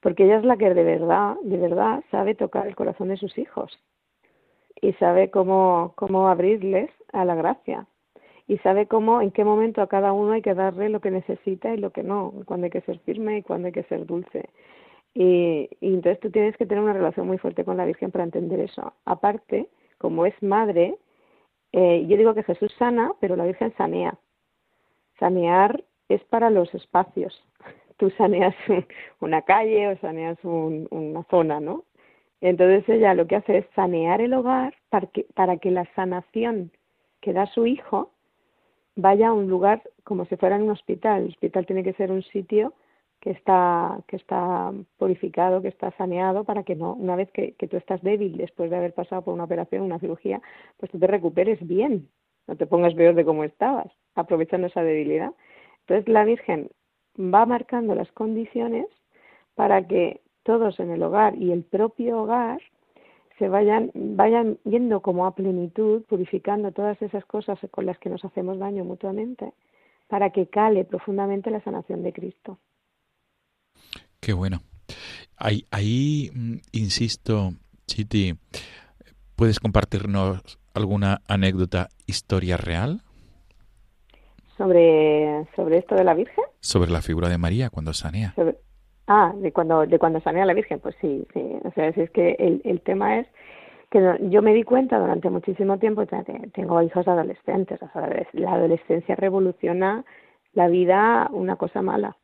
Porque 0.00 0.24
ella 0.24 0.38
es 0.38 0.44
la 0.44 0.56
que 0.56 0.72
de 0.72 0.84
verdad, 0.84 1.36
de 1.42 1.56
verdad 1.56 2.02
sabe 2.10 2.34
tocar 2.34 2.66
el 2.66 2.76
corazón 2.76 3.08
de 3.08 3.16
sus 3.16 3.36
hijos 3.36 3.78
y 4.80 4.92
sabe 4.94 5.30
cómo, 5.30 5.92
cómo 5.96 6.28
abrirles 6.28 6.90
a 7.12 7.24
la 7.24 7.34
gracia 7.34 7.86
y 8.48 8.56
sabe 8.58 8.86
cómo, 8.86 9.20
en 9.20 9.30
qué 9.30 9.44
momento 9.44 9.82
a 9.82 9.88
cada 9.88 10.12
uno 10.12 10.32
hay 10.32 10.42
que 10.42 10.54
darle 10.54 10.88
lo 10.88 11.00
que 11.00 11.10
necesita 11.10 11.74
y 11.74 11.76
lo 11.76 11.90
que 11.90 12.02
no, 12.02 12.32
cuando 12.46 12.64
hay 12.64 12.70
que 12.70 12.80
ser 12.80 12.98
firme 13.00 13.38
y 13.38 13.42
cuando 13.42 13.66
hay 13.66 13.72
que 13.72 13.82
ser 13.84 14.06
dulce. 14.06 14.48
Y, 15.14 15.68
entonces 15.80 16.18
tú 16.20 16.30
tienes 16.30 16.56
que 16.56 16.64
tener 16.64 16.82
una 16.82 16.94
relación 16.94 17.26
muy 17.26 17.38
fuerte 17.38 17.64
con 17.64 17.76
la 17.76 17.84
Virgen 17.84 18.10
para 18.10 18.24
entender 18.24 18.60
eso. 18.60 18.94
Aparte, 19.04 19.68
como 19.98 20.24
es 20.24 20.34
madre, 20.42 20.96
eh, 21.72 22.06
yo 22.08 22.16
digo 22.16 22.34
que 22.34 22.42
Jesús 22.42 22.72
sana, 22.78 23.12
pero 23.20 23.36
la 23.36 23.44
Virgen 23.44 23.74
sanea. 23.76 24.18
Sanear 25.18 25.84
es 26.08 26.24
para 26.24 26.48
los 26.48 26.72
espacios. 26.74 27.44
Tú 27.98 28.10
saneas 28.10 28.54
un- 28.68 28.86
una 29.20 29.42
calle 29.42 29.88
o 29.88 29.98
saneas 29.98 30.38
un- 30.44 30.88
una 30.90 31.24
zona, 31.24 31.60
¿no? 31.60 31.84
Entonces 32.40 32.88
ella 32.88 33.14
lo 33.14 33.26
que 33.26 33.36
hace 33.36 33.58
es 33.58 33.66
sanear 33.74 34.20
el 34.20 34.34
hogar 34.34 34.74
para 34.90 35.08
que, 35.08 35.26
para 35.34 35.58
que 35.58 35.70
la 35.72 35.86
sanación 35.94 36.72
que 37.20 37.32
da 37.32 37.46
su 37.46 37.66
hijo 37.66 38.12
vaya 38.96 39.28
a 39.28 39.32
un 39.32 39.48
lugar 39.48 39.82
como 40.04 40.24
si 40.26 40.36
fuera 40.36 40.56
en 40.56 40.62
un 40.62 40.70
hospital. 40.70 41.22
El 41.22 41.28
hospital 41.30 41.66
tiene 41.66 41.84
que 41.84 41.94
ser 41.94 42.10
un 42.12 42.22
sitio 42.22 42.74
que 43.20 43.30
está, 43.30 43.98
que 44.08 44.16
está 44.16 44.72
purificado, 44.98 45.62
que 45.62 45.68
está 45.68 45.90
saneado 45.92 46.44
para 46.44 46.62
que 46.64 46.76
no, 46.76 46.94
una 46.94 47.16
vez 47.16 47.30
que, 47.32 47.52
que 47.54 47.68
tú 47.68 47.76
estás 47.76 48.02
débil 48.02 48.36
después 48.36 48.70
de 48.70 48.76
haber 48.76 48.94
pasado 48.94 49.22
por 49.22 49.34
una 49.34 49.44
operación, 49.44 49.82
una 49.82 49.98
cirugía, 49.98 50.40
pues 50.78 50.90
tú 50.92 50.98
te 50.98 51.06
recuperes 51.06 51.58
bien, 51.66 52.08
no 52.46 52.56
te 52.56 52.66
pongas 52.66 52.94
peor 52.94 53.14
de 53.14 53.24
cómo 53.24 53.44
estabas, 53.44 53.88
aprovechando 54.14 54.68
esa 54.68 54.82
debilidad. 54.82 55.32
Entonces 55.80 56.08
la 56.08 56.24
Virgen 56.24 56.70
va 57.18 57.46
marcando 57.46 57.94
las 57.94 58.10
condiciones 58.12 58.86
para 59.54 59.86
que 59.86 60.20
todos 60.44 60.78
en 60.80 60.90
el 60.90 61.02
hogar 61.02 61.36
y 61.36 61.52
el 61.52 61.64
propio 61.64 62.22
hogar 62.22 62.60
se 63.38 63.48
vayan, 63.48 63.90
vayan 63.94 64.58
yendo 64.64 65.00
como 65.00 65.26
a 65.26 65.34
plenitud, 65.34 66.02
purificando 66.08 66.72
todas 66.72 67.00
esas 67.02 67.24
cosas 67.24 67.58
con 67.70 67.86
las 67.86 67.98
que 67.98 68.08
nos 68.08 68.24
hacemos 68.24 68.58
daño 68.58 68.84
mutuamente, 68.84 69.52
para 70.08 70.30
que 70.30 70.48
cale 70.48 70.84
profundamente 70.84 71.50
la 71.50 71.62
sanación 71.62 72.02
de 72.02 72.12
Cristo. 72.12 72.58
Qué 74.20 74.32
bueno. 74.32 74.60
Ahí, 75.36 75.66
ahí 75.70 76.30
mm, 76.34 76.56
insisto, 76.72 77.52
Chiti, 77.86 78.34
¿puedes 79.36 79.60
compartirnos 79.60 80.58
alguna 80.74 81.20
anécdota, 81.28 81.88
historia 82.06 82.56
real 82.56 83.02
Sobre, 84.58 85.46
sobre 85.56 85.78
esto 85.78 85.94
de 85.94 86.04
la 86.04 86.14
Virgen, 86.14 86.44
sobre 86.60 86.90
la 86.90 87.00
figura 87.00 87.28
de 87.28 87.38
María 87.38 87.70
cuando 87.70 87.92
sanea? 87.94 88.32
sobre, 88.34 88.56
ah, 89.06 89.32
de 89.36 89.52
cuando, 89.52 89.86
de 89.86 89.98
cuando 89.98 90.20
sanea 90.20 90.44
la 90.44 90.52
Virgen, 90.52 90.80
pues 90.80 90.94
sí, 91.00 91.24
sí, 91.32 91.40
o 91.64 91.70
sea, 91.72 91.92
si 91.92 92.00
es 92.02 92.10
que 92.10 92.32
el, 92.38 92.60
el 92.64 92.80
tema 92.82 93.18
es 93.20 93.26
que 93.90 94.00
no- 94.00 94.18
yo 94.28 94.42
me 94.42 94.52
di 94.52 94.64
cuenta 94.64 94.98
durante 94.98 95.30
muchísimo 95.30 95.78
tiempo, 95.78 96.02
ya 96.02 96.22
te- 96.24 96.50
tengo 96.52 96.82
hijos 96.82 97.06
adolescentes, 97.08 97.80
o 97.82 97.88
sea, 97.92 98.10
la 98.32 98.52
adolescencia 98.54 99.14
revoluciona 99.14 100.04
la 100.52 100.66
vida 100.68 101.28
una 101.32 101.56
cosa 101.56 101.80
mala. 101.80 102.16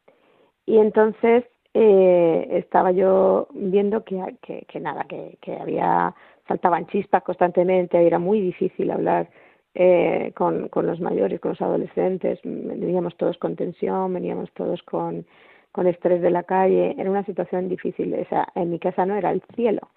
Y 0.67 0.79
entonces 0.79 1.45
eh, 1.73 2.49
estaba 2.51 2.91
yo 2.93 3.47
viendo 3.53 4.05
que, 4.05 4.37
que, 4.43 4.67
que 4.69 4.81
nada, 4.81 5.05
que, 5.05 5.39
que 5.41 5.57
había, 5.57 6.15
saltaban 6.49 6.87
chispas 6.89 7.23
constantemente, 7.23 8.05
era 8.07 8.19
muy 8.19 8.41
difícil 8.41 8.91
hablar 8.91 9.29
eh, 9.75 10.33
con, 10.35 10.69
con 10.69 10.87
los 10.87 11.01
mayores, 11.01 11.41
con 11.41 11.51
los 11.51 11.61
adolescentes, 11.61 12.39
veníamos 12.45 13.17
todos 13.17 13.39
con 13.39 13.57
tensión, 13.57 14.15
veníamos 14.15 14.53
todos 14.53 14.83
con, 14.83 15.27
con 15.73 15.87
estrés 15.87 16.23
de 16.23 16.31
la 16.31 16.45
calle, 16.45 16.95
era 16.99 17.11
una 17.11 17.25
situación 17.25 17.69
difícil, 17.69 18.15
o 18.15 18.25
sea, 18.29 18.47
en 18.55 18.71
mi 18.71 18.79
casa 18.79 19.05
no 19.05 19.17
era 19.17 19.33
el 19.33 19.43
cielo. 19.55 19.91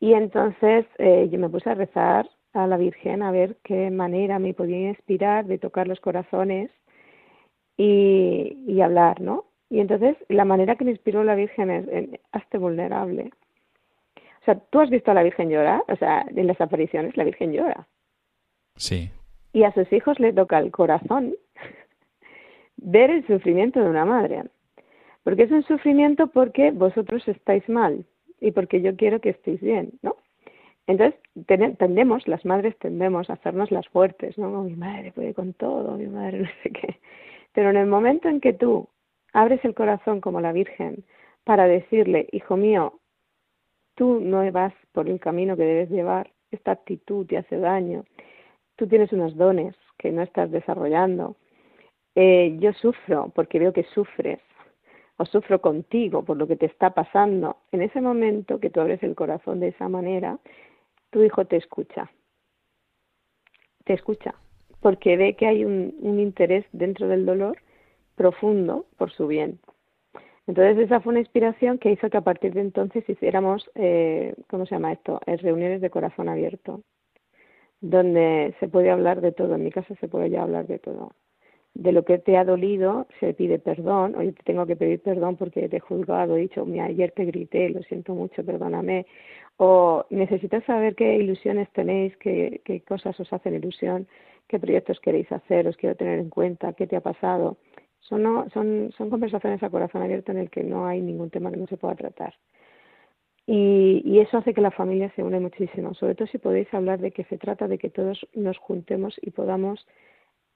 Y 0.00 0.14
entonces 0.14 0.84
eh, 0.98 1.28
yo 1.30 1.38
me 1.38 1.48
puse 1.48 1.70
a 1.70 1.74
rezar 1.74 2.28
a 2.52 2.66
la 2.66 2.76
Virgen 2.76 3.22
a 3.22 3.30
ver 3.30 3.56
qué 3.64 3.90
manera 3.90 4.38
me 4.38 4.52
podía 4.52 4.88
inspirar 4.90 5.46
de 5.46 5.58
tocar 5.58 5.88
los 5.88 6.00
corazones 6.00 6.70
y, 7.76 8.64
y 8.66 8.80
hablar, 8.80 9.20
¿no? 9.20 9.44
Y 9.70 9.80
entonces 9.80 10.16
la 10.28 10.44
manera 10.44 10.76
que 10.76 10.84
me 10.84 10.90
inspiró 10.90 11.24
la 11.24 11.34
Virgen 11.34 11.70
es, 11.70 11.88
en, 11.88 12.20
hazte 12.32 12.58
vulnerable. 12.58 13.30
O 14.42 14.44
sea, 14.44 14.56
¿tú 14.70 14.80
has 14.80 14.90
visto 14.90 15.10
a 15.10 15.14
la 15.14 15.22
Virgen 15.22 15.48
llorar? 15.48 15.82
O 15.88 15.96
sea, 15.96 16.26
en 16.28 16.46
las 16.46 16.60
apariciones 16.60 17.16
la 17.16 17.24
Virgen 17.24 17.52
llora. 17.52 17.86
Sí. 18.76 19.10
Y 19.52 19.64
a 19.64 19.72
sus 19.72 19.92
hijos 19.92 20.18
le 20.18 20.32
toca 20.32 20.58
el 20.58 20.70
corazón 20.70 21.34
ver 22.76 23.10
el 23.10 23.26
sufrimiento 23.26 23.80
de 23.80 23.90
una 23.90 24.04
madre. 24.04 24.44
Porque 25.24 25.44
es 25.44 25.50
un 25.50 25.62
sufrimiento 25.62 26.26
porque 26.28 26.70
vosotros 26.70 27.26
estáis 27.28 27.68
mal 27.68 28.04
y 28.40 28.50
porque 28.50 28.82
yo 28.82 28.96
quiero 28.96 29.20
que 29.20 29.30
estéis 29.30 29.60
bien, 29.60 29.92
¿no? 30.02 30.16
Entonces 30.88 31.18
tendemos, 31.46 32.26
las 32.26 32.44
madres 32.44 32.76
tendemos 32.78 33.30
a 33.30 33.34
hacernos 33.34 33.70
las 33.70 33.86
fuertes, 33.88 34.36
¿no? 34.36 34.64
Mi 34.64 34.74
madre 34.74 35.12
puede 35.12 35.32
con 35.32 35.52
todo, 35.54 35.96
mi 35.96 36.06
madre 36.06 36.40
no 36.40 36.48
sé 36.62 36.70
qué. 36.70 36.98
Pero 37.52 37.70
en 37.70 37.76
el 37.76 37.86
momento 37.86 38.28
en 38.28 38.40
que 38.40 38.52
tú 38.52 38.88
abres 39.32 39.64
el 39.64 39.74
corazón 39.74 40.20
como 40.20 40.40
la 40.40 40.52
Virgen 40.52 41.04
para 41.44 41.66
decirle, 41.66 42.28
hijo 42.32 42.56
mío, 42.56 42.98
tú 43.94 44.20
no 44.20 44.50
vas 44.50 44.74
por 44.92 45.08
el 45.08 45.20
camino 45.20 45.56
que 45.56 45.64
debes 45.64 45.90
llevar, 45.90 46.30
esta 46.50 46.72
actitud 46.72 47.26
te 47.26 47.38
hace 47.38 47.58
daño, 47.58 48.04
tú 48.82 48.88
tienes 48.88 49.12
unos 49.12 49.36
dones 49.36 49.76
que 49.96 50.10
no 50.10 50.22
estás 50.22 50.50
desarrollando, 50.50 51.36
eh, 52.16 52.56
yo 52.58 52.72
sufro 52.72 53.30
porque 53.32 53.60
veo 53.60 53.72
que 53.72 53.84
sufres, 53.94 54.40
o 55.18 55.24
sufro 55.24 55.60
contigo 55.60 56.24
por 56.24 56.36
lo 56.36 56.48
que 56.48 56.56
te 56.56 56.66
está 56.66 56.90
pasando, 56.90 57.58
en 57.70 57.82
ese 57.82 58.00
momento 58.00 58.58
que 58.58 58.70
tú 58.70 58.80
abres 58.80 59.00
el 59.04 59.14
corazón 59.14 59.60
de 59.60 59.68
esa 59.68 59.88
manera, 59.88 60.40
tu 61.10 61.22
hijo 61.22 61.44
te 61.44 61.58
escucha, 61.58 62.10
te 63.84 63.92
escucha, 63.92 64.34
porque 64.80 65.16
ve 65.16 65.36
que 65.36 65.46
hay 65.46 65.64
un, 65.64 65.94
interés 66.18 66.66
dentro 66.72 67.06
del 67.06 67.24
dolor 67.24 67.58
profundo 68.16 68.86
por 68.98 69.12
su 69.12 69.28
bien. 69.28 69.60
Entonces 70.48 70.76
esa 70.76 71.00
fue 71.00 71.12
una 71.12 71.20
inspiración 71.20 71.78
que 71.78 71.92
hizo 71.92 72.10
que 72.10 72.16
a 72.16 72.22
partir 72.22 72.52
de 72.52 72.62
entonces 72.62 73.08
hiciéramos, 73.08 73.70
eh, 73.76 74.34
¿cómo 74.50 74.66
se 74.66 74.74
llama 74.74 74.92
esto? 74.92 75.20
Eh, 75.26 75.36
reuniones 75.36 75.80
de 75.80 75.90
corazón 75.90 76.28
abierto, 76.28 76.82
donde 77.82 78.54
se 78.60 78.68
puede 78.68 78.90
hablar 78.90 79.20
de 79.20 79.32
todo. 79.32 79.56
En 79.56 79.64
mi 79.64 79.70
casa 79.70 79.94
se 79.96 80.08
puede 80.08 80.30
ya 80.30 80.42
hablar 80.42 80.66
de 80.66 80.78
todo. 80.78 81.12
De 81.74 81.92
lo 81.92 82.04
que 82.04 82.18
te 82.18 82.36
ha 82.38 82.44
dolido 82.44 83.06
se 83.20 83.34
pide 83.34 83.58
perdón. 83.58 84.14
Hoy 84.16 84.32
te 84.32 84.42
tengo 84.44 84.66
que 84.66 84.76
pedir 84.76 85.02
perdón 85.02 85.36
porque 85.36 85.68
te 85.68 85.76
he 85.78 85.80
juzgado, 85.80 86.36
he 86.36 86.40
dicho, 86.40 86.64
mira, 86.64 86.86
ayer 86.86 87.12
te 87.12 87.24
grité, 87.26 87.68
lo 87.70 87.82
siento 87.82 88.14
mucho, 88.14 88.44
perdóname. 88.44 89.06
O 89.58 90.06
necesitas 90.10 90.64
saber 90.64 90.94
qué 90.94 91.16
ilusiones 91.16 91.70
tenéis, 91.72 92.16
qué, 92.18 92.62
qué 92.64 92.80
cosas 92.82 93.18
os 93.20 93.32
hacen 93.32 93.54
ilusión, 93.54 94.06
qué 94.48 94.58
proyectos 94.58 95.00
queréis 95.00 95.30
hacer, 95.32 95.66
os 95.68 95.76
quiero 95.76 95.96
tener 95.96 96.18
en 96.18 96.30
cuenta, 96.30 96.72
qué 96.74 96.86
te 96.86 96.96
ha 96.96 97.00
pasado 97.00 97.58
son, 98.02 98.22
no, 98.22 98.48
son, 98.50 98.92
son 98.96 99.10
conversaciones 99.10 99.62
a 99.62 99.70
corazón 99.70 100.02
abierto 100.02 100.32
en 100.32 100.38
el 100.38 100.50
que 100.50 100.62
no 100.62 100.86
hay 100.86 101.00
ningún 101.00 101.30
tema 101.30 101.50
que 101.50 101.56
no 101.56 101.66
se 101.66 101.76
pueda 101.76 101.94
tratar. 101.94 102.34
Y, 103.46 104.02
y 104.04 104.20
eso 104.20 104.38
hace 104.38 104.54
que 104.54 104.60
la 104.60 104.70
familia 104.70 105.12
se 105.16 105.22
une 105.22 105.40
muchísimo, 105.40 105.94
sobre 105.94 106.14
todo 106.14 106.28
si 106.28 106.38
podéis 106.38 106.72
hablar 106.72 107.00
de 107.00 107.10
que 107.10 107.24
se 107.24 107.38
trata 107.38 107.66
de 107.66 107.78
que 107.78 107.90
todos 107.90 108.26
nos 108.34 108.56
juntemos 108.58 109.18
y 109.20 109.30
podamos 109.30 109.84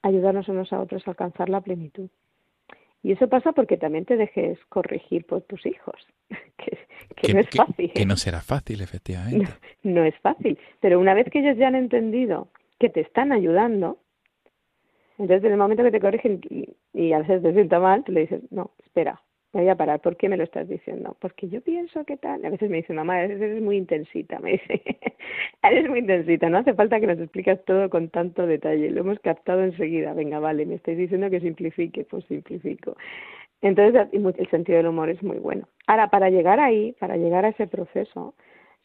ayudarnos 0.03 0.49
unos 0.49 0.73
a 0.73 0.81
otros 0.81 1.07
a 1.07 1.11
alcanzar 1.11 1.49
la 1.49 1.61
plenitud. 1.61 2.09
Y 3.03 3.13
eso 3.13 3.29
pasa 3.29 3.53
porque 3.53 3.77
también 3.77 4.05
te 4.05 4.17
dejes 4.17 4.59
corregir 4.69 5.27
por 5.27 5.43
tus 5.43 5.65
hijos, 5.67 5.95
que, 6.59 6.79
que, 7.17 7.35
no 7.35 7.41
es 7.41 7.49
fácil. 7.51 7.93
Que, 7.93 8.07
no 8.07 8.17
será 8.17 8.41
fácil, 8.41 8.81
efectivamente. 8.81 9.49
No, 9.83 10.01
no 10.01 10.05
es 10.05 10.19
fácil, 10.19 10.59
pero 10.81 10.99
una 10.99 11.15
vez 11.15 11.31
que 11.31 11.39
ellos 11.39 11.57
ya 11.57 11.69
han 11.69 11.77
entendido 11.77 12.49
que 12.81 12.89
te 12.89 13.01
están 13.01 13.31
ayudando, 13.31 13.99
entonces, 15.19 15.45
en 15.45 15.53
el 15.53 15.59
momento 15.59 15.85
que 15.85 15.93
te 15.93 16.01
corrigen 16.01 16.41
y, 16.51 16.77
y 16.93 17.13
a 17.13 17.21
veces 17.21 17.43
te 17.43 17.53
sienta 17.53 17.79
mal, 17.79 18.03
tú 18.05 18.13
le 18.13 18.23
dices, 18.23 18.43
no, 18.51 18.73
espera, 18.85 19.23
me 19.57 19.63
voy 19.63 19.71
a 19.71 19.77
parar. 19.77 20.01
¿Por 20.01 20.17
qué 20.17 20.29
me 20.29 20.37
lo 20.37 20.45
estás 20.45 20.69
diciendo? 20.69 21.17
Porque 21.19 21.49
yo 21.49 21.63
pienso 21.63 22.05
que 22.05 22.19
tal. 22.19 22.45
A 22.45 22.51
veces 22.51 22.69
me 22.69 22.77
dice, 22.77 22.93
mamá, 22.93 23.23
eres 23.23 23.63
muy 23.63 23.79
intensita. 23.79 24.39
Me 24.39 24.53
dice, 24.53 24.83
eres 25.63 25.89
muy 25.89 26.01
intensita. 26.01 26.51
No 26.51 26.59
hace 26.59 26.75
falta 26.75 27.01
que 27.01 27.07
nos 27.07 27.19
expliques 27.19 27.65
todo 27.65 27.89
con 27.89 28.11
tanto 28.11 28.47
detalle. 28.47 28.91
Lo 28.91 29.01
hemos 29.01 29.19
captado 29.21 29.63
enseguida. 29.63 30.13
Venga, 30.13 30.41
vale, 30.41 30.67
me 30.67 30.75
estáis 30.75 30.99
diciendo 30.99 31.31
que 31.31 31.41
simplifique. 31.41 32.05
Pues 32.05 32.27
simplifico. 32.27 32.97
Entonces, 33.63 34.09
el 34.13 34.51
sentido 34.51 34.77
del 34.77 34.89
humor 34.89 35.09
es 35.09 35.23
muy 35.23 35.39
bueno. 35.39 35.67
Ahora, 35.87 36.11
para 36.11 36.29
llegar 36.29 36.61
ahí, 36.61 36.93
para 37.01 37.17
llegar 37.17 37.47
a 37.47 37.49
ese 37.49 37.67
proceso, 37.67 38.35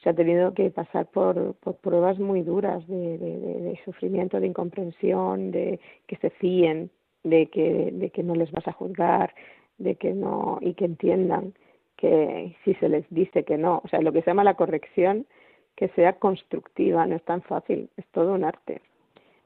se 0.01 0.09
ha 0.09 0.13
tenido 0.13 0.53
que 0.53 0.71
pasar 0.71 1.07
por, 1.07 1.55
por 1.55 1.75
pruebas 1.77 2.17
muy 2.17 2.43
duras 2.43 2.87
de, 2.87 3.17
de, 3.17 3.39
de, 3.39 3.61
de, 3.61 3.79
sufrimiento, 3.83 4.39
de 4.39 4.47
incomprensión, 4.47 5.51
de 5.51 5.81
que 6.07 6.15
se 6.15 6.29
fíen, 6.29 6.89
de 7.23 7.47
que, 7.47 7.89
de 7.91 8.09
que 8.09 8.23
no 8.23 8.35
les 8.35 8.51
vas 8.51 8.67
a 8.69 8.71
juzgar, 8.71 9.35
de 9.83 9.95
que 9.95 10.13
no, 10.13 10.57
y 10.61 10.73
que 10.73 10.85
entiendan 10.85 11.53
que 11.97 12.55
si 12.63 12.73
se 12.75 12.89
les 12.89 13.05
dice 13.09 13.43
que 13.43 13.57
no, 13.57 13.81
o 13.83 13.87
sea, 13.87 14.01
lo 14.01 14.11
que 14.11 14.21
se 14.21 14.31
llama 14.31 14.43
la 14.43 14.55
corrección, 14.55 15.27
que 15.75 15.89
sea 15.89 16.13
constructiva, 16.13 17.05
no 17.05 17.15
es 17.15 17.23
tan 17.23 17.41
fácil, 17.43 17.89
es 17.97 18.05
todo 18.07 18.33
un 18.33 18.43
arte. 18.43 18.81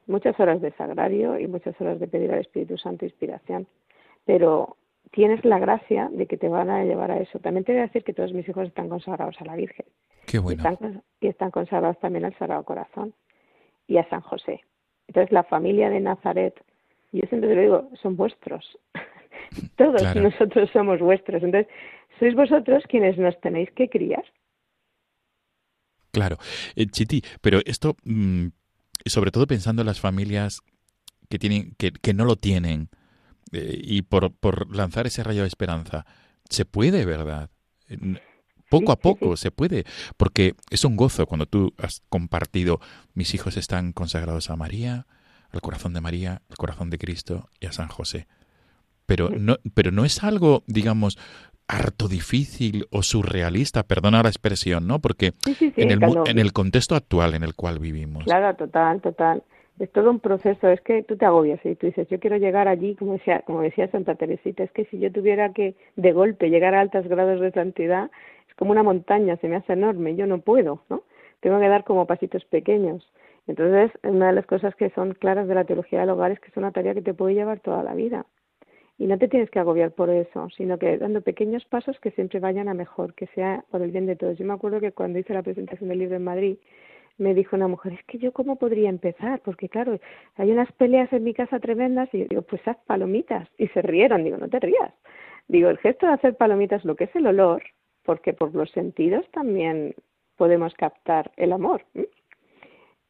Muchas 0.07 0.39
horas 0.39 0.61
de 0.61 0.71
sagrario 0.71 1.39
y 1.39 1.47
muchas 1.47 1.79
horas 1.81 1.99
de 1.99 2.07
pedir 2.07 2.31
al 2.31 2.39
Espíritu 2.39 2.77
Santo 2.77 3.05
inspiración, 3.05 3.67
pero 4.25 4.77
tienes 5.11 5.43
la 5.43 5.59
gracia 5.59 6.09
de 6.11 6.27
que 6.27 6.37
te 6.37 6.47
van 6.47 6.69
a 6.69 6.83
llevar 6.83 7.11
a 7.11 7.19
eso. 7.19 7.39
También 7.39 7.63
te 7.63 7.73
voy 7.73 7.79
a 7.79 7.87
decir 7.87 8.03
que 8.03 8.13
todos 8.13 8.33
mis 8.33 8.47
hijos 8.47 8.67
están 8.67 8.89
consagrados 8.89 9.35
a 9.41 9.45
la 9.45 9.55
Virgen. 9.55 9.85
Qué 10.25 10.39
bueno. 10.39 10.61
y, 10.63 10.67
están, 10.67 11.03
y 11.21 11.27
están 11.27 11.51
consagrados 11.51 11.99
también 11.99 12.25
al 12.25 12.37
Sagrado 12.37 12.63
Corazón 12.63 13.13
y 13.87 13.97
a 13.97 14.09
San 14.09 14.21
José. 14.21 14.61
Entonces, 15.07 15.31
la 15.31 15.43
familia 15.43 15.89
de 15.89 15.99
Nazaret, 15.99 16.55
yo 17.11 17.21
siempre 17.27 17.49
te 17.49 17.55
lo 17.55 17.61
digo, 17.61 17.89
son 18.01 18.15
vuestros. 18.15 18.77
Todos 19.77 20.01
claro. 20.01 20.21
nosotros 20.21 20.69
somos 20.71 20.99
vuestros. 20.99 21.43
Entonces, 21.43 21.71
sois 22.19 22.35
vosotros 22.35 22.83
quienes 22.89 23.17
nos 23.17 23.39
tenéis 23.41 23.69
que 23.71 23.89
criar. 23.89 24.23
Claro. 26.11 26.37
Eh, 26.75 26.87
Chiti, 26.87 27.21
pero 27.41 27.59
esto, 27.65 27.95
mmm, 28.03 28.47
sobre 29.05 29.31
todo 29.31 29.47
pensando 29.47 29.81
en 29.81 29.87
las 29.87 29.99
familias 29.99 30.61
que, 31.29 31.39
tienen, 31.39 31.75
que, 31.77 31.91
que 31.91 32.13
no 32.13 32.25
lo 32.25 32.35
tienen, 32.37 32.89
eh, 33.51 33.79
y 33.81 34.01
por, 34.01 34.33
por 34.33 34.75
lanzar 34.75 35.07
ese 35.07 35.23
rayo 35.23 35.41
de 35.41 35.47
esperanza, 35.47 36.05
se 36.49 36.65
puede, 36.65 37.05
¿verdad? 37.05 37.49
Poco 38.69 38.91
a 38.91 38.99
poco 38.99 39.37
se 39.37 39.51
puede, 39.51 39.85
porque 40.17 40.55
es 40.69 40.85
un 40.85 40.95
gozo 40.95 41.25
cuando 41.27 41.45
tú 41.45 41.73
has 41.77 42.01
compartido, 42.09 42.79
mis 43.13 43.33
hijos 43.33 43.57
están 43.57 43.93
consagrados 43.93 44.49
a 44.49 44.55
María, 44.55 45.05
al 45.51 45.61
corazón 45.61 45.93
de 45.93 46.01
María, 46.01 46.41
al 46.49 46.57
corazón 46.57 46.89
de 46.89 46.97
Cristo 46.97 47.49
y 47.59 47.67
a 47.67 47.71
San 47.71 47.87
José. 47.87 48.27
Pero 49.05 49.29
no, 49.29 49.57
pero 49.73 49.91
no 49.91 50.05
es 50.05 50.23
algo, 50.23 50.63
digamos, 50.67 51.17
harto 51.67 52.07
difícil 52.07 52.85
o 52.91 53.01
surrealista, 53.01 53.83
perdona 53.83 54.23
la 54.23 54.29
expresión, 54.29 54.87
¿no? 54.87 54.99
Porque 54.99 55.31
sí, 55.43 55.53
sí, 55.55 55.71
sí, 55.71 55.81
en, 55.81 55.91
el, 55.91 55.99
claro. 55.99 56.23
en 56.27 56.39
el 56.39 56.53
contexto 56.53 56.95
actual 56.95 57.33
en 57.33 57.43
el 57.43 57.55
cual 57.55 57.79
vivimos. 57.79 58.23
Claro, 58.25 58.55
total, 58.55 59.01
total. 59.01 59.43
Es 59.79 59.91
todo 59.91 60.09
un 60.09 60.19
proceso, 60.19 60.69
es 60.69 60.79
que 60.81 61.03
tú 61.03 61.17
te 61.17 61.25
agobias 61.25 61.59
y 61.65 61.75
tú 61.75 61.87
dices, 61.87 62.07
yo 62.09 62.19
quiero 62.19 62.37
llegar 62.37 62.67
allí, 62.67 62.95
como 62.95 63.13
decía, 63.13 63.41
como 63.45 63.61
decía 63.61 63.89
Santa 63.91 64.15
Teresita, 64.15 64.63
es 64.63 64.71
que 64.71 64.85
si 64.85 64.99
yo 64.99 65.11
tuviera 65.11 65.51
que 65.51 65.75
de 65.97 66.13
golpe 66.13 66.49
llegar 66.49 66.75
a 66.75 66.81
altos 66.81 67.07
grados 67.07 67.41
de 67.41 67.51
santidad, 67.51 68.09
es 68.47 68.55
como 68.55 68.71
una 68.71 68.83
montaña, 68.83 69.35
se 69.37 69.49
me 69.49 69.57
hace 69.57 69.73
enorme, 69.73 70.15
yo 70.15 70.27
no 70.27 70.39
puedo, 70.39 70.83
¿no? 70.89 71.03
Tengo 71.41 71.59
que 71.59 71.67
dar 71.67 71.83
como 71.83 72.07
pasitos 72.07 72.45
pequeños. 72.45 73.05
Entonces, 73.47 73.91
una 74.03 74.27
de 74.27 74.33
las 74.33 74.45
cosas 74.45 74.73
que 74.75 74.89
son 74.91 75.13
claras 75.13 75.47
de 75.47 75.55
la 75.55 75.65
teología 75.65 75.99
del 75.99 76.09
hogar 76.09 76.31
es 76.31 76.39
que 76.39 76.49
es 76.49 76.57
una 76.57 76.71
tarea 76.71 76.93
que 76.93 77.01
te 77.01 77.13
puede 77.13 77.35
llevar 77.35 77.59
toda 77.59 77.83
la 77.83 77.93
vida. 77.93 78.25
Y 78.97 79.07
no 79.07 79.17
te 79.17 79.27
tienes 79.27 79.49
que 79.49 79.59
agobiar 79.59 79.91
por 79.91 80.09
eso, 80.09 80.49
sino 80.55 80.77
que 80.77 80.97
dando 80.97 81.21
pequeños 81.21 81.65
pasos 81.65 81.99
que 81.99 82.11
siempre 82.11 82.39
vayan 82.39 82.69
a 82.69 82.73
mejor, 82.73 83.13
que 83.13 83.27
sea 83.27 83.65
por 83.69 83.81
el 83.81 83.91
bien 83.91 84.05
de 84.05 84.15
todos. 84.15 84.37
Yo 84.37 84.45
me 84.45 84.53
acuerdo 84.53 84.79
que 84.79 84.93
cuando 84.93 85.19
hice 85.19 85.33
la 85.33 85.43
presentación 85.43 85.89
del 85.89 85.99
libro 85.99 86.15
en 86.15 86.23
Madrid, 86.23 86.57
me 87.17 87.33
dijo 87.33 87.55
una 87.55 87.67
mujer, 87.67 87.93
es 87.93 88.03
que 88.05 88.17
yo 88.17 88.31
cómo 88.31 88.57
podría 88.57 88.89
empezar, 88.89 89.41
porque 89.41 89.69
claro, 89.69 89.99
hay 90.35 90.51
unas 90.51 90.71
peleas 90.73 91.11
en 91.13 91.23
mi 91.23 91.33
casa 91.33 91.59
tremendas 91.59 92.09
y 92.13 92.19
yo 92.19 92.25
digo, 92.29 92.41
pues 92.41 92.65
haz 92.67 92.77
palomitas. 92.85 93.47
Y 93.57 93.67
se 93.69 93.81
rieron, 93.81 94.23
digo, 94.23 94.37
no 94.37 94.49
te 94.49 94.59
rías. 94.59 94.93
Digo, 95.47 95.69
el 95.69 95.77
gesto 95.77 96.07
de 96.07 96.13
hacer 96.13 96.35
palomitas, 96.35 96.83
lo 96.85 96.95
que 96.95 97.05
es 97.05 97.15
el 97.15 97.27
olor, 97.27 97.63
porque 98.03 98.33
por 98.33 98.53
los 98.53 98.71
sentidos 98.71 99.25
también 99.31 99.95
podemos 100.37 100.73
captar 100.73 101.31
el 101.37 101.53
amor. 101.53 101.83
¿eh? 101.95 102.09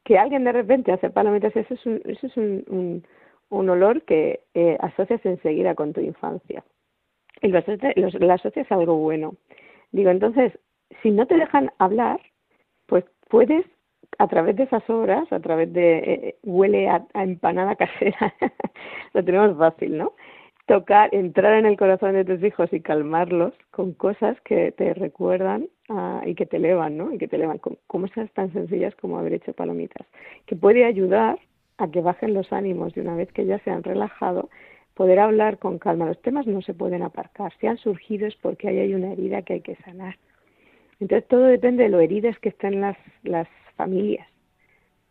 Que 0.04 0.18
alguien 0.18 0.44
de 0.44 0.52
repente 0.52 0.92
hace 0.92 1.10
palomitas, 1.10 1.56
eso 1.56 1.74
es 1.74 1.86
un, 1.86 2.02
eso 2.06 2.28
es 2.28 2.38
un, 2.38 2.64
un, 2.68 3.08
un 3.50 3.70
olor 3.70 4.04
que 4.04 4.42
eh, 4.54 4.78
asocias 4.82 5.26
enseguida 5.26 5.76
con 5.76 5.94
tu 5.94 6.02
infancia. 6.02 6.64
Y 7.42 7.50
lo, 7.50 7.62
lo, 7.96 8.34
asocias 8.34 8.72
a 8.72 8.76
algo 8.76 8.98
bueno. 8.98 9.36
Digo, 9.92 10.10
entonces, 10.10 10.54
si 11.02 11.12
no 11.12 11.26
te 11.26 11.36
dejan 11.36 11.72
hablar, 11.78 12.20
pues 12.88 13.06
puedes 13.30 13.66
a 14.18 14.28
través 14.28 14.56
de 14.56 14.64
esas 14.64 14.88
obras, 14.90 15.32
a 15.32 15.40
través 15.40 15.72
de 15.74 15.98
eh, 15.98 16.36
huele 16.44 16.88
a, 16.90 17.06
empanada 17.16 17.76
casera, 17.76 18.34
lo 19.14 19.24
tenemos 19.24 19.58
fácil, 19.58 19.98
¿no? 19.98 20.14
Tocar, 20.68 21.14
entrar 21.14 21.60
en 21.60 21.66
el 21.66 21.78
corazón 21.78 22.14
de 22.14 22.26
tus 22.26 22.42
hijos 22.44 22.72
y 22.74 22.82
calmarlos 22.82 23.54
con 23.72 23.94
cosas 23.94 24.40
que 24.42 24.72
te 24.72 24.94
recuerdan 24.96 25.68
ah, 25.90 26.24
y 26.26 26.34
que 26.34 26.46
te 26.46 26.58
elevan, 26.58 26.98
¿no? 26.98 27.12
Y 27.12 27.18
que 27.18 27.28
te 27.28 27.36
elevan, 27.36 27.60
como, 27.60 27.78
como 27.88 28.06
esas 28.08 28.32
tan 28.32 28.52
sencillas 28.52 28.96
como 28.96 29.20
haber 29.20 29.34
hecho 29.34 29.54
palomitas, 29.54 30.08
que 30.48 30.56
puede 30.56 30.86
ayudar 30.86 31.38
a 31.78 31.88
que 31.90 32.02
bajen 32.02 32.34
los 32.34 32.52
ánimos 32.54 32.96
y 32.96 33.02
una 33.02 33.16
vez 33.16 33.32
que 33.32 33.46
ya 33.46 33.60
se 33.60 33.72
han 33.72 33.84
relajado, 33.84 34.50
poder 34.94 35.20
hablar 35.20 35.60
con 35.60 35.78
calma. 35.78 36.06
Los 36.06 36.22
temas 36.22 36.48
no 36.48 36.62
se 36.62 36.74
pueden 36.74 37.04
aparcar. 37.04 37.54
Si 37.60 37.68
han 37.68 37.78
surgido 37.78 38.28
es 38.28 38.36
porque 38.36 38.70
ahí 38.70 38.80
hay 38.80 38.94
una 38.94 39.12
herida 39.12 39.42
que 39.42 39.54
hay 39.54 39.62
que 39.62 39.76
sanar. 39.78 40.18
Entonces 41.00 41.28
todo 41.28 41.44
depende 41.44 41.84
de 41.84 41.90
lo 41.90 42.00
heridas 42.00 42.40
que 42.40 42.50
estén 42.50 42.82
las, 42.82 42.98
las 43.24 43.48
familias. 43.76 44.28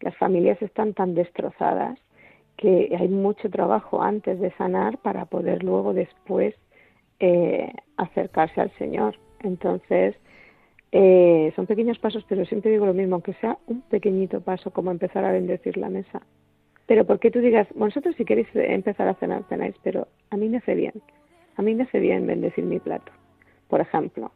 Las 0.00 0.16
familias 0.16 0.60
están 0.62 0.94
tan 0.94 1.14
destrozadas 1.14 1.98
que 2.56 2.96
hay 2.98 3.08
mucho 3.08 3.50
trabajo 3.50 4.02
antes 4.02 4.40
de 4.40 4.50
sanar 4.52 4.98
para 4.98 5.26
poder 5.26 5.62
luego 5.62 5.92
después 5.92 6.54
eh, 7.20 7.72
acercarse 7.96 8.60
al 8.60 8.70
Señor. 8.78 9.16
Entonces, 9.40 10.16
eh, 10.92 11.52
son 11.56 11.66
pequeños 11.66 11.98
pasos, 11.98 12.24
pero 12.28 12.44
siempre 12.46 12.70
digo 12.70 12.86
lo 12.86 12.94
mismo, 12.94 13.16
aunque 13.16 13.34
sea 13.34 13.58
un 13.66 13.82
pequeñito 13.82 14.40
paso, 14.40 14.70
como 14.70 14.90
empezar 14.90 15.24
a 15.24 15.32
bendecir 15.32 15.76
la 15.76 15.90
mesa. 15.90 16.22
Pero 16.86 17.04
porque 17.06 17.30
tú 17.30 17.40
digas, 17.40 17.66
vosotros 17.74 18.14
si 18.16 18.24
queréis 18.24 18.48
empezar 18.54 19.08
a 19.08 19.14
cenar, 19.14 19.44
cenáis, 19.48 19.74
pero 19.82 20.06
a 20.30 20.36
mí 20.36 20.48
me 20.48 20.58
hace 20.58 20.74
bien. 20.74 20.92
A 21.56 21.62
mí 21.62 21.74
me 21.74 21.84
hace 21.84 22.00
bien 22.00 22.26
bendecir 22.26 22.64
mi 22.64 22.78
plato, 22.78 23.12
por 23.68 23.80
ejemplo. 23.80 24.32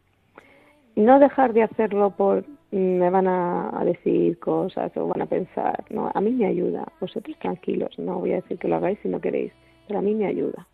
No 0.95 1.19
dejar 1.19 1.53
de 1.53 1.63
hacerlo 1.63 2.11
por 2.11 2.43
me 2.71 3.09
van 3.09 3.27
a, 3.27 3.81
decir 3.83 4.37
cosas 4.39 4.95
o 4.95 5.07
van 5.07 5.21
a 5.21 5.25
pensar. 5.25 5.83
No, 5.89 6.11
a 6.13 6.21
mí 6.21 6.31
me 6.31 6.45
ayuda. 6.45 6.85
Vosotros 6.99 7.37
tranquilos, 7.39 7.97
no 7.97 8.19
voy 8.19 8.33
a 8.33 8.41
decir 8.41 8.57
que 8.57 8.67
lo 8.67 8.75
hagáis 8.75 8.99
si 9.01 9.09
no 9.09 9.19
queréis, 9.19 9.51
pero 9.87 9.99
a 9.99 10.01
mí 10.01 10.13
me 10.13 10.27
ayuda. 10.27 10.67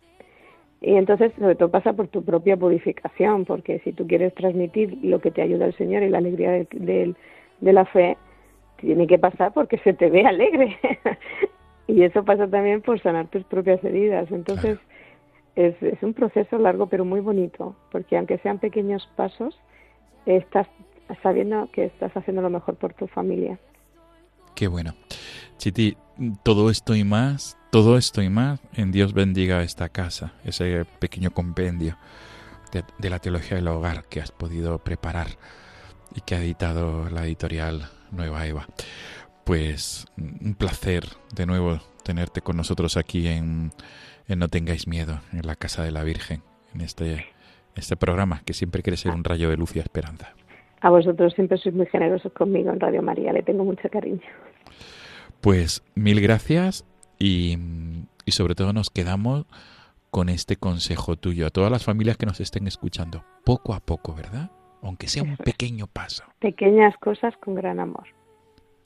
Y 0.82 0.94
entonces, 0.94 1.32
sobre 1.38 1.54
todo 1.54 1.70
pasa 1.70 1.94
por 1.94 2.08
tu 2.08 2.22
propia 2.22 2.56
purificación, 2.56 3.46
porque 3.46 3.78
si 3.80 3.92
tú 3.92 4.06
quieres 4.06 4.34
transmitir 4.34 4.98
lo 5.02 5.20
que 5.20 5.30
te 5.30 5.40
ayuda 5.42 5.66
el 5.66 5.76
Señor 5.76 6.02
y 6.02 6.10
la 6.10 6.18
alegría 6.18 6.50
de 6.50 7.14
la 7.72 7.84
fe, 7.86 8.18
tiene 8.76 9.06
que 9.06 9.18
pasar 9.18 9.52
porque 9.54 9.78
se 9.78 9.94
te 9.94 10.10
ve 10.10 10.26
alegre. 10.26 10.76
y 11.86 12.02
eso 12.02 12.24
pasa 12.24 12.48
también 12.48 12.82
por 12.82 13.00
sanar 13.00 13.28
tus 13.28 13.44
propias 13.44 13.82
heridas. 13.84 14.30
Entonces, 14.30 14.78
es, 15.54 15.80
es 15.82 16.02
un 16.02 16.14
proceso 16.14 16.58
largo 16.58 16.86
pero 16.86 17.04
muy 17.04 17.20
bonito, 17.20 17.76
porque 17.90 18.16
aunque 18.16 18.38
sean 18.38 18.58
pequeños 18.58 19.08
pasos, 19.16 19.58
estás 20.26 20.66
sabiendo 21.22 21.68
que 21.72 21.84
estás 21.86 22.16
haciendo 22.16 22.42
lo 22.42 22.50
mejor 22.50 22.76
por 22.76 22.92
tu 22.94 23.06
familia. 23.06 23.58
Qué 24.54 24.68
bueno. 24.68 24.94
Chiti, 25.58 25.96
todo 26.42 26.70
esto 26.70 26.94
y 26.94 27.04
más, 27.04 27.56
todo 27.70 27.96
esto 27.96 28.22
y 28.22 28.28
más, 28.28 28.60
en 28.74 28.90
Dios 28.90 29.12
bendiga 29.12 29.62
esta 29.62 29.88
casa, 29.88 30.32
ese 30.44 30.84
pequeño 30.98 31.30
compendio 31.30 31.96
de, 32.72 32.82
de, 32.98 33.10
la 33.10 33.18
teología 33.18 33.56
del 33.56 33.68
hogar 33.68 34.04
que 34.08 34.20
has 34.20 34.32
podido 34.32 34.78
preparar 34.78 35.28
y 36.14 36.20
que 36.22 36.34
ha 36.34 36.42
editado 36.42 37.08
la 37.10 37.24
editorial 37.24 37.88
Nueva 38.10 38.46
Eva. 38.46 38.66
Pues 39.46 40.06
un 40.18 40.56
placer 40.56 41.04
de 41.32 41.46
nuevo 41.46 41.78
tenerte 42.02 42.40
con 42.40 42.56
nosotros 42.56 42.96
aquí 42.96 43.28
en, 43.28 43.70
en 44.26 44.40
No 44.40 44.48
tengáis 44.48 44.88
miedo, 44.88 45.20
en 45.32 45.46
la 45.46 45.54
Casa 45.54 45.84
de 45.84 45.92
la 45.92 46.02
Virgen, 46.02 46.42
en 46.74 46.80
este, 46.80 47.26
este 47.76 47.94
programa 47.94 48.42
que 48.44 48.54
siempre 48.54 48.82
quiere 48.82 48.96
ser 48.96 49.12
un 49.12 49.22
rayo 49.22 49.48
de 49.48 49.56
luz 49.56 49.76
y 49.76 49.78
esperanza. 49.78 50.34
A 50.80 50.90
vosotros 50.90 51.32
siempre 51.34 51.58
sois 51.58 51.76
muy 51.76 51.86
generosos 51.86 52.32
conmigo 52.32 52.72
en 52.72 52.80
Radio 52.80 53.02
María, 53.02 53.32
le 53.32 53.44
tengo 53.44 53.62
mucho 53.62 53.88
cariño. 53.88 54.20
Pues 55.40 55.84
mil 55.94 56.20
gracias 56.20 56.84
y, 57.16 57.56
y 58.24 58.32
sobre 58.32 58.56
todo 58.56 58.72
nos 58.72 58.90
quedamos 58.90 59.46
con 60.10 60.28
este 60.28 60.56
consejo 60.56 61.14
tuyo 61.14 61.46
a 61.46 61.50
todas 61.50 61.70
las 61.70 61.84
familias 61.84 62.16
que 62.16 62.26
nos 62.26 62.40
estén 62.40 62.66
escuchando, 62.66 63.24
poco 63.44 63.74
a 63.74 63.78
poco, 63.78 64.12
¿verdad? 64.12 64.50
Aunque 64.82 65.06
sea 65.06 65.22
un 65.22 65.36
pequeño 65.36 65.86
paso. 65.86 66.24
Pequeñas 66.40 66.96
cosas 66.98 67.32
con 67.36 67.54
gran 67.54 67.78
amor. 67.78 68.15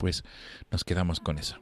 Pues 0.01 0.23
nos 0.71 0.83
quedamos 0.83 1.19
con 1.19 1.37
eso. 1.37 1.57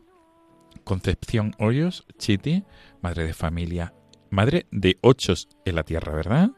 Concepción 0.85 1.55
Hoyos, 1.59 2.05
Chiti, 2.17 2.63
madre 3.01 3.25
de 3.25 3.33
familia, 3.33 3.93
madre 4.29 4.65
de 4.71 4.95
ocho 5.01 5.33
en 5.65 5.75
la 5.75 5.83
tierra, 5.83 6.15
¿verdad? 6.15 6.51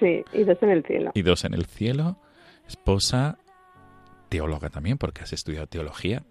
Sí, 0.00 0.24
y 0.32 0.44
dos 0.44 0.56
en 0.62 0.70
el 0.70 0.82
cielo. 0.84 1.10
Y 1.12 1.20
dos 1.20 1.44
en 1.44 1.52
el 1.52 1.66
cielo, 1.66 2.16
esposa, 2.66 3.36
teóloga 4.30 4.70
también, 4.70 4.96
porque 4.96 5.24
has 5.24 5.34
estudiado 5.34 5.66
teología. 5.66 6.22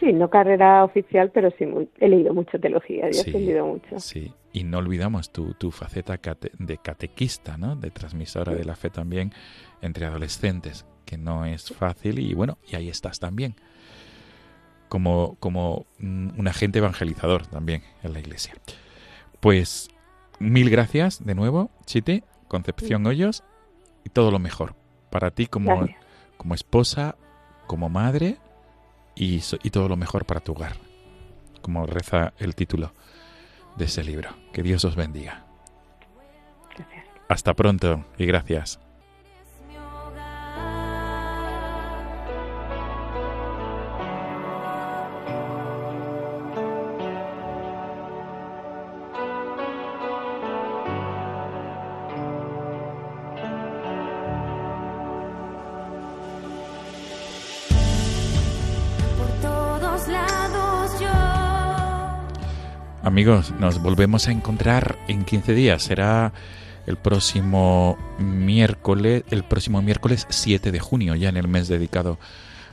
Sí, 0.00 0.12
no 0.12 0.28
carrera 0.28 0.82
oficial, 0.82 1.30
pero 1.32 1.52
sí 1.56 1.64
muy, 1.64 1.88
he 2.00 2.08
leído 2.08 2.34
mucho 2.34 2.58
teología 2.58 3.10
y 3.10 3.12
sí, 3.12 3.20
he 3.20 3.30
aprendido 3.30 3.64
mucho. 3.64 4.00
Sí, 4.00 4.32
y 4.52 4.64
no 4.64 4.78
olvidamos 4.78 5.30
tu, 5.30 5.54
tu 5.54 5.70
faceta 5.70 6.18
cate, 6.18 6.50
de 6.58 6.78
catequista, 6.78 7.56
¿no? 7.56 7.76
De 7.76 7.92
transmisora 7.92 8.50
sí. 8.50 8.58
de 8.58 8.64
la 8.64 8.74
fe 8.74 8.90
también 8.90 9.30
entre 9.82 10.06
adolescentes, 10.06 10.84
que 11.06 11.16
no 11.16 11.46
es 11.46 11.72
fácil 11.72 12.18
y 12.18 12.34
bueno, 12.34 12.58
y 12.68 12.74
ahí 12.74 12.88
estás 12.88 13.20
también. 13.20 13.54
Como, 14.92 15.36
como 15.36 15.86
un 16.02 16.46
agente 16.46 16.80
evangelizador 16.80 17.46
también 17.46 17.82
en 18.02 18.12
la 18.12 18.20
iglesia. 18.20 18.52
Pues 19.40 19.88
mil 20.38 20.68
gracias 20.68 21.24
de 21.24 21.34
nuevo, 21.34 21.70
Chite, 21.86 22.24
Concepción 22.46 23.06
Hoyos, 23.06 23.42
y 24.04 24.10
todo 24.10 24.30
lo 24.30 24.38
mejor 24.38 24.74
para 25.08 25.30
ti 25.30 25.46
como, 25.46 25.88
como 26.36 26.54
esposa, 26.54 27.16
como 27.66 27.88
madre 27.88 28.36
y, 29.14 29.40
y, 29.62 29.70
todo 29.70 29.88
lo 29.88 29.96
mejor 29.96 30.26
para 30.26 30.40
tu 30.40 30.52
hogar, 30.52 30.76
como 31.62 31.86
reza 31.86 32.34
el 32.36 32.54
título 32.54 32.92
de 33.78 33.86
ese 33.86 34.04
libro. 34.04 34.28
Que 34.52 34.62
Dios 34.62 34.84
os 34.84 34.94
bendiga. 34.94 35.46
Gracias. 36.76 37.06
Hasta 37.30 37.54
pronto 37.54 38.04
y 38.18 38.26
gracias. 38.26 38.78
Amigos, 63.22 63.54
nos 63.60 63.80
volvemos 63.80 64.26
a 64.26 64.32
encontrar 64.32 64.98
en 65.06 65.24
15 65.24 65.54
días. 65.54 65.84
Será 65.84 66.32
el 66.88 66.96
próximo 66.96 67.96
miércoles, 68.18 69.22
el 69.30 69.44
próximo 69.44 69.80
miércoles 69.80 70.26
7 70.28 70.72
de 70.72 70.80
junio, 70.80 71.14
ya 71.14 71.28
en 71.28 71.36
el 71.36 71.46
mes 71.46 71.68
dedicado 71.68 72.18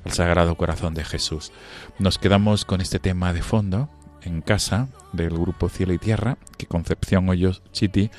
al 0.04 0.12
Sagrado 0.12 0.56
Corazón 0.56 0.96
de 0.96 1.06
Jesús. 1.06 1.52
Nos 2.00 2.18
quedamos 2.18 2.66
con 2.66 2.82
este 2.82 2.98
tema 2.98 3.32
de 3.32 3.44
fondo 3.44 3.92
en 4.24 4.42
casa 4.42 4.88
del 5.14 5.38
grupo 5.38 5.70
Cielo 5.70 5.94
y 5.94 6.00
Tierra 6.00 6.40
que 6.58 6.66
Concepción 6.66 7.30
Hoyos 7.30 7.62
Chiti 7.72 8.10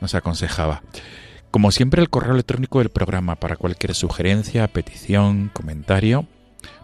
nos 0.00 0.14
aconsejaba. 0.14 0.80
Como 1.50 1.72
siempre, 1.72 2.00
el 2.00 2.08
correo 2.08 2.32
electrónico 2.32 2.78
del 2.78 2.88
programa 2.88 3.36
para 3.36 3.56
cualquier 3.56 3.94
sugerencia, 3.94 4.66
petición, 4.68 5.50
comentario, 5.52 6.26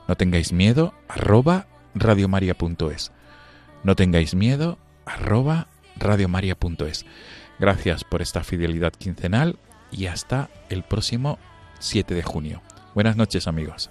no 0.06 0.16
tengáis 0.16 0.52
miedo, 0.52 0.92
arroba 1.08 1.66
radiomaria.es. 1.94 3.10
No 3.84 3.96
tengáis 3.96 4.34
miedo, 4.34 4.78
arroba 5.06 5.68
radiomaria.es. 5.96 7.06
Gracias 7.58 8.04
por 8.04 8.22
esta 8.22 8.42
fidelidad 8.44 8.92
quincenal 8.92 9.58
y 9.90 10.06
hasta 10.06 10.48
el 10.68 10.82
próximo 10.82 11.38
7 11.78 12.14
de 12.14 12.22
junio. 12.22 12.62
Buenas 12.94 13.16
noches 13.16 13.46
amigos. 13.46 13.90